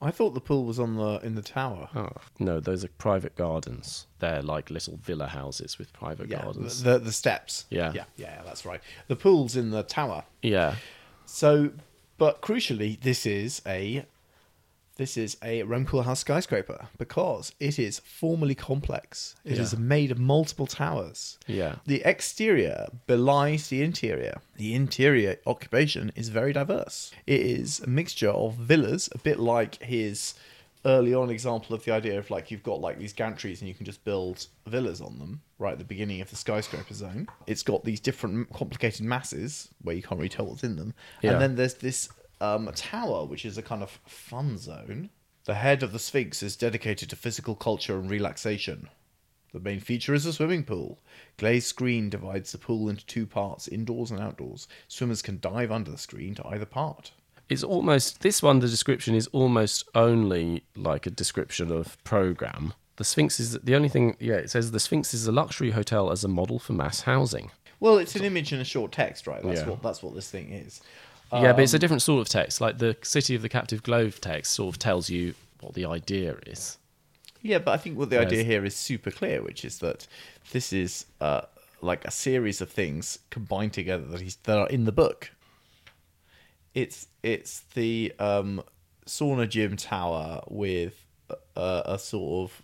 I 0.00 0.10
thought 0.10 0.34
the 0.34 0.40
pool 0.40 0.64
was 0.64 0.78
on 0.80 0.96
the 0.96 1.20
in 1.22 1.34
the 1.34 1.42
tower. 1.42 1.88
Oh 1.94 2.10
no, 2.38 2.60
those 2.60 2.84
are 2.84 2.88
private 2.88 3.36
gardens. 3.36 4.06
They're 4.18 4.42
like 4.42 4.70
little 4.70 4.96
villa 4.96 5.28
houses 5.28 5.78
with 5.78 5.92
private 5.92 6.28
Yeah, 6.30 6.38
the, 6.38 6.42
gardens. 6.44 6.82
the 6.82 6.98
the 6.98 7.12
steps. 7.12 7.64
Yeah. 7.70 7.92
yeah, 7.94 8.04
yeah, 8.16 8.42
that's 8.44 8.64
right. 8.66 8.80
The 9.08 9.16
pool's 9.16 9.56
in 9.56 9.70
the 9.70 9.82
tower. 9.82 10.24
yeah, 10.42 10.76
So, 11.26 11.70
but 12.24 12.40
crucially, 12.40 12.98
this 13.08 13.26
is 13.26 13.60
a 13.66 14.06
this 14.96 15.16
is 15.16 15.36
a 15.42 15.62
Rem 15.64 15.84
Koolhaas 15.84 16.18
skyscraper 16.18 16.86
because 16.96 17.52
it 17.58 17.78
is 17.80 17.98
formally 17.98 18.54
complex. 18.54 19.34
It 19.44 19.58
is 19.58 19.72
Yeah. 19.72 19.78
made 19.80 20.10
of 20.12 20.18
multiple 20.18 20.68
towers. 20.68 21.36
yeah, 21.48 21.72
The 21.84 22.00
exterior 22.12 22.86
belies 23.08 23.68
the 23.68 23.82
interior. 23.82 24.36
The 24.56 24.72
interior 24.72 25.36
occupation 25.46 26.12
is 26.14 26.28
very 26.28 26.52
diverse. 26.52 27.10
It 27.26 27.40
is 27.40 27.80
a 27.80 27.88
mixture 27.88 28.30
of 28.30 28.54
villas, 28.54 29.08
a 29.12 29.18
bit 29.18 29.38
like 29.40 29.82
his 29.82 30.34
early 30.84 31.14
on 31.14 31.30
example 31.30 31.74
of 31.74 31.84
the 31.84 31.92
idea 31.92 32.18
of 32.18 32.30
like 32.30 32.50
you've 32.50 32.62
got 32.62 32.80
like 32.80 32.98
these 32.98 33.14
gantries 33.14 33.60
and 33.60 33.68
you 33.68 33.74
can 33.74 33.86
just 33.86 34.04
build 34.04 34.46
villas 34.66 35.00
on 35.00 35.18
them 35.18 35.40
right 35.58 35.72
at 35.72 35.78
the 35.78 35.84
beginning 35.84 36.20
of 36.20 36.30
the 36.30 36.36
skyscraper 36.36 36.94
zone. 36.94 37.28
It's 37.46 37.62
got 37.62 37.84
these 37.84 38.00
different 38.00 38.52
complicated 38.52 39.04
masses 39.04 39.68
where 39.82 39.96
you 39.96 40.02
can't 40.02 40.18
really 40.18 40.28
tell 40.28 40.46
what's 40.46 40.64
in 40.64 40.76
them. 40.76 40.94
Yeah. 41.22 41.32
And 41.32 41.40
then 41.40 41.56
there's 41.56 41.74
this 41.74 42.08
um, 42.40 42.70
tower, 42.74 43.24
which 43.24 43.44
is 43.44 43.56
a 43.56 43.62
kind 43.62 43.82
of 43.82 43.98
fun 44.06 44.58
zone. 44.58 45.10
The 45.44 45.54
head 45.54 45.82
of 45.82 45.92
the 45.92 45.98
Sphinx 45.98 46.42
is 46.42 46.56
dedicated 46.56 47.10
to 47.10 47.16
physical 47.16 47.54
culture 47.54 47.98
and 47.98 48.10
relaxation. 48.10 48.88
The 49.52 49.60
main 49.60 49.78
feature 49.78 50.14
is 50.14 50.26
a 50.26 50.32
swimming 50.32 50.64
pool. 50.64 50.98
Glazed 51.36 51.68
screen 51.68 52.10
divides 52.10 52.50
the 52.50 52.58
pool 52.58 52.88
into 52.88 53.06
two 53.06 53.24
parts, 53.24 53.68
indoors 53.68 54.10
and 54.10 54.20
outdoors. 54.20 54.66
Swimmers 54.88 55.22
can 55.22 55.38
dive 55.38 55.70
under 55.70 55.92
the 55.92 55.98
screen 55.98 56.34
to 56.34 56.46
either 56.48 56.66
part. 56.66 57.12
It's 57.48 57.62
almost 57.62 58.20
this 58.22 58.42
one. 58.42 58.60
The 58.60 58.68
description 58.68 59.14
is 59.14 59.26
almost 59.28 59.88
only 59.94 60.64
like 60.76 61.06
a 61.06 61.10
description 61.10 61.70
of 61.70 62.02
program. 62.04 62.72
The 62.96 63.04
Sphinx 63.04 63.38
is 63.40 63.58
the 63.60 63.74
only 63.74 63.88
thing. 63.88 64.16
Yeah, 64.20 64.34
it 64.36 64.50
says 64.50 64.70
the 64.70 64.80
Sphinx 64.80 65.12
is 65.14 65.26
a 65.26 65.32
luxury 65.32 65.72
hotel 65.72 66.10
as 66.10 66.24
a 66.24 66.28
model 66.28 66.58
for 66.58 66.72
mass 66.72 67.02
housing. 67.02 67.50
Well, 67.80 67.98
it's 67.98 68.14
an 68.16 68.24
image 68.24 68.52
and 68.52 68.62
a 68.62 68.64
short 68.64 68.92
text, 68.92 69.26
right? 69.26 69.42
That's 69.42 69.60
Yeah. 69.60 69.68
what 69.70 69.82
that's 69.82 70.02
what 70.02 70.14
this 70.14 70.30
thing 70.30 70.52
is. 70.52 70.80
yeah, 71.32 71.40
but 71.52 71.54
Um, 71.56 71.60
it's 71.60 71.74
a 71.74 71.78
different 71.78 72.02
sort 72.02 72.20
of 72.22 72.28
text. 72.28 72.60
Like 72.60 72.78
the 72.78 72.96
City 73.02 73.34
of 73.34 73.42
the 73.42 73.48
Captive 73.48 73.82
Globe 73.82 74.14
text 74.20 74.52
sort 74.54 74.74
of 74.74 74.78
tells 74.78 75.10
you 75.10 75.34
what 75.60 75.74
the 75.74 75.84
idea 75.84 76.36
is. 76.46 76.78
Yeah, 77.42 77.58
but 77.58 77.72
I 77.72 77.76
think 77.76 77.98
what 77.98 78.08
the 78.10 78.16
Whereas- 78.16 78.32
idea 78.32 78.44
here 78.44 78.64
is 78.64 78.74
super 78.76 79.10
clear, 79.10 79.42
which 79.42 79.64
is 79.66 79.80
that 79.80 80.06
this 80.52 80.72
is 80.72 81.04
uh, 81.20 81.42
like 81.82 82.04
a 82.06 82.10
series 82.10 82.60
of 82.62 82.70
things 82.70 83.18
combined 83.30 83.72
together 83.74 84.04
that 84.06 84.20
he's 84.22 84.36
that 84.44 84.56
are 84.56 84.68
in 84.68 84.84
the 84.84 84.92
book. 84.92 85.32
It's 86.74 87.08
it's 87.22 87.60
the 87.74 88.12
um, 88.18 88.62
sauna 89.06 89.48
gym 89.48 89.76
tower 89.76 90.42
with 90.48 91.06
a, 91.56 91.82
a 91.86 91.98
sort 91.98 92.50
of 92.50 92.62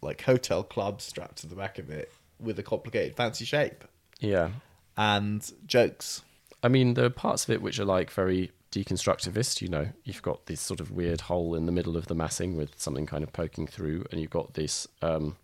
like 0.00 0.22
hotel 0.22 0.62
club 0.62 1.00
strapped 1.00 1.38
to 1.38 1.46
the 1.46 1.56
back 1.56 1.78
of 1.78 1.90
it 1.90 2.12
with 2.40 2.58
a 2.58 2.62
complicated 2.62 3.16
fancy 3.16 3.44
shape 3.44 3.84
Yeah, 4.20 4.50
and 4.96 5.50
jokes. 5.66 6.22
I 6.62 6.68
mean, 6.68 6.94
there 6.94 7.04
are 7.04 7.10
parts 7.10 7.44
of 7.44 7.50
it 7.50 7.62
which 7.62 7.78
are 7.78 7.84
like 7.84 8.10
very 8.10 8.50
deconstructivist. 8.72 9.60
You 9.60 9.68
know, 9.68 9.88
you've 10.04 10.22
got 10.22 10.46
this 10.46 10.60
sort 10.60 10.80
of 10.80 10.90
weird 10.90 11.22
hole 11.22 11.54
in 11.54 11.66
the 11.66 11.72
middle 11.72 11.96
of 11.96 12.06
the 12.06 12.14
massing 12.14 12.56
with 12.56 12.78
something 12.80 13.06
kind 13.06 13.24
of 13.24 13.32
poking 13.32 13.66
through, 13.66 14.04
and 14.10 14.20
you've 14.20 14.30
got 14.30 14.54
this 14.54 14.86
um, 15.02 15.36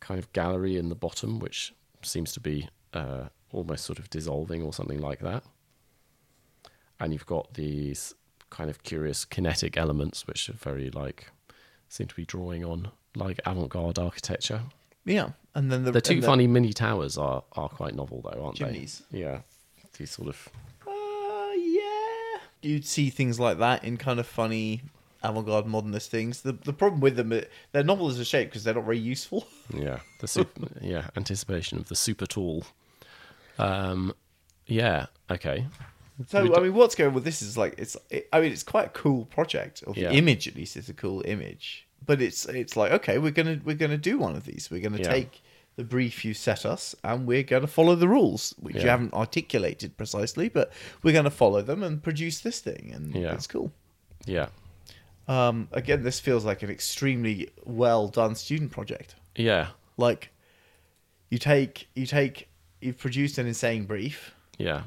kind 0.00 0.18
of 0.18 0.32
gallery 0.32 0.76
in 0.76 0.88
the 0.88 0.94
bottom, 0.94 1.38
which 1.38 1.74
seems 2.02 2.32
to 2.32 2.40
be 2.40 2.68
uh, 2.92 3.24
almost 3.52 3.84
sort 3.84 3.98
of 3.98 4.10
dissolving 4.10 4.62
or 4.62 4.72
something 4.72 5.00
like 5.00 5.20
that. 5.20 5.42
And 7.00 7.12
you've 7.12 7.26
got 7.26 7.54
these 7.54 8.14
kind 8.50 8.70
of 8.70 8.82
curious 8.82 9.24
kinetic 9.24 9.76
elements, 9.76 10.26
which 10.26 10.48
are 10.48 10.54
very 10.54 10.90
like 10.90 11.30
seem 11.88 12.06
to 12.06 12.14
be 12.14 12.24
drawing 12.24 12.64
on 12.64 12.90
like 13.16 13.40
avant-garde 13.46 13.98
architecture. 13.98 14.62
Yeah, 15.04 15.30
and 15.54 15.70
then 15.70 15.84
the, 15.84 15.92
The 15.92 16.00
two 16.00 16.14
and 16.14 16.22
the- 16.22 16.26
funny 16.26 16.46
mini 16.46 16.72
towers 16.72 17.18
are 17.18 17.42
are 17.52 17.68
quite 17.68 17.94
novel, 17.94 18.22
though, 18.22 18.42
aren't 18.44 18.56
Chimneys. 18.56 19.02
they? 19.10 19.20
Yeah, 19.20 19.40
these 19.98 20.10
sort 20.10 20.28
of 20.28 20.48
Uh, 20.86 21.52
yeah, 21.56 22.40
you'd 22.62 22.86
see 22.86 23.10
things 23.10 23.38
like 23.38 23.58
that 23.58 23.84
in 23.84 23.96
kind 23.96 24.18
of 24.18 24.26
funny 24.26 24.82
avant-garde 25.22 25.66
modernist 25.66 26.10
things. 26.10 26.40
The 26.42 26.52
the 26.52 26.72
problem 26.72 27.00
with 27.00 27.16
them, 27.16 27.28
they're 27.72 27.84
novel 27.84 28.08
as 28.08 28.18
a 28.18 28.24
shape 28.24 28.48
because 28.50 28.64
they're 28.64 28.74
not 28.74 28.84
very 28.84 28.98
useful. 28.98 29.46
Yeah, 29.74 30.00
the 30.20 30.28
super, 30.28 30.68
yeah 30.80 31.08
anticipation 31.16 31.78
of 31.78 31.88
the 31.88 31.96
super 31.96 32.26
tall. 32.26 32.64
Um, 33.58 34.12
yeah. 34.66 35.06
Okay. 35.30 35.66
So 36.28 36.54
I 36.54 36.60
mean, 36.60 36.74
what's 36.74 36.94
going 36.94 37.12
with 37.12 37.24
this 37.24 37.42
is 37.42 37.56
like 37.56 37.74
it's. 37.78 37.96
It, 38.10 38.28
I 38.32 38.40
mean, 38.40 38.52
it's 38.52 38.62
quite 38.62 38.86
a 38.86 38.90
cool 38.90 39.24
project. 39.26 39.82
Or 39.86 39.94
the 39.94 40.02
Yeah. 40.02 40.10
image, 40.12 40.46
at 40.46 40.54
least, 40.54 40.76
is 40.76 40.88
a 40.88 40.94
cool 40.94 41.22
image. 41.26 41.86
But 42.06 42.22
it's 42.22 42.46
it's 42.46 42.76
like 42.76 42.92
okay, 42.92 43.18
we're 43.18 43.32
gonna 43.32 43.60
we're 43.64 43.74
gonna 43.74 43.98
do 43.98 44.18
one 44.18 44.36
of 44.36 44.44
these. 44.44 44.68
We're 44.70 44.80
gonna 44.80 44.98
Yeah. 44.98 45.10
take 45.10 45.42
the 45.76 45.82
brief 45.82 46.24
you 46.24 46.32
set 46.34 46.64
us, 46.64 46.94
and 47.02 47.26
we're 47.26 47.42
gonna 47.42 47.66
follow 47.66 47.96
the 47.96 48.06
rules, 48.06 48.54
which 48.60 48.76
you 48.76 48.88
haven't 48.88 49.12
articulated 49.12 49.96
precisely, 49.96 50.48
but 50.48 50.72
we're 51.02 51.12
gonna 51.14 51.30
follow 51.30 51.62
them 51.62 51.82
and 51.82 52.00
produce 52.00 52.38
this 52.40 52.60
thing, 52.60 52.92
and 52.94 53.12
Yeah. 53.14 53.32
it's 53.34 53.48
cool. 53.48 53.72
Yeah. 54.24 54.48
Um, 55.26 55.68
again, 55.72 56.02
this 56.04 56.20
feels 56.20 56.44
like 56.44 56.62
an 56.62 56.70
extremely 56.70 57.48
well 57.64 58.06
done 58.08 58.34
student 58.36 58.70
project. 58.70 59.16
Yeah. 59.34 59.68
Like, 59.96 60.28
you 61.30 61.38
take 61.38 61.88
you 61.94 62.06
take 62.06 62.48
you've 62.80 62.98
produced 62.98 63.38
an 63.38 63.46
insane 63.48 63.84
brief 63.86 64.34
Yeah. 64.58 64.82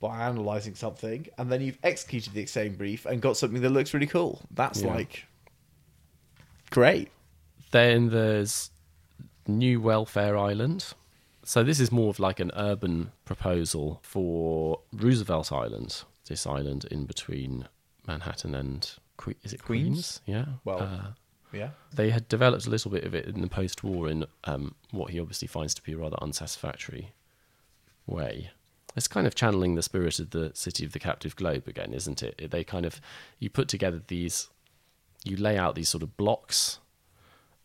By 0.00 0.22
analyzing 0.22 0.74
something, 0.74 1.26
and 1.38 1.50
then 1.50 1.60
you've 1.62 1.78
executed 1.82 2.32
the 2.34 2.46
same 2.46 2.74
brief 2.74 3.06
and 3.06 3.20
got 3.22 3.36
something 3.36 3.62
that 3.62 3.70
looks 3.70 3.94
really 3.94 4.06
cool. 4.06 4.42
That's 4.50 4.82
Yeah. 4.82 4.94
like 4.94 5.24
great. 6.70 7.10
Then 7.70 8.10
there's 8.10 8.70
New 9.46 9.80
Welfare 9.80 10.36
Island. 10.36 10.92
So 11.44 11.62
this 11.62 11.78
is 11.80 11.92
more 11.92 12.10
of 12.10 12.18
like 12.18 12.40
an 12.40 12.50
urban 12.56 13.12
proposal 13.24 14.00
for 14.02 14.80
Roosevelt 14.92 15.52
Island. 15.52 16.02
This 16.28 16.46
island 16.46 16.84
in 16.90 17.06
between 17.06 17.68
Manhattan 18.06 18.54
and 18.54 18.90
que- 19.16 19.36
is 19.44 19.52
it 19.52 19.62
Queens? 19.62 20.20
Queens? 20.20 20.20
Yeah. 20.26 20.46
Well- 20.64 20.82
Uh, 20.82 21.12
Yeah. 21.52 21.70
they 21.94 22.10
had 22.10 22.26
developed 22.28 22.66
a 22.66 22.70
little 22.70 22.90
bit 22.90 23.04
of 23.04 23.14
it 23.14 23.26
in 23.26 23.40
the 23.40 23.48
post-war 23.48 24.08
in 24.10 24.26
um, 24.44 24.74
what 24.90 25.10
he 25.12 25.20
obviously 25.20 25.46
finds 25.48 25.72
to 25.74 25.82
be 25.82 25.92
a 25.92 25.96
rather 25.96 26.16
unsatisfactory 26.20 27.12
way. 28.06 28.50
It's 28.96 29.08
kind 29.08 29.26
of 29.26 29.34
channeling 29.34 29.74
the 29.74 29.82
spirit 29.82 30.18
of 30.18 30.30
the 30.30 30.52
city 30.54 30.84
of 30.84 30.92
the 30.92 30.98
captive 30.98 31.36
globe 31.36 31.68
again, 31.68 31.92
isn't 31.92 32.22
it? 32.22 32.50
They 32.50 32.64
kind 32.64 32.86
of 32.86 33.00
you 33.38 33.50
put 33.50 33.68
together 33.68 34.00
these, 34.06 34.48
you 35.24 35.36
lay 35.36 35.58
out 35.58 35.74
these 35.74 35.90
sort 35.90 36.02
of 36.02 36.16
blocks, 36.16 36.78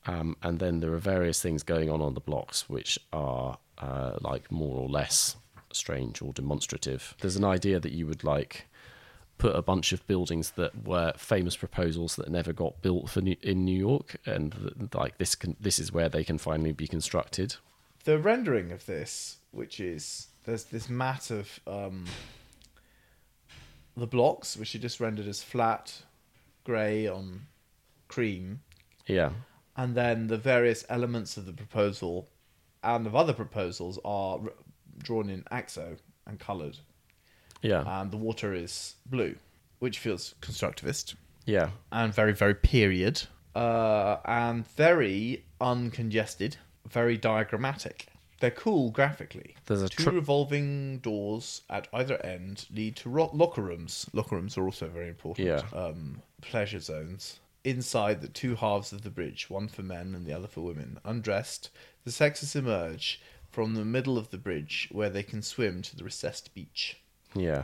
um, 0.05 0.36
and 0.43 0.59
then 0.59 0.79
there 0.79 0.93
are 0.93 0.99
various 0.99 1.41
things 1.41 1.63
going 1.63 1.89
on 1.89 2.01
on 2.01 2.15
the 2.15 2.19
blocks 2.19 2.67
which 2.67 2.99
are 3.13 3.57
uh, 3.77 4.17
like 4.21 4.51
more 4.51 4.77
or 4.77 4.89
less 4.89 5.38
strange 5.71 6.21
or 6.21 6.34
demonstrative. 6.34 7.15
There's 7.21 7.38
an 7.38 7.45
idea 7.45 7.79
that 7.79 7.93
you 7.93 8.07
would 8.07 8.23
like 8.23 8.67
put 9.38 9.55
a 9.55 9.61
bunch 9.61 9.91
of 9.91 10.05
buildings 10.05 10.51
that 10.51 10.86
were 10.86 11.13
famous 11.17 11.55
proposals 11.55 12.15
that 12.15 12.29
never 12.29 12.53
got 12.53 12.82
built 12.82 13.09
for 13.09 13.21
New- 13.21 13.38
in 13.41 13.65
New 13.65 13.77
York, 13.77 14.17
and 14.25 14.89
like 14.93 15.17
this 15.17 15.34
can 15.34 15.55
this 15.59 15.79
is 15.79 15.91
where 15.91 16.09
they 16.09 16.23
can 16.23 16.38
finally 16.38 16.73
be 16.73 16.88
constructed. 16.88 17.55
The 18.03 18.19
rendering 18.19 18.71
of 18.71 18.86
this, 18.86 19.38
which 19.51 19.79
is 19.79 20.27
there's 20.45 20.65
this 20.65 20.89
mat 20.89 21.31
of 21.31 21.59
um, 21.67 22.05
the 23.97 24.07
blocks, 24.07 24.57
which 24.57 24.73
are 24.75 24.79
just 24.79 24.99
rendered 24.99 25.27
as 25.27 25.43
flat 25.43 26.03
grey 26.63 27.07
on 27.07 27.47
cream, 28.07 28.61
Yeah, 29.07 29.31
and 29.75 29.95
then 29.95 30.27
the 30.27 30.37
various 30.37 30.85
elements 30.89 31.37
of 31.37 31.45
the 31.45 31.53
proposal 31.53 32.29
and 32.83 33.05
of 33.07 33.15
other 33.15 33.33
proposals 33.33 33.99
are 34.03 34.39
r- 34.39 34.53
drawn 34.97 35.29
in 35.29 35.43
axo 35.51 35.97
and 36.27 36.39
coloured, 36.39 36.77
yeah, 37.61 38.01
and 38.01 38.11
the 38.11 38.17
water 38.17 38.53
is 38.53 38.95
blue, 39.05 39.35
which 39.79 39.99
feels 39.99 40.35
constructivist. 40.41 41.15
yeah, 41.45 41.69
and 41.91 42.13
very 42.13 42.33
very 42.33 42.55
period. 42.55 43.23
Uh, 43.53 44.15
and 44.23 44.65
very 44.77 45.43
uncongested 45.59 46.55
very 46.87 47.17
diagrammatic 47.17 48.05
they're 48.41 48.51
cool 48.51 48.91
graphically. 48.91 49.55
There's 49.67 49.81
a 49.81 49.87
two 49.89 50.03
tr- 50.03 50.09
revolving 50.11 50.99
doors 50.99 51.61
at 51.69 51.87
either 51.93 52.17
end 52.25 52.65
lead 52.73 52.97
to 52.97 53.09
ro- 53.09 53.29
locker 53.33 53.61
rooms. 53.61 54.05
Locker 54.11 54.35
rooms 54.35 54.57
are 54.57 54.65
also 54.65 54.87
very 54.89 55.07
important 55.07 55.47
Yeah. 55.47 55.61
um, 55.73 56.21
pleasure 56.41 56.79
zones. 56.81 57.39
Inside 57.63 58.21
the 58.21 58.27
two 58.27 58.55
halves 58.55 58.91
of 58.91 59.03
the 59.03 59.09
bridge 59.11 59.49
one 59.49 59.67
for 59.69 59.83
men 59.83 60.13
and 60.15 60.25
the 60.25 60.33
other 60.33 60.47
for 60.47 60.61
women. 60.61 60.99
Undressed 61.05 61.69
the 62.03 62.11
sexes 62.11 62.55
emerge 62.55 63.21
from 63.49 63.75
the 63.75 63.85
middle 63.85 64.17
of 64.17 64.31
the 64.31 64.37
bridge 64.37 64.89
where 64.91 65.09
they 65.09 65.23
can 65.23 65.41
swim 65.41 65.81
to 65.83 65.95
the 65.95 66.03
recessed 66.03 66.53
beach. 66.53 66.97
Yeah, 67.35 67.63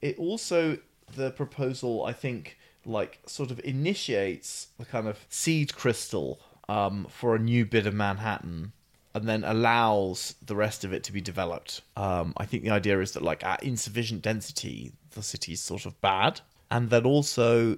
it 0.00 0.16
also 0.18 0.78
the 1.14 1.30
proposal 1.30 2.04
i 2.06 2.12
think 2.12 2.56
like 2.86 3.20
sort 3.26 3.50
of 3.50 3.60
initiates 3.64 4.68
the 4.78 4.84
kind 4.84 5.06
of 5.06 5.18
seed 5.28 5.74
crystal 5.74 6.40
um, 6.70 7.06
for 7.10 7.34
a 7.34 7.38
new 7.38 7.66
bit 7.66 7.86
of 7.86 7.92
manhattan 7.92 8.72
and 9.14 9.28
then 9.28 9.44
allows 9.44 10.34
the 10.44 10.56
rest 10.56 10.84
of 10.84 10.92
it 10.92 11.04
to 11.04 11.12
be 11.12 11.20
developed 11.20 11.82
um, 11.96 12.32
i 12.36 12.44
think 12.44 12.62
the 12.62 12.70
idea 12.70 13.00
is 13.00 13.12
that 13.12 13.22
like 13.22 13.44
at 13.44 13.62
insufficient 13.62 14.22
density 14.22 14.92
the 15.10 15.22
city's 15.22 15.60
sort 15.60 15.86
of 15.86 16.00
bad 16.00 16.40
and 16.70 16.90
that 16.90 17.04
also 17.04 17.76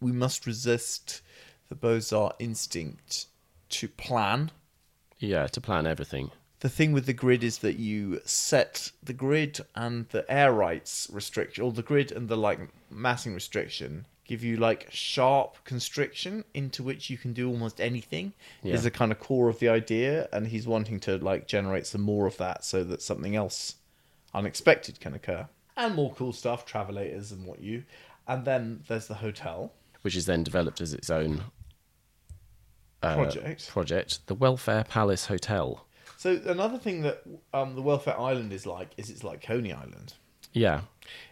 we 0.00 0.12
must 0.12 0.46
resist 0.46 1.22
the 1.68 1.74
beaux-arts 1.74 2.36
instinct 2.38 3.26
to 3.68 3.88
plan 3.88 4.50
yeah. 5.22 5.46
To 5.46 5.60
plan 5.60 5.86
everything. 5.86 6.32
the 6.60 6.68
thing 6.68 6.92
with 6.92 7.06
the 7.06 7.12
grid 7.12 7.44
is 7.44 7.58
that 7.58 7.78
you 7.78 8.20
set 8.24 8.90
the 9.02 9.12
grid 9.12 9.60
and 9.76 10.08
the 10.08 10.28
air 10.28 10.52
rights 10.52 11.08
restriction, 11.12 11.62
or 11.62 11.70
the 11.70 11.82
grid 11.82 12.10
and 12.10 12.28
the 12.28 12.36
like 12.36 12.58
massing 12.90 13.32
restriction, 13.32 14.04
give 14.32 14.42
you 14.42 14.56
like 14.56 14.86
sharp 14.90 15.62
constriction 15.64 16.42
into 16.54 16.82
which 16.82 17.10
you 17.10 17.18
can 17.18 17.34
do 17.34 17.50
almost 17.50 17.78
anything. 17.82 18.32
Yeah. 18.62 18.72
Is 18.72 18.84
the 18.84 18.90
kind 18.90 19.12
of 19.12 19.20
core 19.20 19.50
of 19.50 19.58
the 19.58 19.68
idea, 19.68 20.26
and 20.32 20.46
he's 20.46 20.66
wanting 20.66 21.00
to 21.00 21.18
like 21.18 21.46
generate 21.46 21.86
some 21.86 22.00
more 22.00 22.26
of 22.26 22.38
that 22.38 22.64
so 22.64 22.82
that 22.84 23.02
something 23.02 23.36
else 23.36 23.74
unexpected 24.32 25.00
can 25.00 25.12
occur, 25.12 25.46
and 25.76 25.94
more 25.94 26.14
cool 26.14 26.32
stuff, 26.32 26.64
travelators 26.64 27.30
and 27.30 27.44
what 27.46 27.60
you, 27.60 27.84
and 28.26 28.46
then 28.46 28.82
there's 28.88 29.06
the 29.06 29.16
hotel. 29.16 29.74
which 30.00 30.16
is 30.16 30.24
then 30.24 30.42
developed 30.42 30.80
as 30.80 30.94
its 30.94 31.10
own 31.10 31.42
uh, 33.02 33.14
Project. 33.14 33.68
Project, 33.68 34.26
the 34.28 34.34
Welfare 34.34 34.84
Palace 34.84 35.26
Hotel. 35.26 35.86
So 36.16 36.40
another 36.46 36.78
thing 36.78 37.02
that 37.02 37.22
um, 37.52 37.74
the 37.74 37.82
Welfare 37.82 38.18
Island 38.18 38.50
is 38.54 38.64
like 38.64 38.92
is 38.96 39.10
it's 39.10 39.22
like 39.22 39.42
Coney 39.42 39.74
Island. 39.74 40.14
Yeah, 40.54 40.80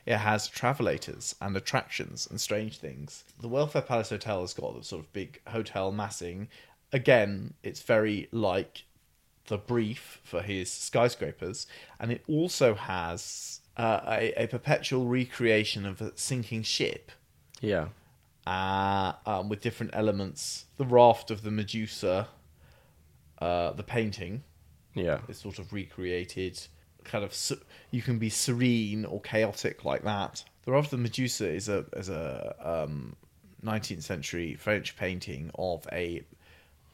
It 0.07 0.17
has 0.17 0.49
travelators 0.49 1.35
and 1.41 1.57
attractions 1.57 2.27
and 2.29 2.41
strange 2.41 2.79
things. 2.79 3.25
The 3.41 3.49
Welfare 3.49 3.83
Palace 3.83 4.11
Hotel 4.11 4.41
has 4.41 4.55
got 4.55 4.77
the 4.77 4.85
sort 4.85 5.05
of 5.05 5.13
big 5.13 5.41
hotel 5.47 5.93
massing. 5.93 6.49
Again, 6.93 7.55
it's 7.63 7.83
very 7.83 8.29
like 8.33 8.85
the 9.47 9.59
brief 9.59 10.21
for 10.23 10.43
his 10.43 10.73
skyscrapers, 10.73 11.67
and 11.99 12.13
it 12.13 12.23
also 12.29 12.75
has 12.75 13.61
uh, 13.77 14.01
a, 14.07 14.45
a 14.45 14.47
perpetual 14.47 15.07
recreation 15.07 15.87
of 15.87 16.01
a 16.01 16.13
sinking 16.17 16.63
ship 16.63 17.11
yeah, 17.61 17.89
uh, 18.47 19.13
um, 19.27 19.49
with 19.49 19.61
different 19.61 19.93
elements. 19.95 20.67
The 20.77 20.85
raft 20.85 21.31
of 21.31 21.43
the 21.43 21.51
Medusa, 21.51 22.29
uh, 23.41 23.73
the 23.73 23.83
painting, 23.83 24.43
yeah, 24.95 25.21
is 25.29 25.39
sort 25.39 25.59
of 25.59 25.73
recreated 25.73 26.61
kind 27.05 27.25
of 27.25 27.35
you 27.91 28.03
can 28.03 28.19
be 28.19 28.31
serene 28.31 29.05
or 29.05 29.21
chaotic 29.21 29.85
like 29.85 30.03
that. 30.05 30.45
The 30.65 30.73
Raft 30.73 30.87
of 30.87 30.91
the 30.91 30.97
medusa 30.99 31.49
is 31.49 31.69
a 31.69 31.85
is 31.97 32.09
a 32.09 32.55
um, 32.63 33.17
19th 33.65 34.03
century 34.03 34.55
french 34.55 34.97
painting 34.97 35.51
of 35.55 35.87
a 35.93 36.23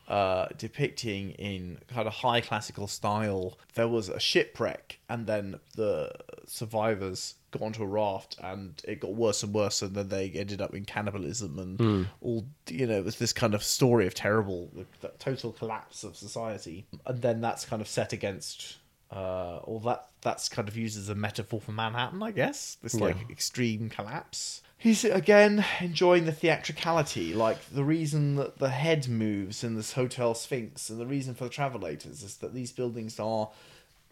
uh, 0.08 0.46
depicting 0.56 1.30
in 1.32 1.78
kind 1.92 2.06
of 2.06 2.14
high 2.14 2.40
classical 2.40 2.86
style 2.86 3.58
there 3.74 3.88
was 3.88 4.08
a 4.08 4.20
shipwreck 4.20 5.00
and 5.08 5.26
then 5.26 5.58
the 5.74 6.12
survivors 6.46 7.34
got 7.50 7.60
onto 7.60 7.82
a 7.82 7.86
raft 7.86 8.36
and 8.40 8.80
it 8.86 9.00
got 9.00 9.14
worse 9.14 9.42
and 9.42 9.52
worse 9.52 9.82
and 9.82 9.96
then 9.96 10.08
they 10.08 10.30
ended 10.30 10.60
up 10.60 10.72
in 10.74 10.84
cannibalism 10.84 11.58
and 11.58 12.06
all 12.20 12.44
you 12.68 12.86
know 12.86 12.98
it 12.98 13.04
was 13.04 13.18
this 13.18 13.32
kind 13.32 13.52
of 13.52 13.64
story 13.64 14.06
of 14.06 14.14
terrible 14.14 14.70
total 15.18 15.52
collapse 15.52 16.04
of 16.04 16.16
society. 16.16 16.86
And 17.06 17.20
then 17.22 17.40
that's 17.40 17.64
kind 17.64 17.82
of 17.82 17.88
set 17.88 18.12
against 18.12 18.76
uh 19.12 19.58
or 19.64 19.80
that 19.80 20.06
that's 20.22 20.48
kind 20.48 20.68
of 20.68 20.76
used 20.76 20.98
as 20.98 21.08
a 21.08 21.14
metaphor 21.14 21.60
for 21.60 21.72
manhattan 21.72 22.22
i 22.22 22.30
guess 22.30 22.76
this 22.82 22.94
like 22.94 23.16
Yeah. 23.16 23.22
extreme 23.30 23.88
collapse 23.88 24.62
he's 24.78 25.04
again 25.04 25.64
enjoying 25.80 26.24
the 26.24 26.32
theatricality 26.32 27.32
like 27.32 27.58
the 27.70 27.84
reason 27.84 28.34
that 28.36 28.58
the 28.58 28.70
head 28.70 29.08
moves 29.08 29.62
in 29.62 29.76
this 29.76 29.92
hotel 29.92 30.34
sphinx 30.34 30.90
and 30.90 30.98
the 31.00 31.06
reason 31.06 31.34
for 31.34 31.44
the 31.44 31.50
travelators 31.50 32.22
is 32.22 32.36
that 32.38 32.52
these 32.52 32.72
buildings 32.72 33.20
are 33.20 33.50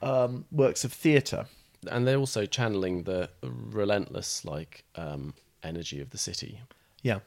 um 0.03 0.45
works 0.53 0.85
of 0.85 0.93
theater 0.93 1.47
and 1.91 2.07
they're 2.07 2.17
also 2.19 2.47
channeling 2.47 3.03
the 3.03 3.29
relentless 3.43 4.45
like 4.45 4.85
um, 4.97 5.35
energy 5.63 6.01
of 6.01 6.09
the 6.11 6.19
city. 6.19 6.61
yeah 7.03 7.19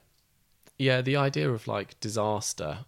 Yeah, 0.79 1.01
the 1.01 1.15
idea 1.15 1.47
of 1.51 1.67
like 1.67 1.99
disaster. 1.99 2.79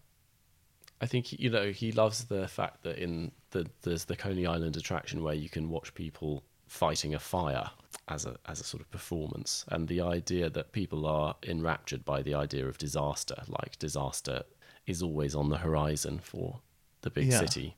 I 1.00 1.06
think 1.06 1.32
you 1.34 1.50
know 1.52 1.70
he 1.72 1.92
loves 1.92 2.24
the 2.26 2.48
fact 2.48 2.82
that 2.84 2.98
in 2.98 3.32
the 3.52 3.68
there's 3.82 4.06
the 4.06 4.16
Coney 4.16 4.46
Island 4.46 4.78
attraction 4.78 5.24
where 5.24 5.34
you 5.36 5.50
can 5.50 5.70
watch 5.70 5.94
people 5.94 6.44
fighting 6.68 7.16
a 7.16 7.20
fire, 7.20 7.70
as 8.08 8.26
a 8.26 8.36
as 8.48 8.60
a 8.60 8.64
sort 8.64 8.82
of 8.82 8.90
performance, 8.92 9.66
and 9.70 9.88
the 9.88 10.02
idea 10.02 10.50
that 10.50 10.72
people 10.72 11.06
are 11.06 11.36
enraptured 11.48 12.06
by 12.06 12.22
the 12.22 12.34
idea 12.36 12.68
of 12.68 12.78
disaster, 12.78 13.44
like 13.48 13.78
disaster 13.80 14.44
is 14.86 15.02
always 15.04 15.36
on 15.36 15.50
the 15.50 15.58
horizon 15.58 16.20
for 16.20 16.60
the 17.02 17.10
big 17.10 17.28
Yeah. 17.28 17.40
city. 17.40 17.76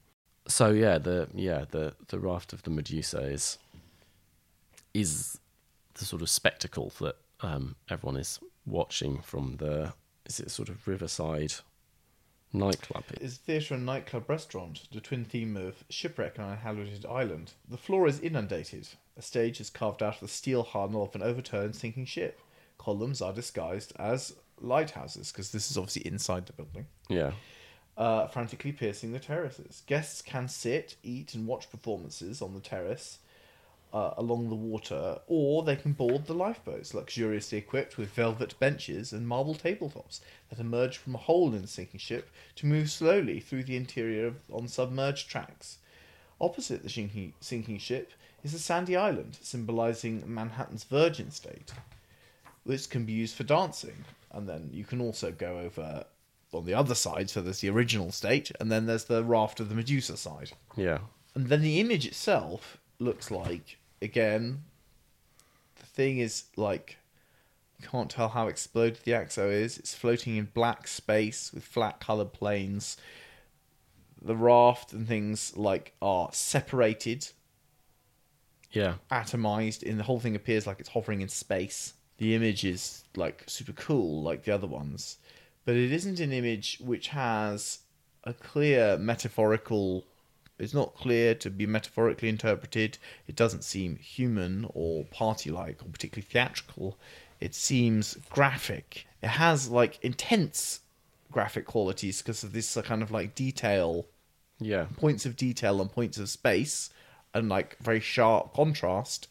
So 0.47 0.71
yeah, 0.71 0.97
the 0.97 1.27
yeah 1.33 1.65
the 1.69 1.93
the 2.07 2.19
raft 2.19 2.53
of 2.53 2.63
the 2.63 2.69
Medusa 2.69 3.21
is 3.21 3.57
is 4.93 5.39
the 5.95 6.05
sort 6.05 6.21
of 6.21 6.29
spectacle 6.29 6.91
that 6.99 7.15
um, 7.41 7.75
everyone 7.89 8.19
is 8.19 8.39
watching 8.65 9.21
from 9.21 9.57
the 9.57 9.93
is 10.25 10.39
it 10.39 10.51
sort 10.51 10.69
of 10.69 10.87
riverside 10.87 11.53
nightclub? 12.53 13.03
It's 13.19 13.35
a 13.35 13.39
theatre 13.39 13.73
and 13.75 13.85
nightclub 13.85 14.29
restaurant, 14.29 14.87
the 14.91 15.01
twin 15.01 15.25
theme 15.25 15.55
of 15.57 15.83
shipwreck 15.89 16.39
on 16.39 16.45
an 16.45 16.51
inhabited 16.51 17.05
island. 17.05 17.53
The 17.67 17.77
floor 17.77 18.07
is 18.07 18.19
inundated. 18.19 18.89
A 19.17 19.21
stage 19.21 19.59
is 19.59 19.69
carved 19.69 20.01
out 20.01 20.15
of 20.15 20.21
the 20.21 20.27
steel 20.27 20.63
harnel 20.63 21.03
of 21.03 21.15
an 21.15 21.21
overturned 21.23 21.75
sinking 21.75 22.05
ship. 22.05 22.39
Columns 22.77 23.21
are 23.21 23.33
disguised 23.33 23.93
as 23.97 24.35
lighthouses, 24.59 25.31
because 25.31 25.51
this 25.51 25.69
is 25.71 25.77
obviously 25.77 26.05
inside 26.05 26.45
the 26.45 26.53
building, 26.53 26.87
Yeah, 27.09 27.31
uh, 27.97 28.27
frantically 28.27 28.71
piercing 28.71 29.11
the 29.11 29.19
terraces. 29.19 29.83
Guests 29.85 30.21
can 30.21 30.47
sit, 30.47 30.95
eat, 31.03 31.33
and 31.33 31.47
watch 31.47 31.69
performances 31.69 32.41
on 32.41 32.53
the 32.53 32.59
terrace 32.59 33.19
uh, 33.93 34.13
along 34.17 34.49
the 34.49 34.55
water, 34.55 35.19
or 35.27 35.63
they 35.63 35.75
can 35.75 35.93
board 35.93 36.25
the 36.25 36.33
lifeboats, 36.33 36.93
luxuriously 36.93 37.57
equipped 37.57 37.97
with 37.97 38.13
velvet 38.13 38.57
benches 38.59 39.11
and 39.11 39.27
marble 39.27 39.55
tabletops 39.55 40.21
that 40.49 40.59
emerge 40.59 40.97
from 40.97 41.15
a 41.15 41.19
hole 41.19 41.53
in 41.53 41.61
the 41.61 41.67
sinking 41.67 41.99
ship 41.99 42.29
to 42.55 42.65
move 42.65 42.89
slowly 42.89 43.39
through 43.39 43.63
the 43.63 43.75
interior 43.75 44.27
of, 44.27 44.35
on 44.51 44.67
submerged 44.67 45.29
tracks. 45.29 45.77
Opposite 46.39 46.83
the 46.83 46.89
sinking, 46.89 47.33
sinking 47.41 47.77
ship 47.77 48.11
is 48.43 48.53
a 48.53 48.59
sandy 48.59 48.95
island, 48.95 49.37
symbolizing 49.41 50.23
Manhattan's 50.25 50.83
virgin 50.85 51.29
state, 51.31 51.71
which 52.63 52.89
can 52.89 53.05
be 53.05 53.13
used 53.13 53.35
for 53.35 53.43
dancing. 53.43 54.05
And 54.31 54.47
then 54.47 54.69
you 54.71 54.85
can 54.85 55.01
also 55.01 55.31
go 55.31 55.59
over 55.59 56.05
on 56.53 56.65
the 56.65 56.73
other 56.73 56.95
side, 56.95 57.29
so 57.29 57.41
there's 57.41 57.59
the 57.59 57.69
original 57.69 58.11
state, 58.11 58.51
and 58.59 58.71
then 58.71 58.85
there's 58.85 59.05
the 59.05 59.23
raft 59.23 59.59
of 59.59 59.69
the 59.69 59.75
Medusa 59.75 60.17
side. 60.17 60.51
yeah, 60.75 60.99
And 61.35 61.47
then 61.47 61.61
the 61.61 61.79
image 61.79 62.05
itself 62.05 62.77
looks 62.99 63.31
like, 63.31 63.77
again, 64.01 64.63
the 65.75 65.85
thing 65.85 66.19
is 66.19 66.45
like, 66.55 66.97
you 67.79 67.87
can't 67.87 68.09
tell 68.09 68.29
how 68.29 68.47
exploded 68.47 68.99
the 69.03 69.11
Axo 69.11 69.51
is. 69.51 69.77
It's 69.77 69.95
floating 69.95 70.35
in 70.37 70.49
black 70.53 70.87
space 70.87 71.51
with 71.53 71.63
flat 71.63 71.99
colored 71.99 72.33
planes. 72.33 72.97
The 74.21 74.35
raft 74.35 74.93
and 74.93 75.07
things 75.07 75.57
like 75.57 75.93
are 76.01 76.29
separated, 76.31 77.29
yeah, 78.71 78.95
atomized, 79.11 79.87
and 79.87 79.99
the 79.99 80.03
whole 80.03 80.19
thing 80.19 80.35
appears 80.35 80.67
like 80.67 80.79
it's 80.79 80.89
hovering 80.89 81.21
in 81.21 81.29
space. 81.29 81.95
The 82.17 82.35
image 82.35 82.63
is 82.63 83.03
like 83.15 83.43
super 83.47 83.71
cool, 83.71 84.21
like 84.21 84.43
the 84.43 84.53
other 84.53 84.67
ones, 84.67 85.17
but 85.65 85.75
it 85.75 85.91
isn't 85.91 86.19
an 86.19 86.31
image 86.31 86.77
which 86.79 87.07
has 87.07 87.79
a 88.23 88.33
clear 88.33 88.95
metaphorical. 88.99 90.05
It's 90.61 90.73
not 90.73 90.95
clear 90.95 91.33
to 91.35 91.49
be 91.49 91.65
metaphorically 91.65 92.29
interpreted. 92.29 92.97
It 93.27 93.35
doesn't 93.35 93.63
seem 93.63 93.97
human 93.97 94.67
or 94.73 95.05
party-like 95.05 95.81
or 95.81 95.89
particularly 95.89 96.27
theatrical. 96.29 96.97
It 97.39 97.55
seems 97.55 98.17
graphic. 98.29 99.07
It 99.23 99.29
has 99.29 99.69
like 99.69 99.97
intense 100.03 100.81
graphic 101.31 101.65
qualities 101.65 102.21
because 102.21 102.43
of 102.43 102.53
this 102.53 102.77
uh, 102.77 102.81
kind 102.81 103.01
of 103.01 103.09
like 103.09 103.33
detail 103.33 104.05
yeah, 104.59 104.85
points 104.97 105.25
of 105.25 105.35
detail 105.35 105.81
and 105.81 105.91
points 105.91 106.19
of 106.19 106.29
space 106.29 106.91
and 107.33 107.49
like 107.49 107.77
very 107.79 107.99
sharp 107.99 108.53
contrast 108.53 109.27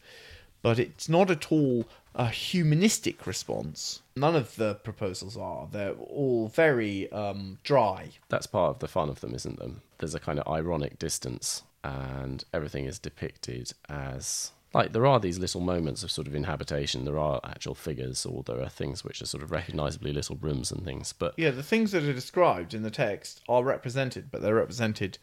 but 0.61 0.77
it's 0.77 1.09
not 1.09 1.31
at 1.31 1.51
all 1.51 1.85
a 2.15 2.27
humanistic 2.27 3.25
response 3.25 4.01
none 4.15 4.35
of 4.35 4.55
the 4.57 4.75
proposals 4.75 5.37
are 5.37 5.67
they're 5.71 5.93
all 5.93 6.47
very 6.49 7.11
um 7.11 7.57
dry 7.63 8.09
that's 8.29 8.47
part 8.47 8.71
of 8.71 8.79
the 8.79 8.87
fun 8.87 9.09
of 9.09 9.19
them, 9.21 9.33
isn't 9.35 9.59
them? 9.59 9.81
There's 9.99 10.15
a 10.15 10.19
kind 10.19 10.39
of 10.39 10.47
ironic 10.51 10.97
distance, 10.97 11.63
and 11.83 12.43
everything 12.53 12.85
is 12.85 12.97
depicted 12.99 13.73
as 13.89 14.51
like 14.73 14.93
there 14.93 15.05
are 15.05 15.19
these 15.19 15.37
little 15.37 15.61
moments 15.61 16.01
of 16.01 16.11
sort 16.11 16.27
of 16.27 16.33
inhabitation. 16.35 17.03
There 17.05 17.19
are 17.19 17.41
actual 17.43 17.75
figures, 17.75 18.25
or 18.25 18.41
there 18.43 18.61
are 18.61 18.69
things 18.69 19.03
which 19.03 19.21
are 19.21 19.25
sort 19.25 19.43
of 19.43 19.51
recognizably 19.51 20.13
little 20.13 20.37
rooms 20.37 20.71
and 20.71 20.83
things. 20.83 21.13
But 21.13 21.33
yeah 21.37 21.51
the 21.51 21.63
things 21.63 21.91
that 21.91 22.03
are 22.03 22.13
described 22.13 22.73
in 22.73 22.83
the 22.83 22.91
text 22.91 23.41
are 23.49 23.63
represented 23.63 24.29
but 24.31 24.41
they're 24.41 24.55
represented 24.55 25.17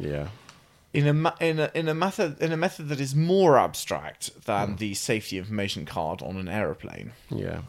yeah, 0.00 0.28
in 0.92 1.06
a 1.06 1.34
in 1.40 1.58
a 1.58 1.70
in 1.74 1.88
a 1.88 1.94
method 1.94 2.40
in 2.40 2.52
a 2.52 2.56
method 2.56 2.88
that 2.88 3.00
is 3.00 3.14
more 3.14 3.58
abstract 3.58 4.44
than 4.44 4.70
hmm. 4.70 4.76
the 4.76 4.94
safety 4.94 5.38
information 5.38 5.84
card 5.84 6.22
on 6.22 6.36
an 6.36 6.48
aeroplane 6.48 7.12
yeah, 7.30 7.60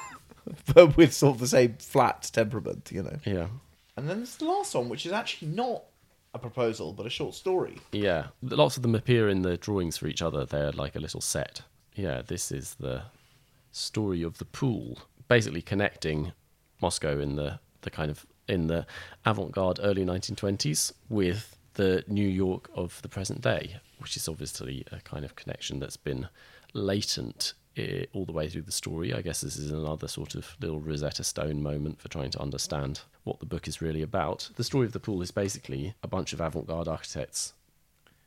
but 0.74 0.96
with 0.96 1.12
sort 1.12 1.36
of 1.36 1.40
the 1.40 1.46
same 1.46 1.76
flat 1.78 2.28
temperament 2.32 2.90
you 2.92 3.02
know 3.02 3.18
yeah, 3.24 3.46
and 3.96 4.08
then 4.08 4.18
there's 4.18 4.36
the 4.36 4.44
last 4.44 4.74
one 4.74 4.88
which 4.88 5.06
is 5.06 5.12
actually 5.12 5.48
not 5.48 5.82
a 6.34 6.38
proposal 6.38 6.92
but 6.92 7.06
a 7.06 7.10
short 7.10 7.34
story 7.34 7.78
yeah. 7.92 8.26
Lots 8.42 8.76
of 8.76 8.82
them 8.82 8.94
appear 8.94 9.28
in 9.28 9.42
the 9.42 9.56
drawings 9.56 9.96
for 9.96 10.06
each 10.06 10.22
other. 10.22 10.44
They're 10.44 10.72
like 10.72 10.94
a 10.94 11.00
little 11.00 11.20
set. 11.20 11.62
Yeah, 11.94 12.22
this 12.22 12.52
is 12.52 12.74
the 12.74 13.02
story 13.72 14.22
of 14.22 14.38
the 14.38 14.44
pool, 14.44 14.98
basically 15.26 15.62
connecting 15.62 16.32
Moscow 16.80 17.18
in 17.18 17.36
the 17.36 17.60
the 17.82 17.90
kind 17.90 18.10
of 18.10 18.26
in 18.46 18.66
the 18.66 18.86
avant-garde 19.24 19.78
early 19.82 20.04
1920s 20.04 20.92
with 21.08 21.57
the 21.78 22.02
New 22.08 22.26
York 22.26 22.68
of 22.74 23.00
the 23.02 23.08
present 23.08 23.40
day, 23.40 23.76
which 23.98 24.16
is 24.16 24.28
obviously 24.28 24.84
a 24.90 25.00
kind 25.02 25.24
of 25.24 25.36
connection 25.36 25.78
that's 25.78 25.96
been 25.96 26.28
latent 26.74 27.54
eh, 27.76 28.04
all 28.12 28.24
the 28.24 28.32
way 28.32 28.48
through 28.48 28.62
the 28.62 28.72
story. 28.72 29.14
I 29.14 29.22
guess 29.22 29.42
this 29.42 29.56
is 29.56 29.70
another 29.70 30.08
sort 30.08 30.34
of 30.34 30.56
little 30.60 30.80
Rosetta 30.80 31.22
Stone 31.22 31.62
moment 31.62 32.00
for 32.00 32.08
trying 32.08 32.32
to 32.32 32.40
understand 32.40 33.02
what 33.22 33.38
the 33.38 33.46
book 33.46 33.68
is 33.68 33.80
really 33.80 34.02
about. 34.02 34.50
The 34.56 34.64
story 34.64 34.86
of 34.86 34.92
the 34.92 34.98
pool 34.98 35.22
is 35.22 35.30
basically 35.30 35.94
a 36.02 36.08
bunch 36.08 36.32
of 36.32 36.40
avant-garde 36.40 36.88
architects 36.88 37.54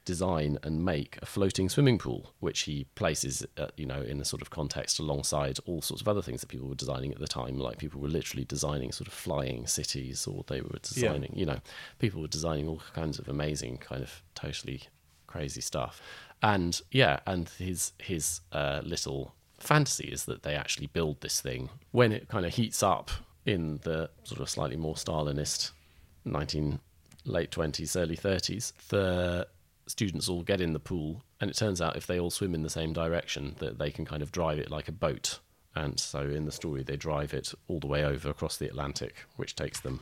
design 0.06 0.58
and 0.64 0.84
make 0.84 1.18
a 1.22 1.26
floating 1.26 1.70
swimming 1.70 1.97
pool, 1.97 2.34
which 2.39 2.62
he 2.62 2.86
places, 2.95 3.45
uh, 3.58 3.68
you 3.78 3.86
know, 3.86 4.02
in 4.02 4.20
a 4.20 4.26
sort 4.26 4.41
of 4.41 4.49
context 4.49 4.99
alongside 4.99 5.60
all 5.66 5.82
sorts 5.82 6.02
of 6.02 6.08
other 6.08 6.22
things 6.22 6.41
that 6.41 6.47
people 6.47 6.68
were 6.68 6.76
designing 6.76 7.12
at 7.12 7.20
the 7.20 7.28
time. 7.28 7.58
Like 7.58 7.78
people 7.78 8.02
were 8.02 8.08
literally 8.08 8.45
designing 8.45 8.91
sort 8.91 9.08
of 9.08 9.14
flying 9.14 9.68
cities, 9.68 10.28
or 10.28 10.43
they 10.47 10.62
were 10.62 10.80
designing, 10.82 11.34
you 11.36 11.45
know, 11.45 11.60
people 11.99 12.22
were 12.22 12.28
designing 12.28 12.68
all 12.68 12.82
kinds 12.93 13.20
of 13.20 13.28
amazing, 13.28 13.78
kind 13.78 14.02
of 14.02 14.22
totally 14.36 14.84
crazy 15.28 15.62
stuff. 15.62 16.02
And 16.41 16.82
yeah, 16.91 17.20
and 17.28 17.47
his 17.49 17.93
his 17.99 18.41
uh, 18.52 18.82
little 18.84 19.36
fantasy 19.60 20.08
is 20.08 20.26
that 20.26 20.43
they 20.43 20.56
actually 20.56 20.88
build 20.88 21.22
this 21.22 21.39
thing 21.39 21.70
when 21.91 22.12
it 22.12 22.28
kind 22.28 22.45
of 22.45 22.56
heats 22.56 22.82
up 22.82 23.12
in 23.45 23.80
the 23.84 24.10
sort 24.24 24.41
of 24.41 24.49
slightly 24.49 24.76
more 24.76 24.95
Stalinist 24.95 25.72
19 26.26 26.80
late 27.26 27.52
20s 27.52 27.99
early 27.99 28.18
30s 28.18 28.74
the 28.89 29.47
students 29.92 30.28
all 30.30 30.42
get 30.42 30.62
in 30.62 30.74
the 30.74 30.80
pool 30.80 31.22
and 31.39 31.50
it 31.50 31.56
turns 31.58 31.82
out 31.82 31.96
if 31.96 32.08
they 32.08 32.20
all 32.20 32.32
swim 32.32 32.56
in 32.56 32.64
the 32.64 32.70
same 32.70 32.94
direction 32.94 33.56
that 33.60 33.78
they 33.78 33.92
can 33.92 34.06
kind 34.06 34.22
of 34.24 34.32
drive 34.32 34.58
it 34.60 34.72
like 34.72 34.88
a 34.88 34.92
boat 34.92 35.39
and 35.76 36.00
so 36.00 36.22
in 36.22 36.46
the 36.46 36.52
story 36.52 36.84
they 36.84 36.96
drive 36.98 37.34
it 37.34 37.54
all 37.68 37.80
the 37.80 37.88
way 37.88 38.04
over 38.04 38.30
across 38.30 38.58
the 38.58 38.68
atlantic 38.68 39.26
which 39.36 39.56
takes 39.56 39.80
them 39.80 40.00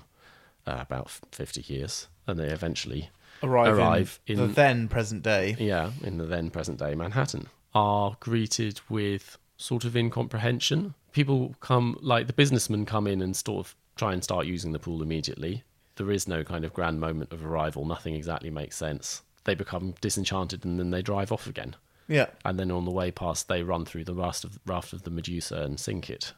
uh, 0.68 0.78
about 0.80 1.10
50 1.32 1.62
years 1.74 2.08
and 2.28 2.40
they 2.40 2.48
eventually 2.50 3.10
arrive, 3.44 3.78
Arrive 3.78 4.20
in, 4.28 4.38
the 4.38 4.48
then 4.48 4.88
present 4.88 5.24
day. 5.24 5.56
yeah, 5.60 5.92
in 6.04 6.18
the 6.18 6.26
then 6.26 6.50
present 6.50 6.78
day 6.80 6.94
Manhattan, 6.96 7.48
are 7.74 8.18
greeted 8.20 8.82
with 8.90 9.38
sort 9.58 9.84
of 9.86 9.96
incomprehension. 9.96 10.94
People 11.12 11.56
come, 11.60 11.98
like 12.02 12.28
the 12.28 12.34
businessmen 12.34 12.86
come 12.86 13.08
in 13.08 13.22
and 13.22 13.36
sort 13.36 13.66
of 13.66 13.76
try 13.96 14.14
and 14.14 14.24
start 14.24 14.46
using 14.46 14.72
the 14.72 14.80
pool 14.80 15.02
immediately. 15.02 15.64
There 15.96 16.12
is 16.12 16.28
no 16.28 16.44
kind 16.44 16.64
of 16.66 16.74
grand 16.74 17.00
moment 17.00 17.34
of 17.34 17.44
arrival, 17.46 17.86
nothing 17.86 18.16
exactly 18.16 18.50
makes 18.50 18.78
sense. 18.78 19.22
They 19.50 19.56
become 19.56 19.96
disenchanted 20.00 20.64
and 20.64 20.78
then 20.78 20.92
they 20.92 21.02
drive 21.02 21.32
off 21.32 21.48
again. 21.48 21.76
Yeah, 22.08 22.28
And 22.46 22.60
then 22.60 22.70
on 22.72 22.86
the 22.86 22.92
way 22.92 23.10
past, 23.10 23.48
they 23.48 23.64
run 23.64 23.84
through 23.86 24.04
the 24.04 24.14
raft 24.14 24.44
of, 24.44 24.60
raft 24.66 24.94
of 24.94 25.02
the 25.04 25.10
Medusa 25.12 25.62
and 25.62 25.80
sink 25.80 26.10
it. 26.10 26.34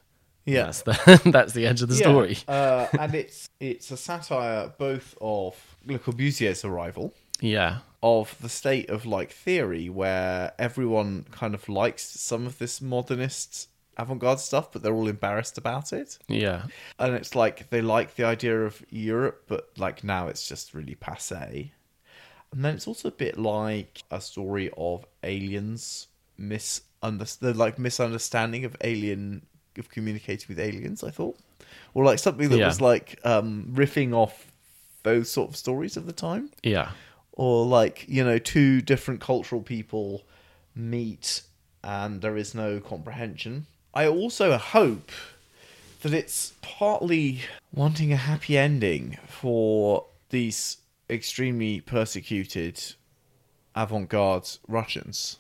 yeah, 0.46 0.64
That's 0.66 0.82
the, 0.84 1.22
that's 1.32 1.54
the 1.54 1.66
end 1.68 1.82
of 1.82 1.90
the 1.90 1.96
Yeah, 1.96 2.02
story. 2.02 2.38
uh, 2.48 2.88
and 3.00 3.14
it's 3.16 3.50
it's 3.60 3.92
a 3.92 3.98
satire 3.98 4.72
both 4.78 5.16
of 5.22 5.56
Le 5.86 5.98
Corbusier's 6.00 6.64
arrival, 6.66 7.14
Yeah. 7.42 7.80
of 8.02 8.36
the 8.42 8.50
state 8.50 8.90
of 8.90 9.06
like 9.06 9.32
theory 9.32 9.88
where 9.90 10.54
everyone 10.58 11.26
kind 11.32 11.54
of 11.54 11.68
likes 11.70 12.04
some 12.04 12.46
of 12.48 12.58
this 12.58 12.82
modernist 12.82 13.70
avant-garde 13.98 14.40
stuff, 14.40 14.72
but 14.72 14.82
they're 14.84 14.94
all 14.96 15.08
embarrassed 15.08 15.58
about 15.58 15.94
it. 15.94 16.18
Yeah. 16.28 16.64
and 17.00 17.14
it's 17.16 17.36
like 17.36 17.70
they 17.70 17.82
like 17.82 18.16
the 18.16 18.24
idea 18.26 18.62
of 18.66 18.84
Europe, 18.90 19.44
but 19.48 19.70
like 19.78 20.04
now 20.04 20.28
it's 20.28 20.48
just 20.48 20.74
really 20.74 20.96
passe. 20.96 21.72
And 22.52 22.66
then 22.66 22.76
it's 22.76 22.88
also 22.88 23.08
a 23.08 23.12
bit 23.12 23.38
like 23.38 24.04
a 24.12 24.20
story 24.20 24.70
of 24.78 25.06
aliens 25.24 26.08
misunder 26.40 27.38
the 27.40 27.54
like 27.54 27.80
misunderstanding 27.80 28.66
of 28.66 28.76
alien 28.82 29.46
of 29.78 29.90
communicating 29.90 30.46
with 30.50 30.60
aliens. 30.60 31.04
I 31.04 31.12
thought, 31.12 31.38
or 31.94 32.04
like 32.04 32.20
something 32.20 32.50
that 32.50 32.58
Yeah. 32.58 32.68
was 32.68 32.82
like 32.82 33.20
um, 33.24 33.72
riffing 33.74 34.14
off 34.14 34.52
those 35.04 35.32
sort 35.32 35.50
of 35.50 35.56
stories 35.56 35.96
of 35.98 36.06
the 36.06 36.14
time, 36.14 36.52
Yeah. 36.64 36.92
or 37.32 37.66
like 37.66 38.06
you 38.08 38.24
know 38.24 38.38
two 38.38 38.82
different 38.82 39.22
cultural 39.22 39.62
people 39.62 40.24
meet 40.76 41.42
and 41.84 42.22
there 42.22 42.38
is 42.38 42.54
no 42.54 42.80
comprehension. 42.80 43.66
I 43.94 44.08
also 44.08 44.58
hope 44.58 45.12
that 46.02 46.14
it's 46.14 46.54
partly 46.62 47.42
wanting 47.74 48.12
a 48.14 48.18
happy 48.18 48.58
ending 48.58 49.18
for 49.28 50.06
these 50.30 50.78
extremely 51.12 51.82
persecuted 51.82 52.82
avant 53.76 54.10
garde 54.10 54.50
Russians. 54.68 55.38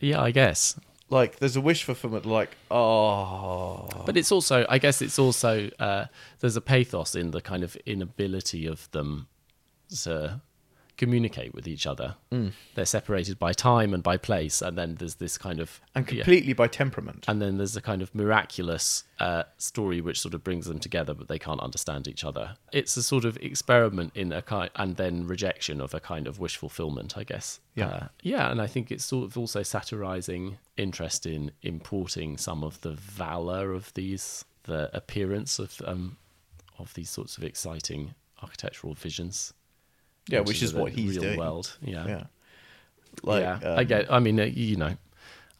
Yeah, 0.00 0.20
I 0.20 0.30
guess. 0.30 0.78
Like, 1.10 1.38
there's 1.40 1.56
a 1.56 1.60
wish 1.60 1.84
fulfillment, 1.84 2.24
like, 2.24 2.56
oh. 2.70 3.86
But 4.06 4.16
it's 4.16 4.32
also, 4.32 4.64
I 4.68 4.78
guess, 4.78 5.02
it's 5.02 5.18
also 5.18 5.68
uh, 5.78 6.06
there's 6.40 6.56
a 6.56 6.62
pathos 6.62 7.14
in 7.14 7.32
the 7.32 7.42
kind 7.42 7.62
of 7.62 7.76
inability 7.84 8.66
of 8.66 8.90
them 8.92 9.28
to 10.02 10.40
communicate 11.02 11.52
with 11.56 11.66
each 11.66 11.86
other. 11.92 12.08
Mm. 12.30 12.52
They're 12.74 12.84
separated 12.98 13.36
by 13.46 13.52
time 13.52 13.90
and 13.94 14.02
by 14.02 14.16
place, 14.16 14.62
and 14.66 14.78
then 14.78 14.90
there's 14.98 15.16
this 15.16 15.36
kind 15.46 15.58
of 15.64 15.68
And 15.94 16.04
yeah, 16.10 16.22
completely 16.22 16.52
by 16.62 16.68
temperament. 16.68 17.24
and 17.28 17.42
then 17.42 17.56
there's 17.58 17.76
a 17.76 17.80
kind 17.90 18.02
of 18.02 18.14
miraculous 18.14 19.04
uh, 19.18 19.42
story 19.58 20.00
which 20.00 20.20
sort 20.20 20.34
of 20.34 20.40
brings 20.44 20.66
them 20.66 20.78
together, 20.78 21.14
but 21.14 21.26
they 21.28 21.38
can't 21.38 21.60
understand 21.60 22.06
each 22.06 22.24
other. 22.24 22.56
It's 22.72 22.96
a 22.96 23.02
sort 23.02 23.24
of 23.24 23.36
experiment 23.38 24.12
in 24.14 24.32
a 24.32 24.42
kind, 24.42 24.70
and 24.76 24.96
then 24.96 25.26
rejection 25.26 25.80
of 25.80 25.94
a 25.94 26.00
kind 26.00 26.26
of 26.26 26.38
wish 26.38 26.56
fulfillment, 26.56 27.16
I 27.16 27.24
guess. 27.24 27.60
Yeah. 27.74 27.88
uh, 27.88 28.06
yeah, 28.22 28.50
and 28.50 28.60
I 28.60 28.68
think 28.68 28.90
it's 28.92 29.04
sort 29.04 29.24
of 29.24 29.36
also 29.36 29.62
satirizing 29.62 30.58
interest 30.76 31.26
in 31.26 31.50
importing 31.62 32.36
some 32.36 32.62
of 32.64 32.80
the 32.80 32.92
valor 32.92 33.72
of 33.72 33.92
these, 33.94 34.44
the 34.64 34.90
appearance 34.94 35.58
of 35.58 35.80
um, 35.84 36.16
of 36.78 36.94
these 36.94 37.10
sorts 37.10 37.36
of 37.38 37.44
exciting 37.44 38.14
architectural 38.42 38.94
visions. 38.94 39.52
Yeah, 40.28 40.38
into 40.38 40.48
which 40.48 40.62
is 40.62 40.74
what 40.74 40.92
he's 40.92 41.10
real 41.18 41.22
doing. 41.22 41.38
world. 41.38 41.76
Yeah, 41.82 42.06
Yeah. 42.06 42.22
Like, 43.22 43.42
yeah, 43.42 43.58
I 43.62 43.80
um, 43.82 43.86
get. 43.86 44.12
I 44.12 44.18
mean, 44.20 44.40
uh, 44.40 44.44
you 44.44 44.76
know, 44.76 44.96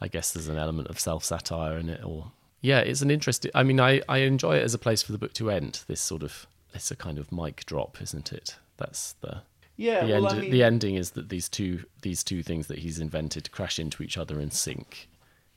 I 0.00 0.08
guess 0.08 0.32
there's 0.32 0.48
an 0.48 0.56
element 0.56 0.88
of 0.88 0.98
self 0.98 1.24
satire 1.24 1.76
in 1.78 1.88
it, 1.88 2.02
or 2.04 2.32
yeah, 2.60 2.78
it's 2.80 3.02
an 3.02 3.10
interesting. 3.10 3.50
I 3.54 3.62
mean, 3.62 3.78
I 3.80 4.00
I 4.08 4.18
enjoy 4.18 4.56
it 4.56 4.62
as 4.62 4.74
a 4.74 4.78
place 4.78 5.02
for 5.02 5.12
the 5.12 5.18
book 5.18 5.32
to 5.34 5.50
end. 5.50 5.82
This 5.86 6.00
sort 6.00 6.22
of 6.22 6.46
it's 6.74 6.90
a 6.90 6.96
kind 6.96 7.18
of 7.18 7.30
mic 7.30 7.66
drop, 7.66 8.00
isn't 8.00 8.32
it? 8.32 8.56
That's 8.78 9.12
the 9.20 9.42
Yeah, 9.76 10.06
the 10.06 10.12
well, 10.12 10.26
end. 10.28 10.38
I 10.38 10.40
mean, 10.42 10.50
The 10.50 10.62
ending 10.64 10.94
is 10.94 11.10
that 11.10 11.28
these 11.28 11.48
two 11.48 11.84
these 12.00 12.24
two 12.24 12.42
things 12.42 12.66
that 12.68 12.78
he's 12.78 12.98
invented 12.98 13.52
crash 13.52 13.78
into 13.78 14.02
each 14.02 14.16
other 14.16 14.40
and 14.40 14.52
sink 14.52 15.08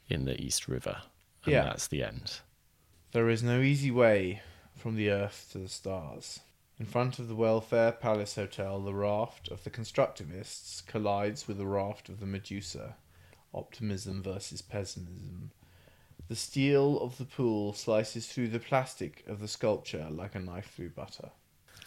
in 0.10 0.26
the 0.26 0.40
East 0.40 0.68
River. 0.68 0.98
And 1.46 1.54
Yeah. 1.54 1.64
that's 1.64 1.88
the 1.88 2.04
end. 2.04 2.42
There 3.14 3.30
is 3.30 3.42
no 3.42 3.62
easy 3.62 3.92
way 3.92 4.42
from 4.76 4.96
the 4.96 5.10
earth 5.10 5.48
to 5.54 5.60
the 5.60 5.70
stars. 5.70 6.42
In 6.78 6.86
front 6.86 7.20
of 7.20 7.30
the 7.30 7.36
Welfare 7.36 7.94
Palace 7.94 8.36
Hotel, 8.36 8.82
the 8.82 8.94
raft 8.94 9.48
of 9.48 9.64
the 9.64 9.70
constructivists 9.70 10.86
collides 10.86 11.48
with 11.48 11.58
the 11.58 11.66
raft 11.66 12.10
of 12.10 12.20
the 12.20 12.26
Medusa. 12.26 12.96
Optimism 13.54 14.22
versus 14.22 14.62
pessimism. 14.62 15.52
The 16.28 16.36
steel 16.36 17.00
of 17.00 17.18
the 17.18 17.24
pool 17.24 17.72
slices 17.72 18.28
through 18.28 18.50
the 18.50 18.60
plastic 18.60 19.24
of 19.26 19.40
the 19.40 19.48
sculpture 19.48 20.08
like 20.10 20.36
a 20.36 20.40
knife 20.40 20.74
through 20.76 20.90
butter. 20.90 21.30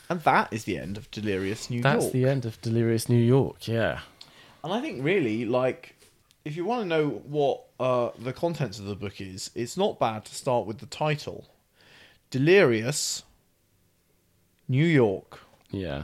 And 0.09 0.22
that 0.22 0.51
is 0.55 0.64
the 0.64 0.78
end 0.78 0.97
of 0.97 1.11
Delirious 1.11 1.68
New 1.68 1.80
York. 1.80 1.82
That's 1.82 2.11
the 2.11 2.26
end 2.26 2.47
of 2.47 2.59
Delirious 2.62 3.11
New 3.11 3.22
York. 3.22 3.68
Yeah. 3.68 4.01
And 4.64 4.72
I 4.72 4.80
think 4.80 5.05
really, 5.05 5.45
like, 5.45 5.97
if 6.47 6.57
you 6.57 6.64
want 6.64 6.82
to 6.82 6.89
know 6.89 7.09
what 7.26 7.64
uh, 7.78 8.11
the 8.18 8.32
contents 8.32 8.78
of 8.78 8.86
the 8.86 8.97
book 8.97 9.20
is, 9.20 9.51
it's 9.55 9.76
not 9.76 9.99
bad 9.99 10.24
to 10.24 10.34
start 10.34 10.66
with 10.66 10.78
the 10.78 10.86
title 10.86 11.47
Delirious 12.30 13.24
New 14.68 14.84
York, 14.84 15.40
Yeah. 15.70 16.02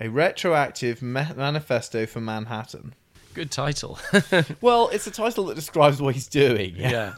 a 0.00 0.08
retroactive 0.08 1.02
ma- 1.02 1.32
manifesto 1.36 2.06
for 2.06 2.20
Manhattan. 2.20 2.94
Good 3.34 3.50
title. 3.50 3.98
Well, 4.60 4.88
it's 4.92 5.06
a 5.06 5.10
title 5.10 5.44
that 5.46 5.54
describes 5.54 6.00
what 6.00 6.14
he's 6.14 6.28
doing. 6.28 6.74
yeah. 6.76 7.14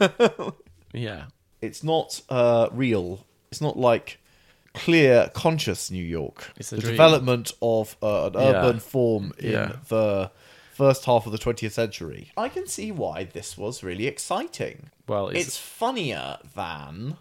yeah. 0.93 1.25
It's 1.61 1.83
not 1.83 2.21
uh, 2.29 2.69
real, 2.71 3.25
it's 3.51 3.61
not 3.61 3.77
like 3.77 4.19
clear, 4.73 5.29
conscious 5.33 5.91
New 5.91 6.03
York. 6.03 6.51
It's 6.57 6.71
a 6.71 6.75
the 6.75 6.81
dream. 6.81 6.93
development 6.93 7.51
of 7.61 7.95
uh, 8.01 8.27
an 8.27 8.33
Yeah. 8.33 8.39
urban 8.65 8.79
form 8.79 9.33
in 9.37 9.51
Yeah. 9.51 9.75
the 9.89 10.31
first 10.73 11.05
half 11.05 11.25
of 11.27 11.31
the 11.31 11.37
20th 11.37 11.71
century. 11.73 12.31
I 12.37 12.49
can 12.49 12.65
see 12.67 12.91
why 12.91 13.25
this 13.25 13.57
was 13.57 13.83
really 13.83 14.07
exciting. 14.07 14.89
Well, 15.07 15.27
it's, 15.29 15.47
It's 15.47 15.57
funnier 15.57 16.37
than 16.55 17.17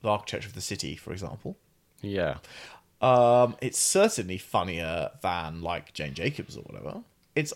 the 0.00 0.08
architecture 0.08 0.48
of 0.48 0.54
the 0.54 0.60
city, 0.60 0.94
for 0.96 1.12
example. 1.12 1.58
Yeah. 2.00 2.38
Um, 3.00 3.56
it's 3.60 3.78
certainly 3.78 4.38
funnier 4.38 5.10
than 5.22 5.62
like 5.62 5.92
Jane 5.92 6.14
Jacobs 6.14 6.56
or 6.56 6.62
whatever. 6.62 7.02
It's 7.34 7.52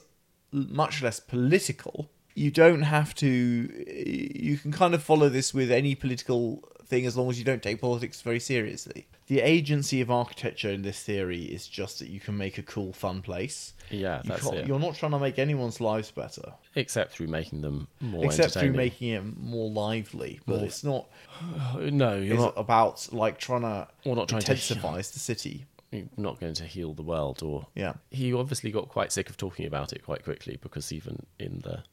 much 0.53 1.03
less 1.03 1.19
political. 1.19 2.11
You 2.35 2.51
don't 2.51 2.83
have 2.83 3.15
to. 3.17 3.27
You 3.29 4.57
can 4.59 4.73
kind 4.73 4.95
of 4.95 5.03
follow 5.03 5.29
this 5.29 5.53
with 5.53 5.71
any 5.71 5.95
political 5.95 6.63
thing 6.93 7.07
as 7.07 7.17
long 7.17 7.31
as 7.31 7.39
you 7.39 7.45
don't 7.45 7.63
take 7.63 7.81
politics 7.81 8.21
very 8.21 8.39
seriously. 8.39 9.07
The 9.27 9.41
agency 9.41 10.03
of 10.03 10.11
architecture 10.11 10.69
in 10.71 10.83
this 10.83 11.03
theory 11.03 11.43
is 11.45 11.67
just 11.67 11.99
that 12.01 12.09
you 12.11 12.21
can 12.21 12.37
make 12.37 12.59
a 12.59 12.63
cool, 12.63 12.93
fun 12.93 13.23
place. 13.23 13.73
Yeah, 13.89 14.21
you 14.25 14.29
that's 14.31 14.47
it. 14.53 14.67
You're 14.67 14.79
not 14.79 14.95
trying 14.95 15.13
to 15.13 15.19
make 15.19 15.39
anyone's 15.39 15.81
lives 15.81 16.11
better, 16.11 16.53
Except 16.75 17.13
through 17.13 17.29
making 17.29 17.63
them 17.63 17.89
more 18.01 18.27
except 18.27 18.53
through 18.55 18.73
making 18.73 19.09
it 19.09 19.23
more 19.41 19.71
lively. 19.71 20.41
But 20.47 20.57
More- 20.57 20.65
it's 20.67 20.85
not. 20.85 21.09
no, 21.79 22.17
you're 22.19 22.35
It's 22.35 22.43
not. 22.43 22.55
about 22.59 23.09
like 23.13 23.39
trying 23.39 23.63
to 23.63 23.89
We're 24.05 24.15
not 24.17 24.29
trying 24.29 24.43
to 24.43 24.51
intensifies 24.53 25.11
the 25.17 25.19
city. 25.19 25.65
You're 25.91 26.05
not 26.17 26.41
going 26.41 26.55
to 26.55 26.65
heal 26.65 26.93
the 26.95 27.03
world, 27.03 27.43
or 27.43 27.67
Yeah. 27.75 27.95
he 28.11 28.33
obviously 28.35 28.71
got 28.71 28.89
quite 28.89 29.13
sick 29.13 29.29
of 29.31 29.37
talking 29.37 29.67
about 29.67 29.93
it 29.93 30.03
quite 30.05 30.25
quickly 30.25 30.59
because 30.61 30.93
even 30.93 31.25
in 31.39 31.61
the 31.65 31.85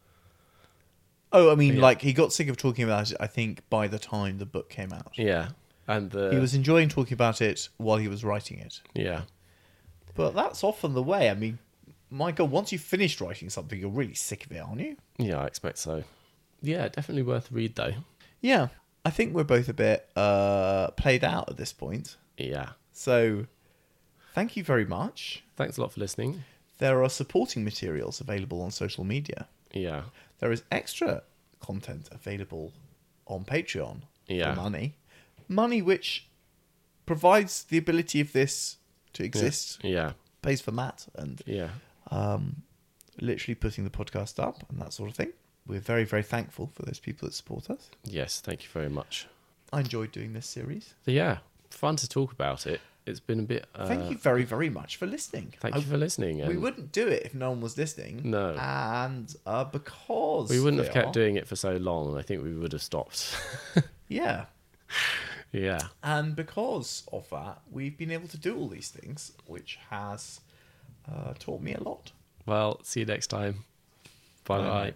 Oh, 1.32 1.52
I 1.52 1.56
mean, 1.56 1.76
Yeah. 1.76 1.82
like 1.82 2.02
he 2.02 2.14
got 2.14 2.34
sick 2.34 2.48
of 2.48 2.58
talking 2.58 2.84
about 2.84 3.12
it. 3.12 3.18
I 3.20 3.28
think 3.28 3.68
by 3.70 3.88
the 3.88 4.00
time 4.00 4.38
the 4.40 4.46
book 4.46 4.70
came 4.70 4.92
out, 4.92 5.12
yeah, 5.16 5.50
and 5.88 6.10
the 6.12 6.32
he 6.32 6.38
was 6.40 6.54
enjoying 6.56 6.90
talking 6.90 7.14
about 7.14 7.42
it 7.42 7.70
while 7.78 7.98
he 7.98 8.08
was 8.08 8.24
writing 8.24 8.60
it. 8.60 8.82
yeah, 8.94 9.22
But 10.16 10.34
that's 10.34 10.64
often 10.64 10.94
the 10.94 11.04
way. 11.04 11.30
I 11.30 11.36
mean, 11.36 11.60
Michael, 12.10 12.48
once 12.48 12.72
you've 12.72 12.82
finished 12.82 13.22
writing 13.22 13.50
something, 13.50 13.80
you're 13.80 13.90
really 13.90 14.16
sick 14.16 14.46
of 14.46 14.52
it, 14.52 14.58
aren't 14.60 14.82
you? 14.82 14.98
yeah. 15.18 15.40
I 15.42 15.46
expect 15.46 15.78
so. 15.78 16.04
Yeah, 16.62 16.88
definitely 16.90 17.24
worth 17.24 17.52
a 17.52 17.54
read 17.54 17.76
though. 17.76 17.94
Yeah, 18.42 18.70
I 19.06 19.12
think 19.12 19.34
we're 19.36 19.44
both 19.44 19.70
a 19.70 19.74
bit 19.74 20.10
uh, 20.16 20.90
played 20.92 21.24
out 21.24 21.50
at 21.50 21.58
this 21.58 21.72
point. 21.74 22.18
Yeah. 22.38 22.70
So, 22.92 23.46
thank 24.34 24.58
you 24.58 24.64
very 24.64 24.86
much. 24.86 25.44
Thanks 25.56 25.78
a 25.78 25.82
lot 25.82 25.92
for 25.94 26.00
listening. 26.00 26.44
There 26.80 27.04
are 27.04 27.10
supporting 27.10 27.64
materials 27.64 28.20
available 28.20 28.62
on 28.62 28.72
social 28.72 29.04
media. 29.04 29.48
Yeah, 29.74 30.04
There 30.40 30.52
is 30.52 30.64
extra 30.72 31.24
content 31.60 32.10
available 32.12 32.72
on 33.28 33.44
Patreon 33.46 34.02
Yeah. 34.28 34.54
for 34.56 34.62
money. 34.62 34.96
Money 35.48 35.82
which 35.82 36.28
provides 37.06 37.64
the 37.64 37.78
ability 37.78 38.22
of 38.22 38.34
this 38.34 38.78
to 39.14 39.24
exist, 39.24 39.80
yeah, 39.84 40.14
pays 40.42 40.62
for 40.62 40.72
Matt 40.72 41.08
and 41.16 41.42
yeah. 41.46 41.70
um, 42.12 42.64
literally 43.20 43.56
putting 43.56 43.84
the 43.84 43.90
podcast 43.90 44.42
up 44.42 44.64
and 44.70 44.80
that 44.80 44.94
sort 44.94 45.10
of 45.10 45.16
thing. 45.16 45.34
We're 45.66 45.80
very, 45.80 46.04
very 46.04 46.24
thankful 46.24 46.72
for 46.74 46.84
those 46.84 47.00
people 47.00 47.28
that 47.28 47.34
support 47.34 47.70
us. 47.70 47.90
Yes, 48.04 48.42
thank 48.42 48.64
you 48.64 48.70
very 48.70 48.90
much. 48.90 49.28
I 49.74 49.82
enjoyed 49.82 50.12
doing 50.12 50.34
this 50.34 50.48
series. 50.48 50.94
Yeah, 51.06 51.40
fun 51.70 51.96
to 51.98 52.08
talk 52.10 52.32
about 52.32 52.66
it. 52.66 52.82
It's 53.10 53.20
been 53.20 53.40
a 53.40 53.44
bit. 53.44 53.66
Uh, 53.76 53.86
Thank 53.88 54.10
you 54.12 54.18
very, 54.18 54.44
very 54.44 54.70
much 54.70 54.98
for 54.98 55.06
listening. 55.08 55.54
Thank 55.60 55.76
I- 55.76 55.80
you 55.80 55.86
for 55.86 55.98
listening. 55.98 56.46
we 56.48 56.58
wouldn't 56.58 56.92
do 56.92 57.08
it 57.08 57.24
if 57.26 57.34
no 57.34 57.50
one 57.50 57.62
was 57.62 57.78
listening. 57.78 58.22
No. 58.24 58.54
And 58.58 59.36
uh, 59.46 59.64
because 59.66 60.50
We 60.50 60.60
wouldn't 60.62 60.84
have 60.84 60.94
kept 60.94 61.08
are- 61.10 61.12
doing 61.14 61.36
it 61.36 61.48
for 61.48 61.56
so 61.56 61.76
long. 61.78 62.18
I 62.18 62.22
think 62.22 62.44
we 62.44 62.54
would 62.56 62.72
have 62.74 62.82
stopped. 62.84 63.36
Yeah. 64.08 64.46
yeah. 65.52 65.82
And 66.02 66.36
because 66.36 67.04
of 67.14 67.30
that, 67.30 67.62
we've 67.72 67.96
been 67.98 68.10
able 68.12 68.28
to 68.30 68.38
do 68.38 68.58
all 68.58 68.68
these 68.68 68.90
things, 68.90 69.34
which 69.46 69.78
has 69.92 70.42
uh, 71.12 71.34
taught 71.38 71.62
me 71.62 71.74
a 71.76 71.80
lot. 71.84 72.12
Well, 72.48 72.80
see 72.84 73.02
you 73.02 73.06
next 73.06 73.28
time. 73.28 73.66
Bye 74.46 74.58
Bye. 74.58 74.68
bye. 74.68 74.94